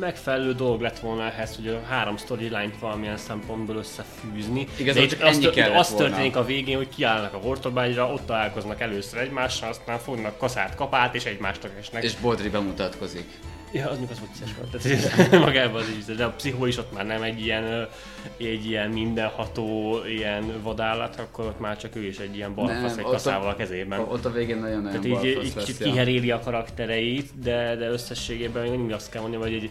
megfelelő 0.00 0.52
dolog 0.54 0.80
lett 0.80 0.98
volna 0.98 1.22
ehhez, 1.24 1.54
hogy 1.56 1.66
a 1.68 1.80
három 1.88 2.16
storyline-t 2.16 2.78
valamilyen 2.80 3.16
szempontból 3.16 3.76
összefűzni. 3.76 4.66
Igazából 4.76 5.08
De 5.08 5.16
csak 5.16 5.20
ennyi 5.26 5.30
az, 5.36 5.38
tör- 5.42 5.54
kellett 5.54 5.78
az 5.78 5.90
volna. 5.90 6.06
történik 6.06 6.36
a 6.36 6.44
végén, 6.44 6.76
hogy 6.76 6.88
kiállnak 6.88 7.34
a 7.34 7.38
hortobágyra, 7.38 8.12
ott 8.12 8.26
találkoznak 8.26 8.80
először 8.80 9.20
egymással, 9.20 9.68
aztán 9.68 9.98
fognak 9.98 10.38
kaszát, 10.38 10.74
kapát, 10.74 11.14
és 11.14 11.24
egymásnak 11.24 11.70
esnek. 11.78 12.02
És 12.02 12.14
Bodri 12.14 12.48
bemutatkozik. 12.48 13.28
Ja, 13.76 13.90
az 13.90 13.98
még 13.98 14.08
az 14.10 14.20
vicces 14.20 14.54
volt. 14.58 14.70
Tehát 14.82 15.30
ez 15.30 15.40
magában 15.46 15.80
az 15.82 15.88
is, 15.98 16.16
de 16.16 16.24
a 16.24 16.30
pszichó 16.30 16.66
is 16.66 16.76
ott 16.78 16.92
már 16.92 17.06
nem 17.06 17.22
egy 17.22 17.40
ilyen, 17.40 17.88
egy 18.36 18.66
ilyen 18.66 18.90
mindenható 18.90 19.98
ilyen 20.08 20.52
vadállat, 20.62 21.16
akkor 21.18 21.44
ott 21.44 21.60
már 21.60 21.76
csak 21.76 21.96
ő 21.96 22.06
is 22.06 22.18
egy 22.18 22.36
ilyen 22.36 22.54
balfasz 22.54 22.96
egy 22.96 23.04
kaszával 23.04 23.48
a- 23.48 23.50
a 23.50 23.56
kezében. 23.56 24.00
Ott 24.00 24.24
a 24.24 24.30
végén 24.30 24.58
nagyon-nagyon 24.58 25.02
Tehát 25.02 25.24
így, 25.24 25.44
így 25.44 25.54
kicsit 25.54 25.78
kiheréli 25.78 26.30
a 26.30 26.40
karaktereit, 26.40 27.38
de, 27.42 27.76
de 27.76 27.88
összességében 27.88 28.62
még 28.62 28.72
mindig 28.72 28.94
azt 28.94 29.10
kell 29.10 29.20
mondjam, 29.20 29.42
hogy, 29.42 29.52
egy, 29.54 29.70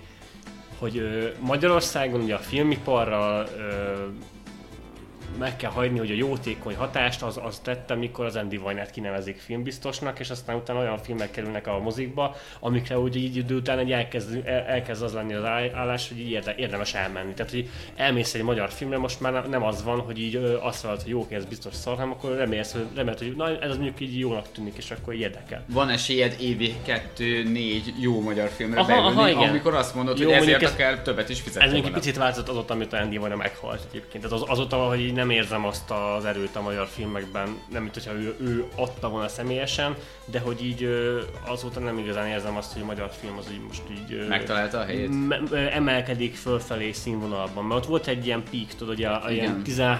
hogy 0.80 1.02
Magyarországon 1.40 2.22
ugye 2.22 2.36
a 2.36 2.40
filmiparral 2.40 3.48
meg 5.38 5.56
kell 5.56 5.72
hagyni, 5.72 5.98
hogy 6.00 6.12
a 6.12 6.16
jótékony 6.16 6.76
hatást 6.76 7.22
az, 7.22 7.40
az 7.44 7.60
tette, 7.60 7.96
mikor 7.96 8.26
az 8.26 8.36
Andy 8.36 8.58
Vajnát 8.58 8.92
kinevezik 8.92 9.38
filmbiztosnak, 9.40 10.20
és 10.20 10.30
aztán 10.30 10.56
utána 10.56 10.80
olyan 10.80 10.98
filmek 10.98 11.32
kerülnek 11.32 11.68
a 11.68 11.80
mozikba, 11.80 12.36
amikre 12.60 13.00
úgy 13.00 13.16
így 13.16 13.36
idő 13.36 13.56
után 13.56 13.80
egy 13.80 13.92
elkezd, 13.92 14.42
el, 14.46 14.64
elkezd 14.66 15.04
az 15.04 15.14
lenni 15.14 15.34
az 15.34 15.44
áll- 15.44 15.74
állás, 15.76 16.08
hogy 16.08 16.20
így 16.20 16.30
érde, 16.32 16.56
érdemes 16.58 16.94
elmenni. 16.94 17.34
Tehát, 17.34 17.52
hogy 17.52 17.70
elmész 17.96 18.34
egy 18.34 18.44
magyar 18.44 18.70
filmre, 18.70 18.98
most 18.98 19.20
már 19.20 19.48
nem 19.50 19.64
az 19.64 19.84
van, 19.84 20.00
hogy 20.00 20.20
így 20.20 20.36
azt 20.62 20.84
mondod, 20.84 21.02
hogy 21.02 21.12
jó, 21.12 21.28
ez 21.30 21.46
biztos 21.46 21.74
szar, 21.74 21.96
hanem 21.96 22.12
akkor 22.12 22.36
remélsz, 22.36 22.72
hogy, 22.72 22.86
remélt, 22.96 23.18
hogy 23.18 23.36
na, 23.36 23.60
ez 23.60 23.76
mondjuk 23.76 24.00
így 24.00 24.20
jónak 24.20 24.52
tűnik, 24.52 24.74
és 24.78 24.92
akkor 24.92 25.14
érdekel. 25.14 25.64
Van 25.68 25.90
esélyed 25.90 26.36
évi 26.40 26.76
kettő-négy 26.86 27.94
jó 28.00 28.22
magyar 28.22 28.50
filmre 28.50 28.80
Aha, 28.80 28.88
beülni, 28.88 29.08
aha, 29.20 29.30
igen. 29.30 29.50
amikor 29.50 29.74
azt 29.74 29.96
mondod, 29.96 30.18
hogy 30.18 30.32
ezért 30.32 30.62
ez- 30.64 30.72
akár 30.72 31.02
többet 31.02 31.30
is 31.30 31.42
fizetni 31.42 31.66
Ez 31.68 31.72
volna. 31.72 31.88
egy 31.88 31.94
picit 31.94 32.18
változott 32.18 32.50
azóta, 32.50 32.74
amit 32.74 32.94
Andy 32.94 33.18
Vajna 33.18 33.36
meghalt 33.36 33.86
egyébként. 33.90 34.24
Tehát 34.24 34.42
az, 34.42 34.50
azóta, 34.50 34.76
hogy 34.78 35.00
így 35.00 35.14
nem 35.14 35.25
érzem 35.30 35.66
azt 35.66 35.92
az 35.92 36.26
erőt 36.26 36.56
a 36.56 36.62
magyar 36.62 36.88
filmekben, 36.88 37.58
nem 37.72 37.82
mint 37.82 37.94
hogyha 37.94 38.14
ő, 38.14 38.36
ő 38.40 38.66
adta 38.76 39.10
volna 39.10 39.28
személyesen, 39.28 39.96
de 40.26 40.40
hogy 40.40 40.66
így 40.66 40.90
azóta 41.48 41.80
nem 41.80 41.98
igazán 41.98 42.28
érzem 42.28 42.58
azt, 42.58 42.74
hogy 42.74 42.82
a 42.82 42.86
magyar 42.86 43.12
film 43.20 43.38
az 43.38 43.46
így 43.52 43.62
most 43.68 43.82
így... 43.92 44.28
Megtalálta 44.28 44.80
a 44.80 44.84
helyét? 44.84 45.28
me- 45.28 45.54
emelkedik 45.54 46.36
fölfelé 46.36 46.92
színvonalban. 46.92 47.66
Mert 47.66 47.80
ott 47.82 47.88
volt 47.88 48.08
egy 48.08 48.26
ilyen 48.26 48.44
peak, 48.52 48.68
tudod, 48.68 48.94
ugye 48.96 49.08
a, 49.08 49.26
a 49.26 49.32
ilyen 49.32 49.64
Igen. 49.66 49.98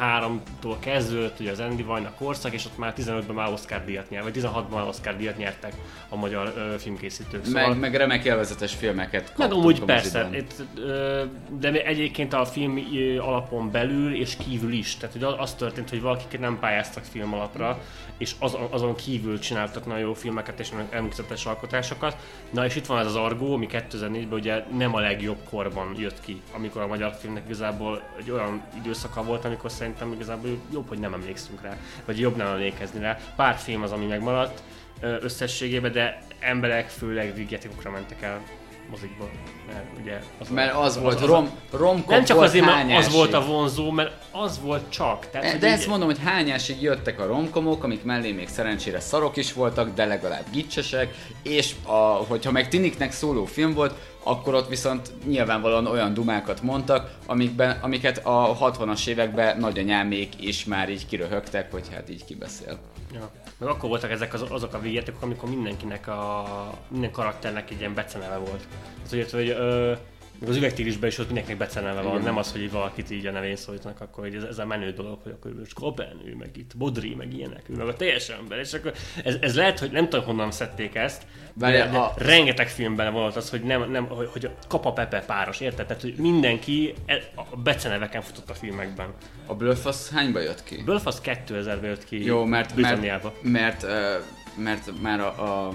13-tól 0.64 0.76
kezdődött, 0.80 1.40
ugye 1.40 1.52
az 1.52 1.60
Andy 1.60 1.84
Vajna 1.84 2.12
korszak, 2.18 2.54
és 2.54 2.66
ott 2.66 2.78
már 2.78 2.94
15-ben 2.98 3.36
már 3.36 3.52
Oscar 3.52 3.86
díjat 3.86 4.10
nyert, 4.10 4.24
vagy 4.24 4.38
16-ban 4.44 4.74
már 4.74 4.88
Oscar 4.88 5.16
díjat 5.18 5.38
nyertek 5.38 5.74
a 6.10 6.16
magyar 6.16 6.54
ö, 6.58 6.78
filmkészítők. 6.78 7.46
Szóval- 7.46 7.68
Meg, 7.70 7.80
meg 7.80 7.96
remek 7.96 8.24
élvezetes 8.26 8.74
filmeket 8.74 9.34
meg 9.38 9.52
amúgy 9.52 9.82
persze, 9.84 10.30
itt, 10.34 10.54
ö, 10.78 11.24
de 11.60 11.84
egyébként 11.86 12.34
a 12.34 12.46
film 12.46 12.80
alapon 13.20 13.72
belül 13.72 14.16
és 14.16 14.38
kívül 14.48 14.72
is. 14.74 14.96
Tehát 14.96 15.15
hogy 15.22 15.36
az- 15.38 15.54
történt, 15.54 15.90
hogy 15.90 16.02
valakik 16.02 16.40
nem 16.40 16.60
pályáztak 16.60 17.04
film 17.04 17.34
alapra, 17.34 17.80
és 18.18 18.36
az, 18.40 18.58
azon 18.70 18.96
kívül 18.96 19.40
csináltak 19.40 19.86
nagyon 19.86 20.02
jó 20.02 20.14
filmeket 20.14 20.60
és 20.60 20.72
emlékezetes 20.90 21.46
alkotásokat. 21.46 22.18
Na 22.50 22.66
és 22.66 22.76
itt 22.76 22.86
van 22.86 23.00
ez 23.00 23.06
az 23.06 23.16
Argo, 23.16 23.54
ami 23.54 23.68
2004-ben 23.72 24.40
ugye 24.40 24.64
nem 24.78 24.96
a 24.96 25.00
legjobb 25.00 25.44
korban 25.50 25.96
jött 25.98 26.22
ki, 26.22 26.42
amikor 26.56 26.82
a 26.82 26.88
magyar 26.88 27.14
filmnek 27.20 27.44
igazából 27.46 28.02
egy 28.20 28.32
olyan 28.32 28.64
időszaka 28.78 29.24
volt, 29.24 29.46
amikor 29.46 29.72
szerintem 29.72 30.12
igazából 30.12 30.50
jobb, 30.74 30.88
hogy 30.88 31.00
nem 31.00 31.14
emlékszünk 31.14 31.62
rá, 31.62 31.78
vagy 32.06 32.20
jobb 32.20 32.36
nem 32.36 32.48
emlékezni 32.48 33.00
rá. 33.00 33.20
Pár 33.36 33.56
film 33.56 33.82
az, 33.82 33.92
ami 33.92 34.06
megmaradt 34.06 34.62
összességében, 35.02 35.92
de 35.92 36.22
emberek 36.40 36.90
főleg 36.90 37.36
vígjátékokra 37.36 37.92
mentek 37.92 38.22
el 38.22 38.42
mozikba. 38.90 39.30
Mert 39.68 39.86
ugye 40.02 40.20
az 40.40 40.50
Mert 40.50 40.74
az 40.76 41.00
volt, 41.00 41.22
az- 41.22 41.28
rom, 41.28 41.50
romkop 41.72 42.10
nem 42.10 42.24
csak 42.24 42.42
azért, 42.42 42.66
mert 42.66 42.98
az 42.98 43.14
volt 43.14 43.34
a 43.34 43.46
vonzó, 43.46 43.92
mert 43.92 44.12
az 44.32 44.60
volt 44.62 44.90
csak. 44.90 45.30
Tehát, 45.30 45.58
De 45.60 45.68
így- 45.68 45.74
ezt 45.74 45.88
mondom, 45.88 46.08
hogy 46.08 46.20
hányásig 46.24 46.82
jöttek 46.82 47.20
a 47.20 47.26
romkomok, 47.26 47.84
amik 47.84 48.04
mellé 48.04 48.32
még 48.32 48.48
szerencsére 48.48 49.00
szarok 49.00 49.38
is 49.38 49.54
voltak, 49.54 49.94
de 49.94 50.06
legalább 50.06 50.44
gicsesek, 50.52 51.16
és 51.44 51.76
a, 51.86 51.96
hogyha 51.98 52.52
meg 52.52 52.68
tiniknek 52.70 53.12
szóló 53.12 53.46
film 53.46 53.74
volt, 53.74 53.94
akkor 54.24 54.54
ott 54.54 54.70
viszont 54.70 55.12
nyilvánvalóan 55.28 55.86
olyan 55.88 56.14
dumákat 56.14 56.62
mondtak, 56.62 57.18
amikben, 57.26 57.78
amiket 57.82 58.26
a 58.26 58.58
60-as 58.62 59.08
években 59.08 59.58
nagyanyámék 59.60 60.42
is 60.42 60.66
már 60.66 60.90
így 60.90 61.08
kiröhögtek, 61.08 61.72
hogy 61.72 61.86
hát 61.94 62.10
így 62.10 62.26
kibeszél. 62.26 62.80
Ja. 63.14 63.32
Meg 63.58 63.70
akkor 63.70 63.90
voltak 63.90 64.12
ezek 64.12 64.34
az, 64.34 64.46
azok 64.50 64.74
a 64.74 64.80
végjátékok, 64.80 65.22
amikor 65.22 65.50
mindenkinek 65.50 66.08
a, 66.08 66.44
minden 66.88 67.12
karakternek 67.12 67.72
egy 67.72 67.80
ilyen 67.80 67.94
beceneve 67.94 68.38
volt. 68.38 68.68
Az 69.04 69.14
úgy, 69.14 69.32
hogy 69.32 69.50
ö, 69.50 69.94
meg 70.40 70.50
az 70.50 70.56
üvegtírisben 70.56 71.10
is 71.10 71.18
ott 71.18 71.26
mindenkinek 71.26 71.58
beceneve 71.60 72.02
van, 72.02 72.12
Igen. 72.12 72.24
nem 72.24 72.38
az, 72.38 72.52
hogy 72.52 72.62
így 72.62 72.72
valakit 72.72 73.12
így 73.12 73.26
a 73.26 73.32
nevén 73.32 73.56
szólítanak, 73.56 74.02
akkor 74.02 74.24
hogy 74.24 74.36
ez, 74.36 74.44
ez 74.44 74.58
a 74.60 74.66
menő 74.66 74.92
dolog, 74.92 75.20
hogy 75.24 75.32
akkor 75.32 75.54
most 75.60 75.74
Kopen, 75.74 76.22
ő 76.26 76.36
meg 76.36 76.58
itt 76.58 76.78
Bodri, 76.78 77.16
meg 77.16 77.34
ilyenek, 77.34 77.70
ő 77.70 77.74
meg 77.76 77.88
a 77.88 77.94
teljes 77.94 78.30
ember, 78.30 78.60
és 78.60 78.74
akkor 78.74 78.94
ez, 79.24 79.36
ez 79.42 79.56
lehet, 79.56 79.80
hogy 79.80 79.92
nem 79.92 80.10
tudom 80.10 80.26
honnan 80.26 80.52
szedték 80.52 80.96
ezt, 80.96 81.24
Várjál, 81.54 81.92
de, 81.92 81.98
a- 81.98 82.14
rengeteg 82.18 82.68
filmben 82.68 83.14
volt 83.14 83.36
az, 83.36 83.50
hogy 83.50 83.62
nem, 83.62 83.92
nem 83.92 84.06
hogy, 84.06 84.28
hogy 84.32 84.46
a 84.46 84.52
Kapa 84.68 84.94
Pepe 84.94 85.20
páros, 85.20 85.60
érted? 85.60 85.86
Tehát, 85.86 86.02
hogy 86.02 86.16
mindenki 86.18 86.94
e- 87.06 87.22
a 87.36 87.56
beceneveken 87.56 88.22
futott 88.22 88.50
a 88.50 88.54
filmekben. 88.54 89.14
A 89.46 89.56
Bluff 89.56 89.86
az 89.86 90.10
hányba 90.10 90.40
jött 90.40 90.64
ki? 90.64 90.82
Belfast 90.86 91.20
2000-ben 91.24 91.90
jött 91.90 92.04
ki 92.06 92.24
Jó, 92.26 92.44
mert, 92.46 92.76
mert, 92.76 93.42
mert, 93.42 93.84
ö, 93.84 94.16
mert 94.58 94.92
már 95.02 95.20
a, 95.20 95.28
a, 95.68 95.74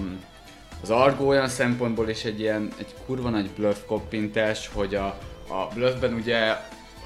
az 0.82 0.90
Argo 0.90 1.24
olyan 1.24 1.48
szempontból 1.48 2.08
is 2.08 2.24
egy 2.24 2.40
ilyen, 2.40 2.72
egy 2.78 2.94
kurva 3.06 3.28
nagy 3.28 3.50
bluff 3.50 3.76
koppintás, 3.86 4.70
hogy 4.72 4.94
a, 4.94 5.06
a 5.48 5.68
bluffben 5.74 6.14
ugye 6.14 6.56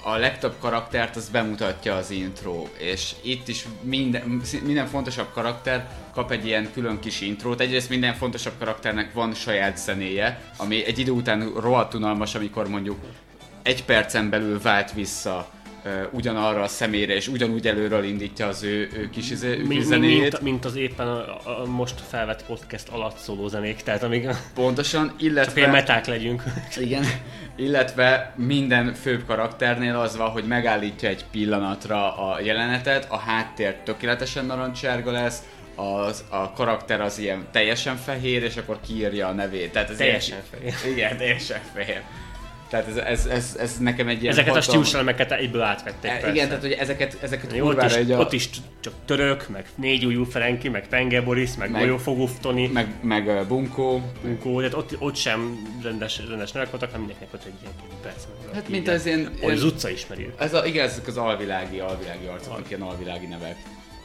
a 0.06 0.16
legtöbb 0.16 0.54
karaktert 0.60 1.16
az 1.16 1.28
bemutatja 1.28 1.94
az 1.94 2.10
intro, 2.10 2.66
és 2.78 3.14
itt 3.20 3.48
is 3.48 3.66
minden, 3.80 4.42
minden 4.64 4.86
fontosabb 4.86 5.32
karakter 5.32 5.88
kap 6.12 6.30
egy 6.30 6.46
ilyen 6.46 6.72
külön 6.72 6.98
kis 6.98 7.20
intrót. 7.20 7.60
Egyrészt 7.60 7.88
minden 7.88 8.14
fontosabb 8.14 8.52
karakternek 8.58 9.12
van 9.12 9.34
saját 9.34 9.78
zenéje, 9.78 10.40
ami 10.56 10.84
egy 10.84 10.98
idő 10.98 11.10
után 11.10 11.52
rohadt 11.60 11.94
unalmas, 11.94 12.34
amikor 12.34 12.68
mondjuk 12.68 12.98
egy 13.62 13.84
percen 13.84 14.30
belül 14.30 14.60
vált 14.60 14.92
vissza 14.92 15.50
ugyanarra 16.10 16.62
a 16.62 16.68
személyre, 16.68 17.14
és 17.14 17.28
ugyanúgy 17.28 17.66
előről 17.66 18.04
indítja 18.04 18.46
az 18.46 18.62
ő, 18.62 18.88
ő 18.96 19.10
kis 19.10 19.30
izé- 19.30 19.58
Mi, 19.66 19.74
mi, 19.76 19.82
zenéjét. 19.82 20.20
mint, 20.20 20.40
mint, 20.40 20.64
az 20.64 20.76
éppen 20.76 21.06
a, 21.08 21.20
a, 21.62 21.64
most 21.66 22.00
felvett 22.08 22.44
podcast 22.46 22.88
alatt 22.88 23.16
szóló 23.16 23.48
zenék, 23.48 23.76
tehát 23.82 24.02
amíg 24.02 24.28
Pontosan, 24.54 25.06
csak 25.08 25.20
ilyen 25.20 25.32
illetve, 25.32 25.66
meták 25.66 26.06
legyünk. 26.06 26.42
igen, 26.76 27.04
illetve 27.56 28.32
minden 28.36 28.94
főbb 28.94 29.24
karakternél 29.26 29.96
az 29.96 30.16
van, 30.16 30.28
hogy 30.30 30.44
megállítja 30.44 31.08
egy 31.08 31.24
pillanatra 31.30 32.16
a 32.16 32.40
jelenetet, 32.40 33.06
a 33.10 33.16
háttér 33.18 33.74
tökéletesen 33.84 34.44
narancsárga 34.46 35.10
lesz, 35.10 35.42
az, 35.76 36.24
a 36.30 36.52
karakter 36.52 37.00
az 37.00 37.18
ilyen 37.18 37.46
teljesen 37.52 37.96
fehér, 37.96 38.42
és 38.42 38.56
akkor 38.56 38.78
kiírja 38.86 39.26
a 39.28 39.32
nevét. 39.32 39.72
Tehát 39.72 39.90
ez 39.90 39.96
Teljesen 39.96 40.38
ilyen, 40.52 40.72
fehér. 40.72 40.92
Igen, 40.94 41.16
teljesen 41.16 41.60
fehér. 41.74 42.02
Tehát 42.68 42.88
ez, 42.88 42.96
ez, 42.96 43.26
ez, 43.26 43.56
ez 43.60 43.78
nekem 43.78 44.08
egy 44.08 44.20
ilyen 44.22 44.32
Ezeket 44.32 44.50
a 44.50 44.54
hatalmas- 44.54 44.64
stílus 44.64 44.94
elemeket 44.94 45.32
egyből 45.32 45.60
átvették. 45.60 46.10
E. 46.10 46.30
Igen, 46.30 46.46
tehát 46.46 46.62
hogy 46.62 46.72
ezeket, 46.72 47.16
ezeket 47.20 47.52
Ott 47.52 47.58
kurvára 47.58 47.86
is, 47.86 47.94
egy 47.94 48.10
a... 48.10 48.18
ott 48.18 48.32
is 48.32 48.48
csak 48.80 48.92
török, 49.04 49.48
meg 49.48 49.66
négy 49.74 50.04
újú 50.06 50.24
Ferenki, 50.24 50.68
meg 50.68 50.88
Penge 50.88 51.20
Boris, 51.22 51.50
meg, 51.58 51.70
Meg- 51.70 51.80
Golyófogó 51.80 52.28
Toni, 52.40 52.66
meg 52.66 52.88
meg, 53.02 53.26
uh, 53.26 53.46
Bunkó. 53.46 54.02
Bunkó, 54.22 54.58
tehát 54.58 54.74
ott, 54.74 54.96
ott 54.98 55.16
sem 55.16 55.68
rendes, 55.82 56.20
rendes 56.28 56.52
nevek 56.52 56.70
voltak, 56.70 56.90
hanem 56.90 57.06
mindenkinek 57.06 57.32
volt 57.32 57.44
egy 57.54 57.60
ilyen 57.62 57.74
perc. 58.02 58.24
meg 58.46 58.54
Hát 58.54 58.68
mint 58.68 58.88
az 58.88 59.06
ilyen- 59.06 59.30
Ahogy 59.40 59.52
az 59.52 59.64
utca 59.64 59.88
ismeri. 59.90 60.30
Ez 60.38 60.54
a, 60.54 60.64
igen, 60.66 60.84
ezek 60.84 61.06
az 61.06 61.16
alvilági, 61.16 61.78
alvilági 61.78 62.26
arcok, 62.26 62.52
amik 62.52 62.68
ilyen 62.68 62.82
alvilági 62.82 63.26
nevek. 63.26 63.56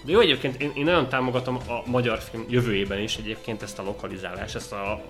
De 0.06 0.12
jó 0.12 0.20
egyébként, 0.20 0.62
én, 0.62 0.72
én 0.76 0.84
nagyon 0.84 1.10
támogatom 1.10 1.56
a 1.68 1.82
magyar 1.90 2.20
film 2.32 2.46
jövőjében 2.50 3.00
is 3.00 3.16
egyébként 3.18 3.62
ezt 3.62 3.80
a 3.80 3.84
lokalizálást, 3.84 4.56
ezt 4.56 4.72
a 4.72 5.02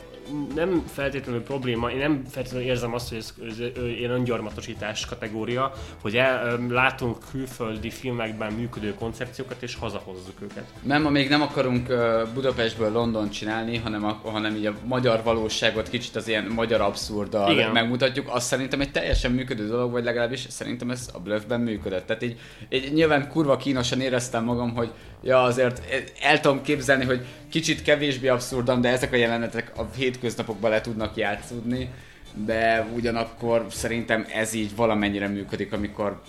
nem 0.55 0.83
feltétlenül 0.93 1.43
probléma, 1.43 1.91
én 1.91 1.97
nem 1.97 2.23
feltétlenül 2.29 2.67
érzem 2.67 2.93
azt, 2.93 3.09
hogy 3.09 3.17
ez, 3.17 3.33
ez 3.49 3.59
ilyen 3.97 4.11
öngyarmatosítás 4.11 5.05
kategória, 5.05 5.73
hogy 6.01 6.15
el, 6.15 6.59
látunk 6.69 7.17
külföldi 7.31 7.89
filmekben 7.89 8.53
működő 8.53 8.93
koncepciókat 8.93 9.61
és 9.61 9.75
hazahozzuk 9.75 10.41
őket. 10.41 10.63
Nem, 10.81 11.01
ma 11.01 11.09
még 11.09 11.29
nem 11.29 11.41
akarunk 11.41 11.87
Budapestből 12.33 12.91
London 12.91 13.29
csinálni, 13.29 13.77
hanem, 13.77 14.05
a, 14.05 14.19
hanem 14.23 14.55
így 14.55 14.65
a 14.65 14.73
magyar 14.83 15.23
valóságot 15.23 15.89
kicsit 15.89 16.15
az 16.15 16.27
ilyen 16.27 16.45
magyar 16.45 16.81
abszurddal 16.81 17.51
Igen. 17.51 17.71
megmutatjuk. 17.71 18.27
Azt 18.29 18.45
szerintem 18.45 18.81
egy 18.81 18.91
teljesen 18.91 19.31
működő 19.31 19.67
dolog, 19.67 19.91
vagy 19.91 20.03
legalábbis 20.03 20.45
szerintem 20.49 20.91
ez 20.91 21.09
a 21.13 21.19
Bluffben 21.19 21.61
működött. 21.61 22.05
Tehát 22.05 22.23
így, 22.23 22.39
így 22.69 22.93
nyilván 22.93 23.29
kurva 23.29 23.57
kínosan 23.57 24.01
éreztem 24.01 24.43
magam, 24.43 24.75
hogy 24.75 24.91
ja 25.23 25.43
azért 25.43 25.81
el 26.21 26.39
tudom 26.39 26.61
képzelni, 26.61 27.05
hogy 27.05 27.25
kicsit 27.49 27.81
kevésbé 27.81 28.27
abszurdan, 28.27 28.81
de 28.81 28.89
ezek 28.89 29.13
a 29.13 29.15
jelenetek 29.15 29.71
a 29.75 29.83
hétköznapokban 30.19 30.71
le 30.71 30.81
tudnak 30.81 31.15
játszódni, 31.15 31.89
de 32.33 32.87
ugyanakkor 32.95 33.65
szerintem 33.69 34.25
ez 34.33 34.53
így 34.53 34.75
valamennyire 34.75 35.27
működik, 35.27 35.73
amikor 35.73 36.21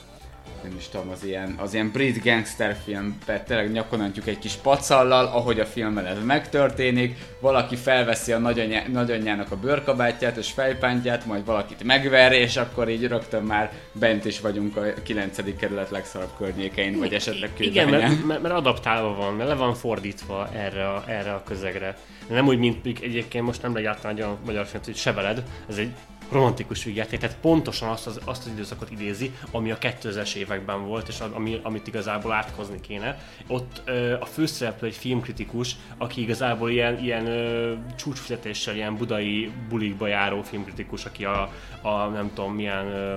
nem 0.62 0.74
is 0.76 0.88
tudom, 0.88 1.08
az 1.10 1.24
ilyen, 1.24 1.54
az 1.58 1.74
ilyen 1.74 1.90
brit 1.90 2.22
gangster 2.22 2.76
filmbe 2.84 3.42
tényleg 3.42 3.72
nyakonantjuk 3.72 4.26
egy 4.26 4.38
kis 4.38 4.52
pacallal, 4.52 5.26
ahogy 5.26 5.60
a 5.60 5.66
filmben 5.66 6.06
ez 6.06 6.24
megtörténik, 6.24 7.16
valaki 7.40 7.76
felveszi 7.76 8.32
a 8.32 8.38
nagyanyá, 8.38 8.82
nagyanyjának 8.92 9.50
a 9.52 9.56
bőrkabátját 9.56 10.36
és 10.36 10.50
fejpántját, 10.50 11.26
majd 11.26 11.44
valakit 11.44 11.84
megver, 11.84 12.32
és 12.32 12.56
akkor 12.56 12.88
így 12.88 13.06
rögtön 13.06 13.42
már 13.42 13.72
bent 13.92 14.24
is 14.24 14.40
vagyunk 14.40 14.76
a 14.76 14.82
9. 15.02 15.56
kerület 15.56 15.90
legszarabb 15.90 16.30
környékein, 16.38 16.98
vagy 16.98 17.12
esetleg 17.12 17.50
Igen, 17.58 17.84
Kőbenyen. 17.84 18.10
mert, 18.10 18.26
mert, 18.26 18.42
mert 18.42 18.54
adaptálva 18.54 19.14
van, 19.14 19.34
mert 19.34 19.48
le 19.48 19.54
van 19.54 19.74
fordítva 19.74 20.48
erre 20.54 20.88
a, 20.88 21.04
erre 21.06 21.32
a 21.32 21.42
közegre. 21.42 21.96
Nem 22.28 22.46
úgy, 22.46 22.58
mint 22.58 22.86
egyébként 22.86 23.44
most 23.44 23.62
nem 23.62 23.76
egyáltalán 23.76 24.16
egy 24.16 24.22
olyan 24.22 24.38
magyar 24.44 24.66
film, 24.66 24.82
hogy 24.84 24.96
Seveled, 24.96 25.42
ez 25.68 25.76
egy 25.76 25.90
romantikus 26.32 26.84
vígjáték, 26.84 27.18
tehát 27.20 27.36
pontosan 27.40 27.88
azt 27.88 28.06
az, 28.06 28.20
azt 28.24 28.44
az 28.46 28.52
időszakot 28.52 28.90
idézi, 28.90 29.32
ami 29.50 29.70
a 29.70 29.78
2000-es 29.78 30.34
években 30.34 30.86
volt, 30.86 31.08
és 31.08 31.20
ami, 31.32 31.60
amit 31.62 31.86
igazából 31.86 32.32
átkozni 32.32 32.80
kéne. 32.80 33.18
Ott 33.46 33.82
ö, 33.84 34.12
a 34.20 34.24
főszereplő 34.24 34.86
egy 34.86 34.94
filmkritikus, 34.94 35.76
aki 35.98 36.20
igazából 36.20 36.70
ilyen, 36.70 36.98
ilyen 36.98 37.26
ö, 37.26 37.74
csúcsfizetéssel, 37.96 38.74
ilyen 38.74 38.96
budai 38.96 39.50
bulikba 39.68 40.06
járó 40.06 40.42
filmkritikus, 40.42 41.04
aki 41.04 41.24
a, 41.24 41.50
a 41.82 42.06
nem 42.06 42.30
tudom 42.34 42.54
milyen 42.54 42.86
ö, 42.86 43.14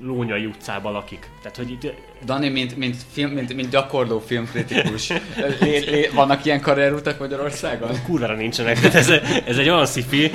Lónyai 0.00 0.46
utcában 0.46 0.92
lakik. 0.92 1.30
Tehát, 1.42 1.56
hogy 1.56 1.70
itt 1.70 1.94
Dani, 2.24 2.48
mint, 2.48 2.76
mint, 2.76 2.96
film, 3.12 3.30
mint, 3.30 3.54
mint 3.54 3.70
gyakorló 3.70 4.18
filmkritikus, 4.18 5.12
lé, 5.60 5.78
lé, 5.78 6.10
vannak 6.14 6.44
ilyen 6.44 6.60
karrierutak 6.60 7.18
Magyarországon? 7.18 7.90
kurvára 8.04 8.34
nincsenek, 8.34 8.94
ez, 8.94 9.10
ez 9.46 9.58
egy 9.58 9.68
olyan 9.68 9.86
szifi, 9.86 10.30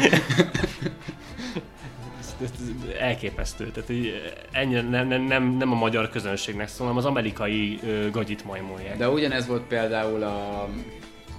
elképesztő, 3.01 3.71
tehát 3.71 3.89
így 3.89 4.33
ennyire 4.51 4.81
nem, 4.81 5.07
nem, 5.07 5.21
nem, 5.21 5.43
nem 5.57 5.71
a 5.71 5.75
magyar 5.75 6.09
közönségnek 6.09 6.67
szól, 6.67 6.79
hanem 6.87 6.97
az 6.97 7.05
amerikai 7.05 7.79
ö, 7.83 8.09
gagyit 8.11 8.45
majmolják. 8.45 8.97
De 8.97 9.09
ugyanez 9.09 9.47
volt 9.47 9.61
például 9.63 10.23
a... 10.23 10.67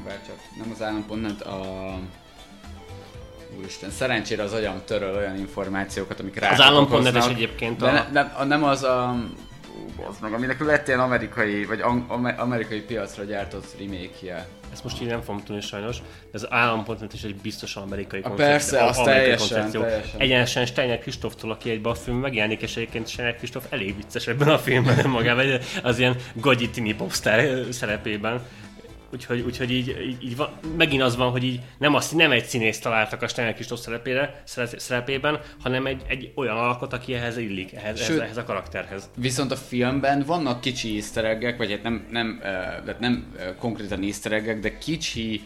Bár 0.04 0.20
csak 0.26 0.36
nem 0.58 0.70
az 0.74 0.82
állampont, 0.82 1.22
nem 1.22 1.52
a... 1.54 1.66
Úristen, 3.58 3.90
szerencsére 3.90 4.42
az 4.42 4.52
agyam 4.52 4.80
töröl 4.84 5.14
olyan 5.16 5.36
információkat, 5.38 6.20
amik 6.20 6.38
rá 6.38 6.50
Az 6.52 6.58
is 6.58 6.66
okoznak. 6.70 7.30
egyébként 7.30 7.78
De 7.78 7.86
a- 7.86 7.92
ne, 7.92 8.06
nem, 8.10 8.48
nem 8.48 8.64
az 8.64 8.82
a... 8.82 9.14
Ú, 9.98 10.02
meg, 10.20 10.32
aminek 10.32 10.60
lett 10.64 10.86
ilyen 10.88 11.00
amerikai, 11.00 11.64
vagy 11.64 11.80
am, 11.80 12.04
am- 12.08 12.34
amerikai 12.38 12.80
piacra 12.80 13.24
gyártott 13.24 13.66
remake-je. 13.78 14.48
Ezt 14.72 14.82
most 14.84 15.00
így 15.02 15.08
nem 15.08 15.20
fogom 15.20 15.42
tudni 15.44 15.60
sajnos, 15.60 15.96
de 16.32 16.38
az 16.38 16.46
is 17.12 17.22
egy 17.22 17.34
biztosan 17.36 17.82
amerikai 17.82 18.20
A 18.22 18.30
persze, 18.30 18.84
az 18.84 18.98
amerikai 18.98 19.22
teljesen, 19.22 19.70
teljesen. 19.70 20.20
Egyenesen 20.20 20.66
Steiner 20.66 20.98
Kristóftól, 20.98 21.50
aki 21.50 21.70
egybe 21.70 21.88
a 21.88 21.94
film 21.94 22.16
megjelenik, 22.16 22.62
és 22.62 22.76
egyébként 22.76 23.08
Steiner 23.08 23.36
Kristóf 23.36 23.64
elég 23.70 23.96
vicces 23.96 24.26
ebben 24.26 24.48
a 24.48 24.58
filmben 24.58 24.98
önmagában, 24.98 25.40
egy- 25.50 25.64
az 25.82 25.98
ilyen 25.98 26.16
gagyi 26.34 26.70
tini 26.70 26.94
popstar 26.94 27.66
szerepében. 27.70 28.42
Úgyhogy, 29.12 29.40
úgyhogy 29.40 29.70
így, 29.70 29.88
így, 29.88 30.24
így 30.24 30.36
van, 30.36 30.50
megint 30.76 31.02
az 31.02 31.16
van, 31.16 31.30
hogy 31.30 31.44
így 31.44 31.60
nem, 31.78 31.94
azt, 31.94 32.14
nem 32.14 32.30
egy 32.30 32.44
színész 32.44 32.78
találtak 32.78 33.22
a 33.22 33.28
Steiner 33.28 33.54
Kristóf 33.54 33.80
szerepére, 33.80 34.42
szere- 34.44 34.80
szerepében, 34.80 35.40
hanem 35.62 35.86
egy, 35.86 36.02
egy 36.08 36.32
olyan 36.34 36.56
alakot, 36.56 36.92
aki 36.92 37.14
ehhez 37.14 37.36
illik, 37.36 37.74
ehhez, 37.74 38.04
Sőt, 38.04 38.20
ehhez 38.20 38.36
a 38.36 38.44
karakterhez. 38.44 39.10
Viszont 39.16 39.50
a 39.50 39.56
filmben 39.56 40.22
vannak 40.26 40.60
kicsi 40.60 40.94
easter 40.94 41.56
vagy 41.56 41.70
hát 41.70 41.82
nem, 41.82 42.06
nem, 42.10 42.40
nem 43.00 43.26
uh, 43.34 43.56
konkrétan 43.58 44.02
easter 44.02 44.58
de 44.58 44.78
kicsi 44.78 45.40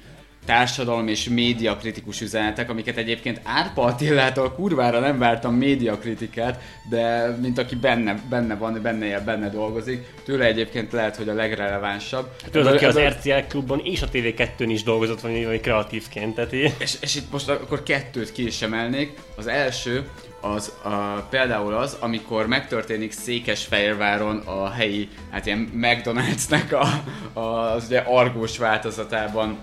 társadalom 0.47 1.09
és 1.09 1.28
média 1.28 1.76
kritikus 1.76 2.20
üzenetek, 2.20 2.70
amiket 2.70 2.97
egyébként 2.97 3.40
Árpa 3.42 3.82
Attilától 3.82 4.53
kurvára 4.53 5.01
nem 5.01 5.18
vártam 5.18 5.55
média 5.55 5.99
kritikát, 5.99 6.62
de 6.88 7.36
mint 7.40 7.59
aki 7.59 7.74
benne, 7.74 8.22
benne 8.28 8.57
van, 8.57 8.78
benne 8.82 9.07
él, 9.07 9.20
benne 9.24 9.49
dolgozik, 9.49 10.07
tőle 10.24 10.44
egyébként 10.44 10.92
lehet, 10.92 11.16
hogy 11.16 11.28
a 11.28 11.34
legrelevánsabb. 11.34 12.28
Tudod, 12.51 12.74
aki 12.74 12.84
az 12.84 12.97
Ebből- 12.97 13.12
RTL 13.12 13.49
klubban 13.49 13.80
és 13.84 14.03
a 14.03 14.09
TV2-n 14.09 14.68
is 14.68 14.82
dolgozott, 14.82 15.20
vagy, 15.20 15.47
vagy 15.47 15.61
kreatívként, 15.61 16.34
tehát 16.34 16.53
így. 16.53 16.74
és, 16.78 16.97
és 17.01 17.14
itt 17.14 17.32
most 17.32 17.49
akkor 17.49 17.82
kettőt 17.82 18.32
ki 18.32 18.47
is 18.47 18.62
emelnék. 18.62 19.12
Az 19.36 19.47
első, 19.47 20.09
az 20.40 20.72
a, 20.82 21.26
például 21.30 21.74
az, 21.74 21.97
amikor 22.01 22.47
megtörténik 22.47 23.12
Székesfehérváron 23.12 24.36
a 24.36 24.70
helyi, 24.70 25.09
hát 25.30 25.47
ilyen 25.47 25.70
McDonald'snek 25.74 26.70
a, 26.70 27.38
a, 27.38 27.74
az 27.74 27.84
ugye 27.86 28.03
argós 28.07 28.59
változatában 28.59 29.59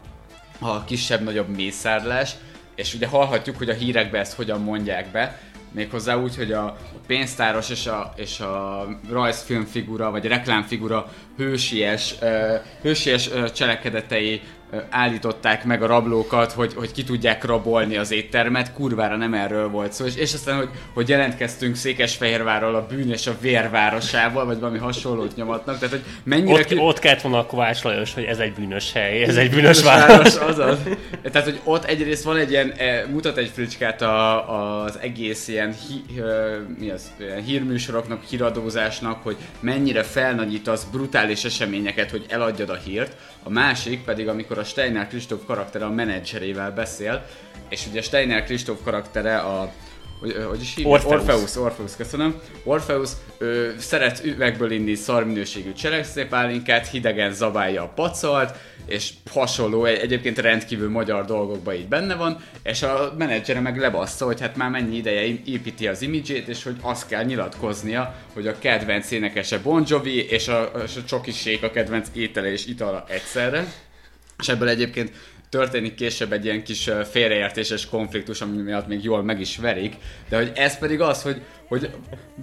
a 0.60 0.84
kisebb-nagyobb 0.84 1.48
mészárlás, 1.56 2.36
és 2.76 2.94
ugye 2.94 3.08
hallhatjuk, 3.08 3.58
hogy 3.58 3.70
a 3.70 3.74
hírekbe 3.74 4.20
ezt 4.20 4.34
hogyan 4.36 4.62
mondják 4.62 5.12
be, 5.12 5.40
méghozzá 5.72 6.16
úgy, 6.16 6.36
hogy 6.36 6.52
a 6.52 6.78
pénztáros 7.08 7.70
és 7.70 7.88
a, 7.88 8.14
és 8.16 8.40
a 8.40 8.86
rajzfilmfigura, 9.10 10.12
vagy 10.12 10.26
reklámfigura 10.26 11.14
hősies, 11.38 12.16
hősies 12.82 13.30
cselekedetei 13.54 14.42
állították 14.90 15.66
meg 15.66 15.84
a 15.84 15.88
rablókat, 15.88 16.52
hogy, 16.52 16.74
hogy 16.76 16.92
ki 16.92 17.04
tudják 17.04 17.44
rabolni 17.44 17.98
az 17.98 18.12
éttermet, 18.12 18.74
kurvára 18.74 19.16
nem 19.16 19.34
erről 19.34 19.70
volt 19.70 19.94
szó, 19.94 20.06
és, 20.06 20.16
és 20.16 20.34
aztán, 20.34 20.58
hogy, 20.58 20.70
hogy 20.94 21.10
jelentkeztünk 21.10 21.76
Székesfehérvárral 21.76 22.76
a 22.76 22.86
bűn 22.86 23.12
és 23.12 23.28
a 23.28 23.36
vérvárosával, 23.42 24.46
vagy 24.46 24.60
valami 24.60 24.78
hasonlót 24.78 25.36
nyomatnak, 25.36 25.80
tehát 25.80 25.96
hogy 25.96 26.04
mennyire... 26.24 26.60
Ott, 26.60 26.66
ki- 26.66 26.78
ott 26.78 27.00
kellett 27.00 27.22
volna 27.22 27.38
a 27.38 27.46
Kovács 27.46 27.84
Lajos, 27.84 28.14
hogy 28.14 28.24
ez 28.24 28.40
egy 28.40 28.54
bűnös 28.54 28.92
hely, 28.92 29.24
ez 29.24 29.38
egy 29.38 29.50
bűnös 29.50 29.82
város, 29.84 30.36
város. 30.36 30.36
azaz. 30.36 30.78
Tehát, 31.32 31.48
hogy 31.48 31.60
ott 31.64 31.86
egyrészt 31.86 32.24
van 32.24 32.38
egy 32.38 32.52
ilyen, 32.52 32.72
eh, 32.72 33.04
mutat 33.12 33.38
egy 33.38 33.52
fricskát 33.54 34.02
a, 34.02 34.84
az 34.84 35.00
egész 35.02 35.48
ilyen, 35.48 35.76
hi, 35.88 36.22
mi 36.80 36.90
az, 36.90 37.12
ilyen 37.20 37.44
hírműsoroknak, 37.44 38.24
híradózásnak, 38.24 39.24
hogy 39.24 39.36
mennyire 39.60 40.04
felnagyítasz 40.04 40.84
brutális 40.84 41.44
eseményeket, 41.44 42.12
hogy 42.12 42.26
eladjad 42.30 42.70
a 42.70 42.76
hírt. 42.76 43.16
A 43.44 43.50
másik 43.50 44.04
pedig, 44.04 44.28
amikor 44.28 44.58
a 44.58 44.64
Steiner 44.64 45.08
Kristóf 45.08 45.46
karaktere 45.46 45.86
a 45.86 45.90
menedzserével 45.90 46.72
beszél, 46.72 47.26
és 47.70 47.88
ugye 47.88 48.02
Steiner 48.02 48.44
Kristóf 48.44 48.84
karaktere 48.84 49.38
a 49.38 49.72
hogy, 50.20 50.36
hogy 50.50 50.62
is 50.62 50.76
hívják? 50.76 50.94
Orpheus. 50.94 51.20
Orpheus, 51.20 51.56
Orpheus, 51.56 51.96
köszönöm. 51.96 52.42
Orpheus 52.64 53.10
ő, 53.38 53.76
szeret 53.80 54.22
üvegből 54.26 54.72
inni 54.72 54.96
szarminőségű 54.96 55.74
cserekszépálinkát, 55.74 56.88
hidegen 56.90 57.34
zabálja 57.34 57.84
a 57.84 57.88
pacalt, 57.96 58.56
és 58.86 59.10
hasonló, 59.32 59.86
egy- 59.86 60.00
egyébként 60.00 60.38
rendkívül 60.38 60.90
magyar 60.90 61.26
dolgokban 61.26 61.74
így 61.74 61.88
benne 61.88 62.16
van, 62.16 62.44
és 62.64 62.82
a 62.82 63.14
menedzsere 63.18 63.60
meg 63.60 63.78
lebassza, 63.80 64.26
hogy 64.26 64.42
hát 64.42 64.56
már 64.56 64.70
mennyi 64.70 64.96
ideje 64.96 65.22
építi 65.46 65.88
az 65.88 66.02
imidzsét, 66.02 66.48
és 66.48 66.64
hogy 66.64 66.76
azt 66.82 67.08
kell 67.08 67.24
nyilatkoznia, 67.24 68.16
hogy 68.34 68.48
a 68.48 68.60
kedvenc 68.60 69.12
énekese 69.12 69.60
Bon 69.60 69.84
Jovi, 69.88 70.26
és 70.30 70.48
a, 70.48 70.72
és 70.86 70.96
a 70.96 71.04
csokisék 71.04 71.64
a 71.64 71.72
kedvenc 71.72 72.08
étele 72.14 72.52
és 72.52 72.66
itala 72.66 73.06
egyszerre. 73.08 73.66
És 74.40 74.48
ebből 74.50 74.68
egyébként 74.70 75.12
történik 75.54 75.96
később 75.96 76.32
egy 76.32 76.46
ilyen 76.46 76.64
kis 76.64 76.90
félreértéses 77.12 77.86
konfliktus, 77.90 78.42
ami 78.42 78.62
miatt 78.62 78.88
még 78.88 79.04
jól 79.04 79.24
meg 79.24 79.40
is 79.40 79.58
verik, 79.58 79.96
de 80.30 80.36
hogy 80.36 80.52
ez 80.56 80.78
pedig 80.78 81.02
az, 81.02 81.22
hogy, 81.22 81.42
hogy, 81.68 81.90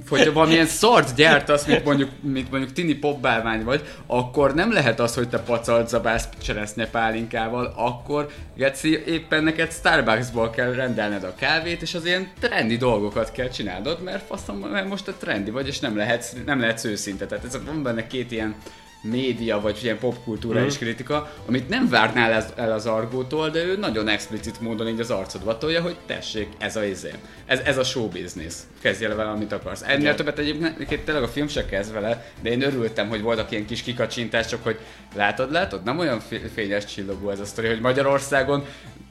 hogy 0.08 0.32
valamilyen 0.32 0.66
szart 0.66 1.14
gyártasz, 1.14 1.66
mint 1.66 1.84
mondjuk, 1.84 2.10
mint 2.20 2.50
mondjuk 2.50 2.72
tini 2.72 2.94
popbálvány 2.94 3.64
vagy, 3.64 3.88
akkor 4.06 4.54
nem 4.54 4.72
lehet 4.72 5.00
az, 5.00 5.14
hogy 5.14 5.28
te 5.28 5.38
pacalt 5.38 5.88
zabálsz 5.88 6.28
cseresznye 6.42 6.86
pálinkával, 6.86 7.72
akkor 7.76 8.28
Geci, 8.56 9.02
éppen 9.06 9.44
neked 9.44 9.72
Starbucksból 9.72 10.50
kell 10.50 10.72
rendelned 10.72 11.24
a 11.24 11.34
kávét, 11.34 11.82
és 11.82 11.94
az 11.94 12.04
ilyen 12.04 12.32
trendi 12.40 12.76
dolgokat 12.76 13.32
kell 13.32 13.48
csinálnod, 13.48 14.02
mert 14.02 14.26
faszom, 14.26 14.58
mert 14.58 14.88
most 14.88 15.08
a 15.08 15.14
trendi 15.18 15.50
vagy, 15.50 15.66
és 15.66 15.78
nem 15.78 15.96
lehetsz, 15.96 16.32
nem 16.46 16.60
lehetsz 16.60 16.84
őszinte. 16.84 17.26
Tehát 17.26 17.44
ez 17.44 17.64
van 17.64 17.82
benne 17.82 18.06
két 18.06 18.30
ilyen 18.30 18.54
média, 19.02 19.60
vagy 19.60 19.78
ilyen 19.82 19.98
popkultúra 19.98 20.58
Mhm. 20.58 20.68
és 20.68 20.78
kritika, 20.78 21.32
amit 21.46 21.68
nem 21.68 21.88
várnál 21.88 22.32
ez- 22.32 22.52
el 22.56 22.72
az 22.72 22.86
Argótól, 22.86 23.50
de 23.50 23.64
ő 23.64 23.76
nagyon 23.76 24.08
explicit 24.08 24.60
módon 24.60 24.88
így 24.88 25.00
az 25.00 25.10
arcodba 25.10 25.58
tolja, 25.58 25.80
hogy 25.82 25.96
tessék, 26.06 26.48
ez 26.58 26.76
a 26.76 26.84
izé. 26.84 27.10
Ez, 27.46 27.58
ez 27.64 27.78
a 27.78 27.84
show 27.84 28.08
business. 28.08 28.54
Kezdj 28.80 29.04
el 29.04 29.14
vele, 29.16 29.30
amit 29.30 29.52
akarsz. 29.52 29.82
Ennél 29.82 29.98
Igen. 30.00 30.16
többet 30.16 30.38
egyébként 30.38 31.04
tényleg 31.04 31.22
a 31.22 31.28
film 31.28 31.48
se 31.48 31.64
kezd 31.66 31.92
vele, 31.92 32.30
de 32.42 32.50
én 32.50 32.62
örültem, 32.62 33.08
hogy 33.08 33.20
voltak 33.22 33.50
ilyen 33.50 33.66
kis 33.66 33.82
kikacsintások, 33.82 34.62
hogy 34.62 34.78
látod, 35.14 35.52
látod, 35.52 35.82
nem 35.82 35.98
olyan 35.98 36.20
fé- 36.20 36.50
fényes 36.54 36.84
csillogó 36.84 37.30
ez 37.30 37.40
a 37.40 37.44
sztori, 37.44 37.68
hogy 37.68 37.80
Magyarországon 37.80 38.64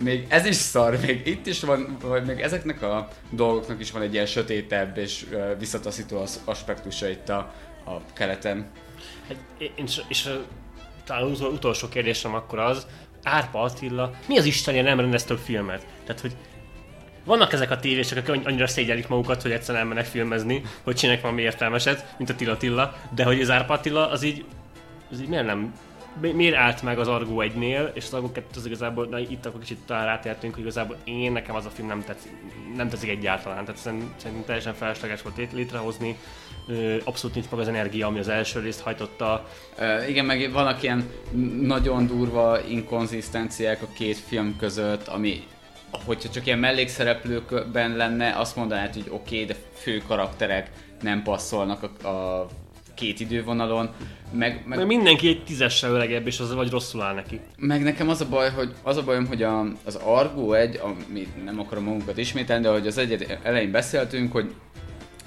még 0.04 0.26
ez 0.28 0.46
is 0.46 0.56
szar, 0.56 0.98
még 1.06 1.22
itt 1.28 1.46
is 1.48 1.60
van, 1.60 1.98
vagy 2.02 2.26
még 2.26 2.40
ezeknek 2.40 2.82
a 2.82 3.08
dolgoknak 3.30 3.80
is 3.80 3.92
van 3.92 4.02
egy 4.02 4.14
ilyen 4.14 4.26
sötétebb 4.26 4.98
és 4.98 5.26
visszataszító 5.60 6.24
aspektusa 6.46 7.08
itt 7.10 7.30
a, 7.30 7.54
a 7.86 8.02
keleten. 8.14 8.66
Hát, 9.30 9.38
és, 9.76 10.02
és 10.08 10.30
talán 11.04 11.24
az 11.24 11.32
utol- 11.40 11.54
utolsó 11.54 11.88
kérdésem 11.90 12.34
akkor 12.34 12.60
az, 12.60 12.88
Árpa 13.24 13.62
Attila, 13.62 14.12
mi 14.28 14.38
az 14.38 14.46
Istenért 14.46 14.86
nem 14.86 15.00
rendez 15.00 15.24
több 15.24 15.38
filmet? 15.38 15.86
Tehát, 16.06 16.22
hogy 16.22 16.36
vannak 17.26 17.54
ezek 17.54 17.72
a 17.72 17.80
tévések, 17.80 18.18
akik 18.18 18.30
annyi- 18.30 18.46
annyira 18.46 18.68
szégyelik 18.68 19.08
magukat, 19.08 19.42
hogy 19.42 19.52
egyszerűen 19.52 19.84
elmennek 19.84 20.06
filmezni, 20.06 20.62
hogy 20.84 20.96
csinálják 20.96 21.24
valami 21.24 21.42
értelmeset, 21.42 22.16
mint 22.18 22.30
a 22.30 22.36
Tilla 22.36 22.58
Tilla, 22.58 22.96
de 23.16 23.24
hogy 23.24 23.42
az 23.42 23.50
Árpa 23.50 23.74
Attila, 23.74 24.10
az 24.10 24.24
így, 24.24 24.46
az 25.12 25.22
így 25.22 25.28
miért 25.28 25.46
nem 25.46 25.74
mi- 26.22 26.32
miért 26.32 26.56
állt 26.56 26.82
meg 26.82 27.00
az 27.00 27.08
Argo 27.08 27.42
1-nél, 27.42 27.90
és 27.94 28.04
az 28.06 28.14
Argo 28.14 28.32
2 28.32 28.46
az 28.56 28.66
igazából, 28.66 29.06
na 29.06 29.20
itt 29.20 29.46
akkor 29.46 29.60
kicsit 29.60 29.78
talán 29.86 30.06
rátértünk, 30.06 30.54
hogy 30.54 30.64
igazából 30.64 30.98
én 31.04 31.32
nekem 31.32 31.56
az 31.56 31.66
a 31.66 31.70
film 31.70 31.88
nem 31.88 32.04
tetszik, 32.04 32.32
nem 32.76 32.90
tetszik 32.90 33.10
egyáltalán, 33.10 33.66
tehát 33.66 33.82
szerintem, 33.82 34.44
teljesen 34.46 34.74
felesleges 34.74 35.22
volt 35.22 35.38
lét- 35.38 35.54
létrehozni, 35.54 36.18
abszolút 37.04 37.36
nincs 37.36 37.50
meg 37.50 37.60
az 37.60 37.68
energia, 37.68 38.08
ami 38.08 38.20
az 38.20 38.28
első 38.28 38.60
részt 38.60 38.82
hajtotta, 38.82 39.48
igen, 40.08 40.26
meg 40.26 40.52
vannak 40.52 40.84
ilyen 40.84 41.10
nagyon 41.62 42.08
durva 42.08 42.68
inkonzisztenciák 42.68 43.82
a 43.82 43.88
két 43.94 44.18
film 44.18 44.56
között, 44.58 45.08
ami 45.08 45.44
hogyha 46.06 46.30
csak 46.30 46.46
ilyen 46.46 46.60
mellékszereplőkben 46.60 47.96
lenne, 47.96 48.36
azt 48.38 48.56
mondanád, 48.56 48.94
hogy 48.94 49.08
oké, 49.10 49.36
okay, 49.36 49.46
de 49.46 49.56
fő 49.74 50.02
karakterek 50.08 50.70
nem 51.02 51.24
passzolnak 51.24 51.84
a, 52.04 52.08
a 52.08 52.48
két 52.96 53.20
idővonalon, 53.20 53.90
meg, 54.32 54.64
meg 54.68 54.78
Meg 54.78 54.88
mindenki 54.88 55.28
egy 55.28 55.44
tízessel 55.44 55.92
öregebb, 55.92 56.28
és 56.28 56.40
az 56.40 56.54
vagy 56.54 56.70
rosszul 56.70 57.02
áll 57.02 57.14
neki. 57.14 57.40
Meg 57.58 57.84
nekem 57.84 58.10
az 58.10 58.22
a 58.22 58.30
baj, 58.30 58.50
hogy 58.50 58.74
az 58.84 58.98
a 58.98 59.04
bajom, 59.04 59.28
hogy 59.28 59.44
a, 59.44 59.66
az 59.86 59.96
Argo 59.96 60.54
egy, 60.54 60.80
ami 60.82 61.28
nem 61.44 61.60
akarom 61.60 61.84
magunkat 61.84 62.18
ismételni, 62.18 62.64
de 62.64 62.72
hogy 62.72 62.88
az 62.88 62.98
egy 62.98 63.38
elején 63.44 63.72
beszéltünk, 63.72 64.32
hogy 64.32 64.54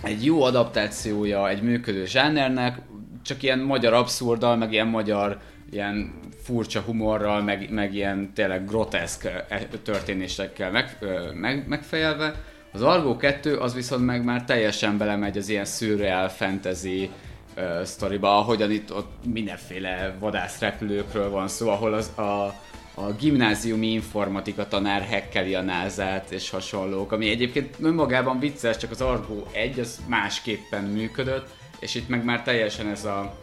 egy 0.03 0.25
jó 0.25 0.43
adaptációja 0.43 1.49
egy 1.49 1.63
működő 1.63 2.07
zsánernek, 2.07 2.79
csak 3.23 3.43
ilyen 3.43 3.59
magyar 3.59 3.93
abszurdal, 3.93 4.57
meg 4.57 4.73
ilyen 4.73 4.87
magyar 4.87 5.39
ilyen 5.71 6.13
furcsa 6.43 6.81
humorral, 6.81 7.43
meg, 7.43 7.71
meg 7.71 7.95
ilyen 7.95 8.33
tényleg 8.35 8.67
groteszk 8.67 9.25
eh, 9.25 9.67
történésekkel 9.83 10.71
meg, 10.71 10.99
meg, 11.35 11.69
megfejelve. 11.69 12.35
Az 12.73 12.83
Argo 12.83 13.17
2 13.17 13.57
az 13.57 13.75
viszont 13.75 14.05
meg 14.05 14.25
már 14.25 14.45
teljesen 14.45 14.99
belemegy 14.99 15.39
az 15.39 15.49
ilyen 15.49 15.65
szürreál 15.65 16.29
fantasy 16.29 17.11
uh, 17.57 17.83
sztoriba, 17.83 18.39
ahogyan 18.39 18.71
itt 18.71 18.95
ott 18.95 19.13
mindenféle 19.33 20.15
vadászrepülőkről 20.19 21.31
van 21.31 21.49
szó, 21.49 21.69
ahol 21.69 21.95
az 21.95 22.19
a, 22.19 22.55
a 22.95 23.13
gimnáziumi 23.13 23.87
informatika 23.87 24.69
tanár 24.69 25.03
hekkeli 25.03 25.55
a 25.55 25.61
názát 25.61 26.31
és 26.31 26.51
hasonlók, 26.51 27.13
ami 27.13 27.29
egyébként 27.31 27.77
önmagában 27.83 28.39
vicces, 28.39 28.77
csak 28.77 28.91
az 28.91 29.01
Argo 29.01 29.43
1 29.53 29.79
az 29.81 30.01
másképpen 30.07 30.85
működött, 30.85 31.49
és 31.81 31.95
itt 31.95 32.09
meg 32.09 32.25
már 32.25 32.43
teljesen 32.43 32.89
ez 32.89 33.05
a 33.05 33.35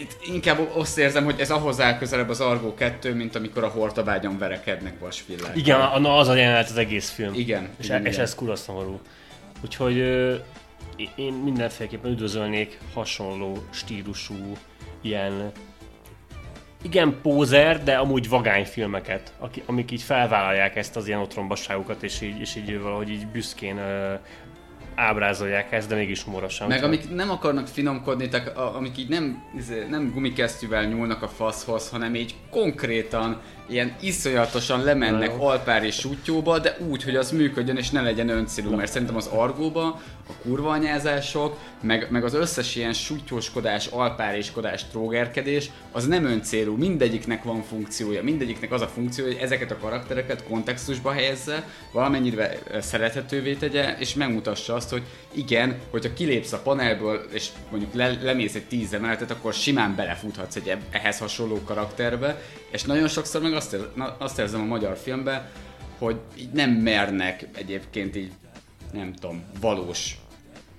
itt 0.00 0.16
inkább 0.32 0.58
azt 0.76 0.98
érzem, 0.98 1.24
hogy 1.24 1.40
ez 1.40 1.50
ahhoz 1.50 1.80
áll 1.80 1.98
közelebb 1.98 2.28
az 2.28 2.40
Argo 2.40 2.74
2, 2.74 3.14
mint 3.14 3.34
amikor 3.36 3.64
a 3.64 3.68
hortabágyon 3.68 4.38
verekednek 4.38 4.98
vasvillák. 4.98 5.56
Igen, 5.56 5.80
a- 5.80 5.98
na 5.98 6.16
az 6.16 6.28
a 6.28 6.34
jelenet 6.34 6.70
az 6.70 6.76
egész 6.76 7.10
film. 7.10 7.34
Igen, 7.34 7.68
És, 7.78 7.84
igen, 7.86 8.06
és 8.06 8.12
igen. 8.12 8.24
ez 8.24 8.34
kurva 8.34 8.56
szomorú. 8.56 9.00
Úgyhogy 9.64 9.98
ö, 9.98 10.34
én 11.16 11.32
mindenféleképpen 11.32 12.10
üdvözölnék 12.10 12.78
hasonló 12.94 13.64
stílusú, 13.70 14.56
ilyen 15.02 15.52
igen 16.84 17.20
pózer, 17.22 17.82
de 17.82 17.94
amúgy 17.94 18.28
vagány 18.28 18.64
filmeket, 18.64 19.32
amik 19.66 19.90
így 19.90 20.02
felvállalják 20.02 20.76
ezt 20.76 20.96
az 20.96 21.06
ilyen 21.06 21.20
otrombaságukat, 21.20 22.02
és 22.02 22.20
így, 22.20 22.40
és 22.40 22.56
így 22.56 22.80
valahogy 22.80 23.10
így 23.10 23.26
büszkén 23.26 23.76
ö, 23.76 24.14
ábrázolják 24.94 25.72
ezt, 25.72 25.88
de 25.88 25.94
mégis 25.94 26.22
humorosan. 26.22 26.68
Meg 26.68 26.82
amik 26.82 27.14
nem 27.14 27.30
akarnak 27.30 27.66
finomkodni, 27.66 28.28
tehát 28.28 28.56
amik 28.56 28.98
így 28.98 29.08
nem, 29.08 29.42
izé, 29.56 29.86
nem 29.90 30.10
gumikesztyűvel 30.12 30.84
nyúlnak 30.84 31.22
a 31.22 31.28
faszhoz, 31.28 31.88
hanem 31.88 32.14
így 32.14 32.34
konkrétan 32.50 33.40
ilyen 33.68 33.96
iszonyatosan 34.00 34.82
lemennek 34.82 35.32
alpári 35.38 35.90
sútyóba, 35.90 36.58
de 36.58 36.76
úgy, 36.88 37.02
hogy 37.02 37.16
az 37.16 37.30
működjön 37.30 37.76
és 37.76 37.90
ne 37.90 38.00
legyen 38.00 38.28
öncélú, 38.28 38.74
mert 38.74 38.90
szerintem 38.90 39.16
az 39.16 39.26
argóba 39.26 40.00
a 40.28 40.32
kurva 40.42 40.70
anyázások, 40.70 41.58
meg, 41.80 42.06
meg 42.10 42.24
az 42.24 42.34
összes 42.34 42.76
ilyen 42.76 42.92
sútyóskodás, 42.92 43.86
alpáriskodás, 43.86 44.84
trógerkedés, 44.84 45.70
az 45.92 46.06
nem 46.06 46.24
öncélú, 46.24 46.76
mindegyiknek 46.76 47.42
van 47.42 47.62
funkciója, 47.62 48.22
mindegyiknek 48.22 48.72
az 48.72 48.80
a 48.80 48.86
funkciója, 48.86 49.32
hogy 49.32 49.42
ezeket 49.42 49.70
a 49.70 49.78
karaktereket 49.78 50.44
kontextusba 50.44 51.12
helyezze, 51.12 51.68
valamennyire 51.92 52.58
szerethetővé 52.80 53.54
tegye, 53.54 53.96
és 53.98 54.14
megmutassa 54.14 54.74
azt, 54.74 54.90
hogy 54.90 55.02
igen, 55.34 55.76
hogyha 55.90 56.12
kilépsz 56.12 56.52
a 56.52 56.58
panelből, 56.58 57.26
és 57.32 57.48
mondjuk 57.70 57.94
le, 57.94 58.18
lemész 58.22 58.54
egy 58.54 58.66
tíz 58.66 58.92
emeletet, 58.92 59.30
akkor 59.30 59.52
simán 59.52 59.94
belefuthatsz 59.94 60.56
egy 60.56 60.68
eb- 60.68 60.94
ehhez 60.94 61.18
hasonló 61.18 61.60
karakterbe, 61.64 62.42
és 62.74 62.82
nagyon 62.82 63.08
sokszor 63.08 63.42
meg 63.42 63.52
azt, 63.52 63.72
ér- 63.72 63.94
na, 63.94 64.16
azt 64.18 64.38
érzem 64.38 64.60
a 64.60 64.64
magyar 64.64 64.96
filmben, 64.96 65.48
hogy 65.98 66.16
így 66.38 66.50
nem 66.52 66.70
mernek 66.70 67.48
egyébként 67.54 68.16
így, 68.16 68.32
nem 68.92 69.12
tudom, 69.12 69.44
valós 69.60 70.16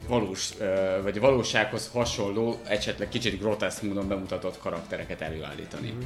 valós, 0.08 0.50
vagy 1.04 1.20
valósághoz 1.20 1.90
hasonló, 1.94 2.60
esetleg 2.68 3.10
kicsit 3.10 3.40
groteszk 3.40 3.82
módon 3.82 4.08
bemutatott 4.08 4.58
karaktereket 4.60 5.22
előállítani. 5.22 5.88
Mhm. 5.88 6.04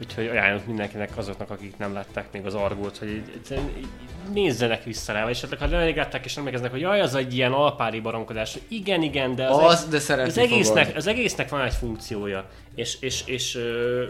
Úgyhogy 0.00 0.26
ajánlok 0.26 0.66
mindenkinek 0.66 1.16
azoknak, 1.16 1.50
akik 1.50 1.76
nem 1.76 1.92
látták 1.92 2.32
még 2.32 2.46
az 2.46 2.54
argót, 2.54 2.96
hogy 2.96 3.08
így, 3.08 3.32
egyszerűen 3.34 3.70
így 3.78 3.88
nézzenek 4.32 4.84
vissza 4.84 5.12
rá, 5.12 5.22
vagy 5.22 5.30
esetleg 5.32 5.58
ha 5.58 5.66
nem 5.66 5.96
látták 5.96 6.24
és 6.24 6.36
emlékeznek, 6.36 6.70
hogy 6.70 6.80
jaj, 6.80 7.00
az 7.00 7.14
egy 7.14 7.34
ilyen 7.34 7.52
alpári 7.52 8.00
baromkodás. 8.00 8.58
Igen, 8.68 9.02
igen, 9.02 9.34
de 9.34 9.46
az, 9.46 9.58
Az, 9.58 9.88
de 9.88 9.98
szeretni 9.98 10.30
az, 10.30 10.38
egésznek, 10.38 10.84
fogod. 10.84 10.96
az 10.96 11.06
egésznek 11.06 11.48
van 11.48 11.60
egy 11.60 11.74
funkciója, 11.74 12.48
és, 12.74 12.96
és, 13.00 13.22
és 13.26 13.54
ö, 13.54 14.04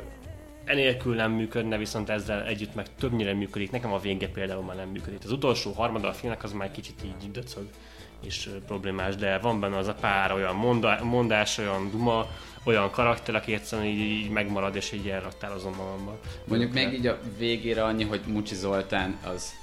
enélkül 0.64 1.14
nem 1.14 1.32
működne, 1.32 1.76
viszont 1.76 2.10
ezzel 2.10 2.44
együtt 2.44 2.74
meg 2.74 2.86
többnyire 2.94 3.34
működik. 3.34 3.70
Nekem 3.70 3.92
a 3.92 3.98
vége 3.98 4.28
például 4.28 4.62
már 4.62 4.76
nem 4.76 4.88
működik. 4.88 5.24
Az 5.24 5.32
utolsó 5.32 5.72
harmada 5.72 6.08
a 6.08 6.12
filmnek 6.12 6.42
az 6.42 6.52
már 6.52 6.70
kicsit 6.70 7.04
így 7.04 7.30
döcög 7.30 7.68
és 8.24 8.48
problémás, 8.66 9.16
de 9.16 9.38
van 9.38 9.60
benne 9.60 9.76
az 9.76 9.88
a 9.88 9.94
pár 9.94 10.32
olyan 10.32 10.54
monda, 10.54 11.04
mondás, 11.04 11.58
olyan 11.58 11.90
duma, 11.90 12.26
olyan 12.64 12.90
karakter, 12.90 13.34
aki 13.34 13.54
egyszerűen 13.54 13.88
így, 13.88 13.98
így 13.98 14.30
megmarad, 14.30 14.76
és 14.76 14.92
így 14.92 15.08
elraktározom 15.08 15.74
magamban. 15.76 16.18
Mondjuk 16.44 16.72
még 16.72 16.92
így 16.92 17.06
a 17.06 17.18
végére 17.38 17.84
annyi, 17.84 18.04
hogy 18.04 18.20
Mucsi 18.26 18.54
Zoltán 18.54 19.18
az 19.34 19.61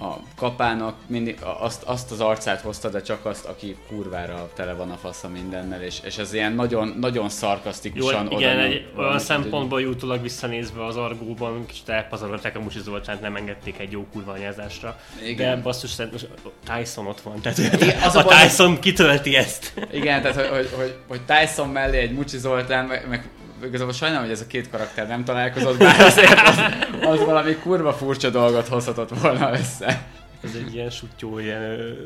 a 0.00 0.16
kapának 0.36 0.96
mindig 1.06 1.38
azt, 1.60 1.82
azt 1.82 2.10
az 2.10 2.20
arcát 2.20 2.60
hozta, 2.60 2.88
de 2.88 3.00
csak 3.00 3.24
azt, 3.24 3.44
aki 3.44 3.76
kurvára 3.88 4.50
tele 4.54 4.72
van 4.72 4.90
a 4.90 4.96
fasza 4.96 5.28
mindennel, 5.28 5.82
és, 5.82 5.98
és 6.04 6.18
ez 6.18 6.32
ilyen 6.32 6.52
nagyon, 6.52 6.88
nagyon 7.00 7.22
Jó, 7.22 7.28
szarkasztikusan 7.28 8.30
igen, 8.30 8.56
oda 8.56 8.62
egy, 8.62 8.86
olyan 8.96 9.18
szempontból 9.18 9.80
jutólag 9.80 10.22
visszanézve 10.22 10.84
az 10.84 10.96
Argóban 10.96 11.66
kicsit 11.66 11.88
elpazarolták 11.88 12.56
a 12.56 12.60
Musi 12.60 12.80
Zoltánt, 12.80 13.20
nem 13.20 13.36
engedték 13.36 13.78
egy 13.78 13.92
jó 13.92 14.06
kurva 14.12 14.32
anyázásra. 14.32 15.00
Igen. 15.24 15.56
De 15.56 15.62
basszus, 15.62 15.96
most 16.12 16.28
Tyson 16.64 17.06
ott 17.06 17.20
van, 17.20 17.40
tehát 17.40 17.58
Igen, 17.58 18.02
az 18.02 18.16
a, 18.16 18.26
a 18.26 18.42
Tyson 18.42 18.78
kitölti 18.78 19.36
ezt. 19.36 19.72
Igen, 19.92 20.22
tehát 20.22 20.36
hogy, 20.36 20.48
hogy, 20.48 20.70
hogy, 20.76 20.96
hogy 21.08 21.20
Tyson 21.20 21.68
mellé 21.68 21.98
egy 21.98 22.12
Mucsi 22.12 22.38
Zoltán, 22.38 22.84
meg, 22.84 23.08
meg 23.08 23.28
igazából 23.64 23.92
sajnálom, 23.92 24.24
hogy 24.24 24.32
ez 24.32 24.40
a 24.40 24.46
két 24.46 24.70
karakter 24.70 25.08
nem 25.08 25.24
találkozott, 25.24 25.78
bár 25.78 26.00
azért 26.00 26.48
az, 26.48 26.60
az 27.00 27.24
valami 27.24 27.54
kurva 27.54 27.92
furcsa 27.92 28.30
dolgot 28.30 28.68
hozhatott 28.68 29.18
volna 29.20 29.52
össze. 29.52 30.06
Ez 30.44 30.50
egy 30.66 30.74
ilyen 30.74 30.90
sutyó, 30.90 31.38
ilyen 31.38 31.96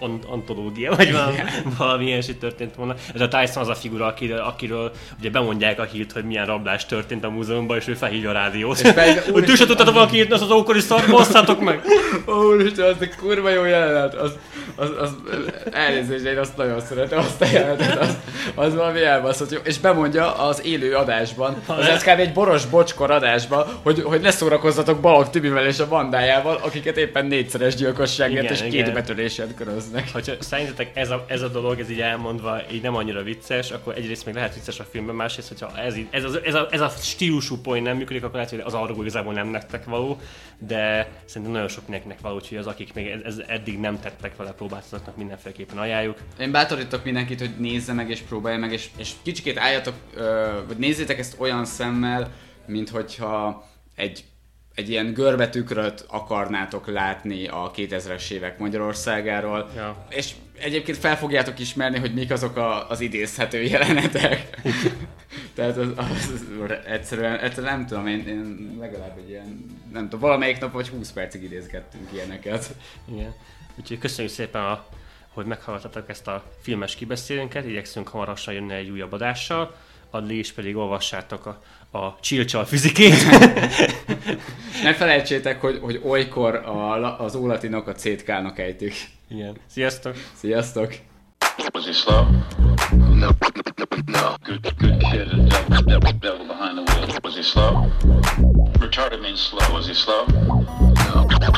antológia, 0.30 0.94
vagy 0.94 1.12
valami, 1.12 1.36
valami 1.78 2.04
ilyesmi 2.04 2.34
történt 2.34 2.74
volna. 2.74 2.94
Ez 3.14 3.20
a 3.20 3.28
Tyson 3.28 3.62
az 3.62 3.68
a 3.68 3.74
figura, 3.74 4.06
akiről, 4.06 4.38
akiről 4.38 4.92
ugye 5.18 5.30
bemondják 5.30 5.78
a 5.78 5.82
hírt, 5.82 6.12
hogy 6.12 6.24
milyen 6.24 6.46
rablás 6.46 6.86
történt 6.86 7.24
a 7.24 7.30
múzeumban, 7.30 7.76
és 7.76 7.88
ő 7.88 7.94
felhívja 7.94 8.30
a 8.30 8.32
rádiót. 8.32 8.94
Úr, 9.32 9.44
ti 9.44 9.54
se 9.54 9.66
tudtatok 9.66 9.94
valaki 9.94 10.16
írni 10.16 10.32
az 10.32 10.50
ókori 10.50 10.80
szart, 10.80 11.10
basszátok 11.10 11.60
meg! 11.60 11.82
Úristen, 12.50 12.84
az 12.84 12.96
egy 13.00 13.14
kurva 13.14 13.48
jó 13.48 13.64
jelenet, 13.64 14.14
az, 14.14 14.32
az, 14.76 14.90
az 15.00 15.16
elnézést, 15.72 16.24
én 16.24 16.38
azt 16.38 16.56
nagyon 16.56 16.80
szeretem, 16.80 17.18
azt 17.18 17.40
a 17.40 17.46
jelenetet, 17.46 17.98
az, 17.98 18.16
az 18.54 18.74
valami 18.74 19.02
elbaszott 19.02 19.50
jó. 19.50 19.58
És 19.62 19.78
bemondja 19.78 20.34
az 20.34 20.64
élő 20.64 20.94
adásban, 20.94 21.62
az 21.66 22.02
kb. 22.02 22.18
egy 22.18 22.32
boros 22.32 22.66
bocskor 22.66 23.10
adásban, 23.10 23.66
hogy, 23.82 24.02
hogy 24.02 24.20
ne 24.20 24.30
szórakozzatok 24.30 25.00
Balog 25.00 25.30
Tibivel 25.30 25.66
és 25.66 25.78
a 25.78 25.88
bandájával, 25.88 26.58
akiket 26.68 26.96
éppen 26.96 27.26
négyszeres 27.26 27.74
gyilkosságért 27.74 28.42
igen, 28.42 28.52
és 28.52 28.60
igen. 28.60 28.84
két 28.84 28.92
betörésért 28.94 29.54
köröznek. 29.54 30.12
Ha 30.12 30.20
szerintetek 30.38 30.90
ez 30.94 31.10
a, 31.10 31.24
ez 31.28 31.42
a 31.42 31.48
dolog, 31.48 31.80
ez 31.80 31.90
így 31.90 32.00
elmondva, 32.00 32.60
így 32.72 32.82
nem 32.82 32.96
annyira 32.96 33.22
vicces, 33.22 33.70
akkor 33.70 33.96
egyrészt 33.96 34.26
még 34.26 34.34
lehet 34.34 34.54
vicces 34.54 34.80
a 34.80 34.84
filmben, 34.84 35.14
másrészt, 35.14 35.48
hogyha 35.48 35.78
ez, 35.78 35.94
ez, 36.10 36.24
ez, 36.24 36.34
ez, 36.44 36.54
a, 36.54 36.68
ez 36.70 36.80
a 36.80 36.88
stílusú 36.88 37.56
poén 37.56 37.82
nem 37.82 37.96
működik, 37.96 38.22
akkor 38.22 38.34
lehet, 38.34 38.50
hogy 38.50 38.60
az 38.64 38.74
argó 38.74 39.00
igazából 39.00 39.32
nem 39.32 39.48
nektek 39.48 39.84
való, 39.84 40.20
de 40.58 41.08
szerintem 41.24 41.52
nagyon 41.52 41.68
sok 41.68 41.82
mindenkinek 41.82 42.20
való, 42.20 42.40
hogy 42.48 42.58
az, 42.58 42.66
akik 42.66 42.94
még 42.94 43.06
ez, 43.06 43.20
ez 43.24 43.42
eddig 43.46 43.78
nem 43.78 44.00
tettek 44.00 44.36
vele, 44.36 44.52
próbáltatnak 44.52 45.16
mindenféleképpen 45.16 45.78
ajánljuk. 45.78 46.18
Én 46.40 46.50
bátorítok 46.50 47.04
mindenkit, 47.04 47.40
hogy 47.40 47.54
nézze 47.58 47.92
meg 47.92 48.10
és 48.10 48.20
próbálja 48.20 48.58
meg, 48.58 48.72
és, 48.72 48.88
és 48.96 49.10
kicsikét 49.22 49.58
álljatok, 49.58 49.94
vagy 50.66 50.76
nézzétek 50.76 51.18
ezt 51.18 51.34
olyan 51.38 51.64
szemmel, 51.64 52.30
mint 52.66 52.88
hogyha 52.88 53.68
egy 53.94 54.24
egy 54.78 54.90
ilyen 54.90 55.12
görbetükröt 55.12 56.04
akarnátok 56.08 56.86
látni 56.86 57.46
a 57.46 57.70
2000-es 57.76 58.30
évek 58.30 58.58
Magyarországáról, 58.58 59.70
ja. 59.76 60.06
és 60.08 60.34
egyébként 60.58 60.98
fel 60.98 61.16
fogjátok 61.16 61.58
ismerni, 61.58 61.98
hogy 61.98 62.14
mik 62.14 62.30
azok 62.30 62.56
a, 62.56 62.90
az 62.90 63.00
idézhető 63.00 63.62
jelenetek. 63.62 64.60
Tehát 65.54 65.76
az, 65.76 65.88
az, 65.96 66.06
az, 66.62 66.70
egyszerűen, 66.86 67.38
egyszerűen 67.38 67.76
nem 67.76 67.86
tudom, 67.86 68.06
én, 68.06 68.26
én 68.26 68.76
legalább 68.80 69.18
egy 69.18 69.28
ilyen, 69.28 69.66
nem 69.92 70.02
tudom, 70.02 70.20
valamelyik 70.20 70.58
nap 70.58 70.72
vagy 70.72 70.88
20 70.88 71.12
percig 71.12 71.42
idézgettünk 71.42 72.12
ilyeneket. 72.12 72.74
Igen. 73.12 73.34
Úgyhogy 73.78 73.98
köszönjük 73.98 74.34
szépen, 74.34 74.62
a, 74.62 74.86
hogy 75.28 75.46
meghallgattatok 75.46 76.08
ezt 76.08 76.28
a 76.28 76.44
filmes 76.62 76.94
kibeszélőnket, 76.94 77.64
igyekszünk 77.64 78.08
hamarosan 78.08 78.54
jönni 78.54 78.74
egy 78.74 78.90
újabb 78.90 79.12
adással, 79.12 79.76
addig 80.10 80.38
is 80.38 80.52
pedig 80.52 80.76
olvassátok 80.76 81.46
a 81.46 81.62
a 81.90 82.20
csilcsal 82.20 82.64
fizikét. 82.64 83.14
ne 84.84 84.94
felejtsétek, 84.94 85.60
hogy, 85.60 85.78
hogy 85.82 86.00
olykor 86.04 86.54
a, 86.54 87.20
az 87.20 87.34
ólatinok 87.34 87.86
a 87.86 87.92
cétkálnak 87.92 88.58
ejtik. 88.58 88.94
Igen. 89.28 89.56
Sziasztok! 89.66 90.14
Sziasztok! 90.34 90.94
Was 91.72 91.86
he 91.86 91.92
slow? 91.92 92.26
No, 92.96 93.14
no. 93.14 93.28
Good, 94.44 94.74
good 94.78 94.98
kid. 95.10 95.28
Devil, 95.86 96.12
devil 96.20 96.46
behind 96.46 96.78
the 96.78 96.84
wheel. 96.84 97.18
Was 97.22 97.34
he 97.34 97.42
slow? 97.42 97.90
Retarded 98.80 99.20
means 99.20 99.40
slow. 99.40 99.72
Was 99.72 99.86
he 99.86 99.94
slow? 99.94 100.24
No, 100.26 101.26
no. 101.26 101.48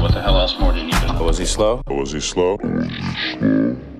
What 0.00 0.12
the 0.12 0.20
hell 0.22 0.38
else 0.40 0.58
more 0.58 0.72
do 0.72 0.78
you 0.78 0.84
need 0.84 0.94
to 0.94 1.06
know? 1.06 1.24
Was 1.24 1.38
he 1.38 1.46
slow? 1.46 1.82
Was 1.86 2.12
he 2.12 2.20
slow? 2.20 2.58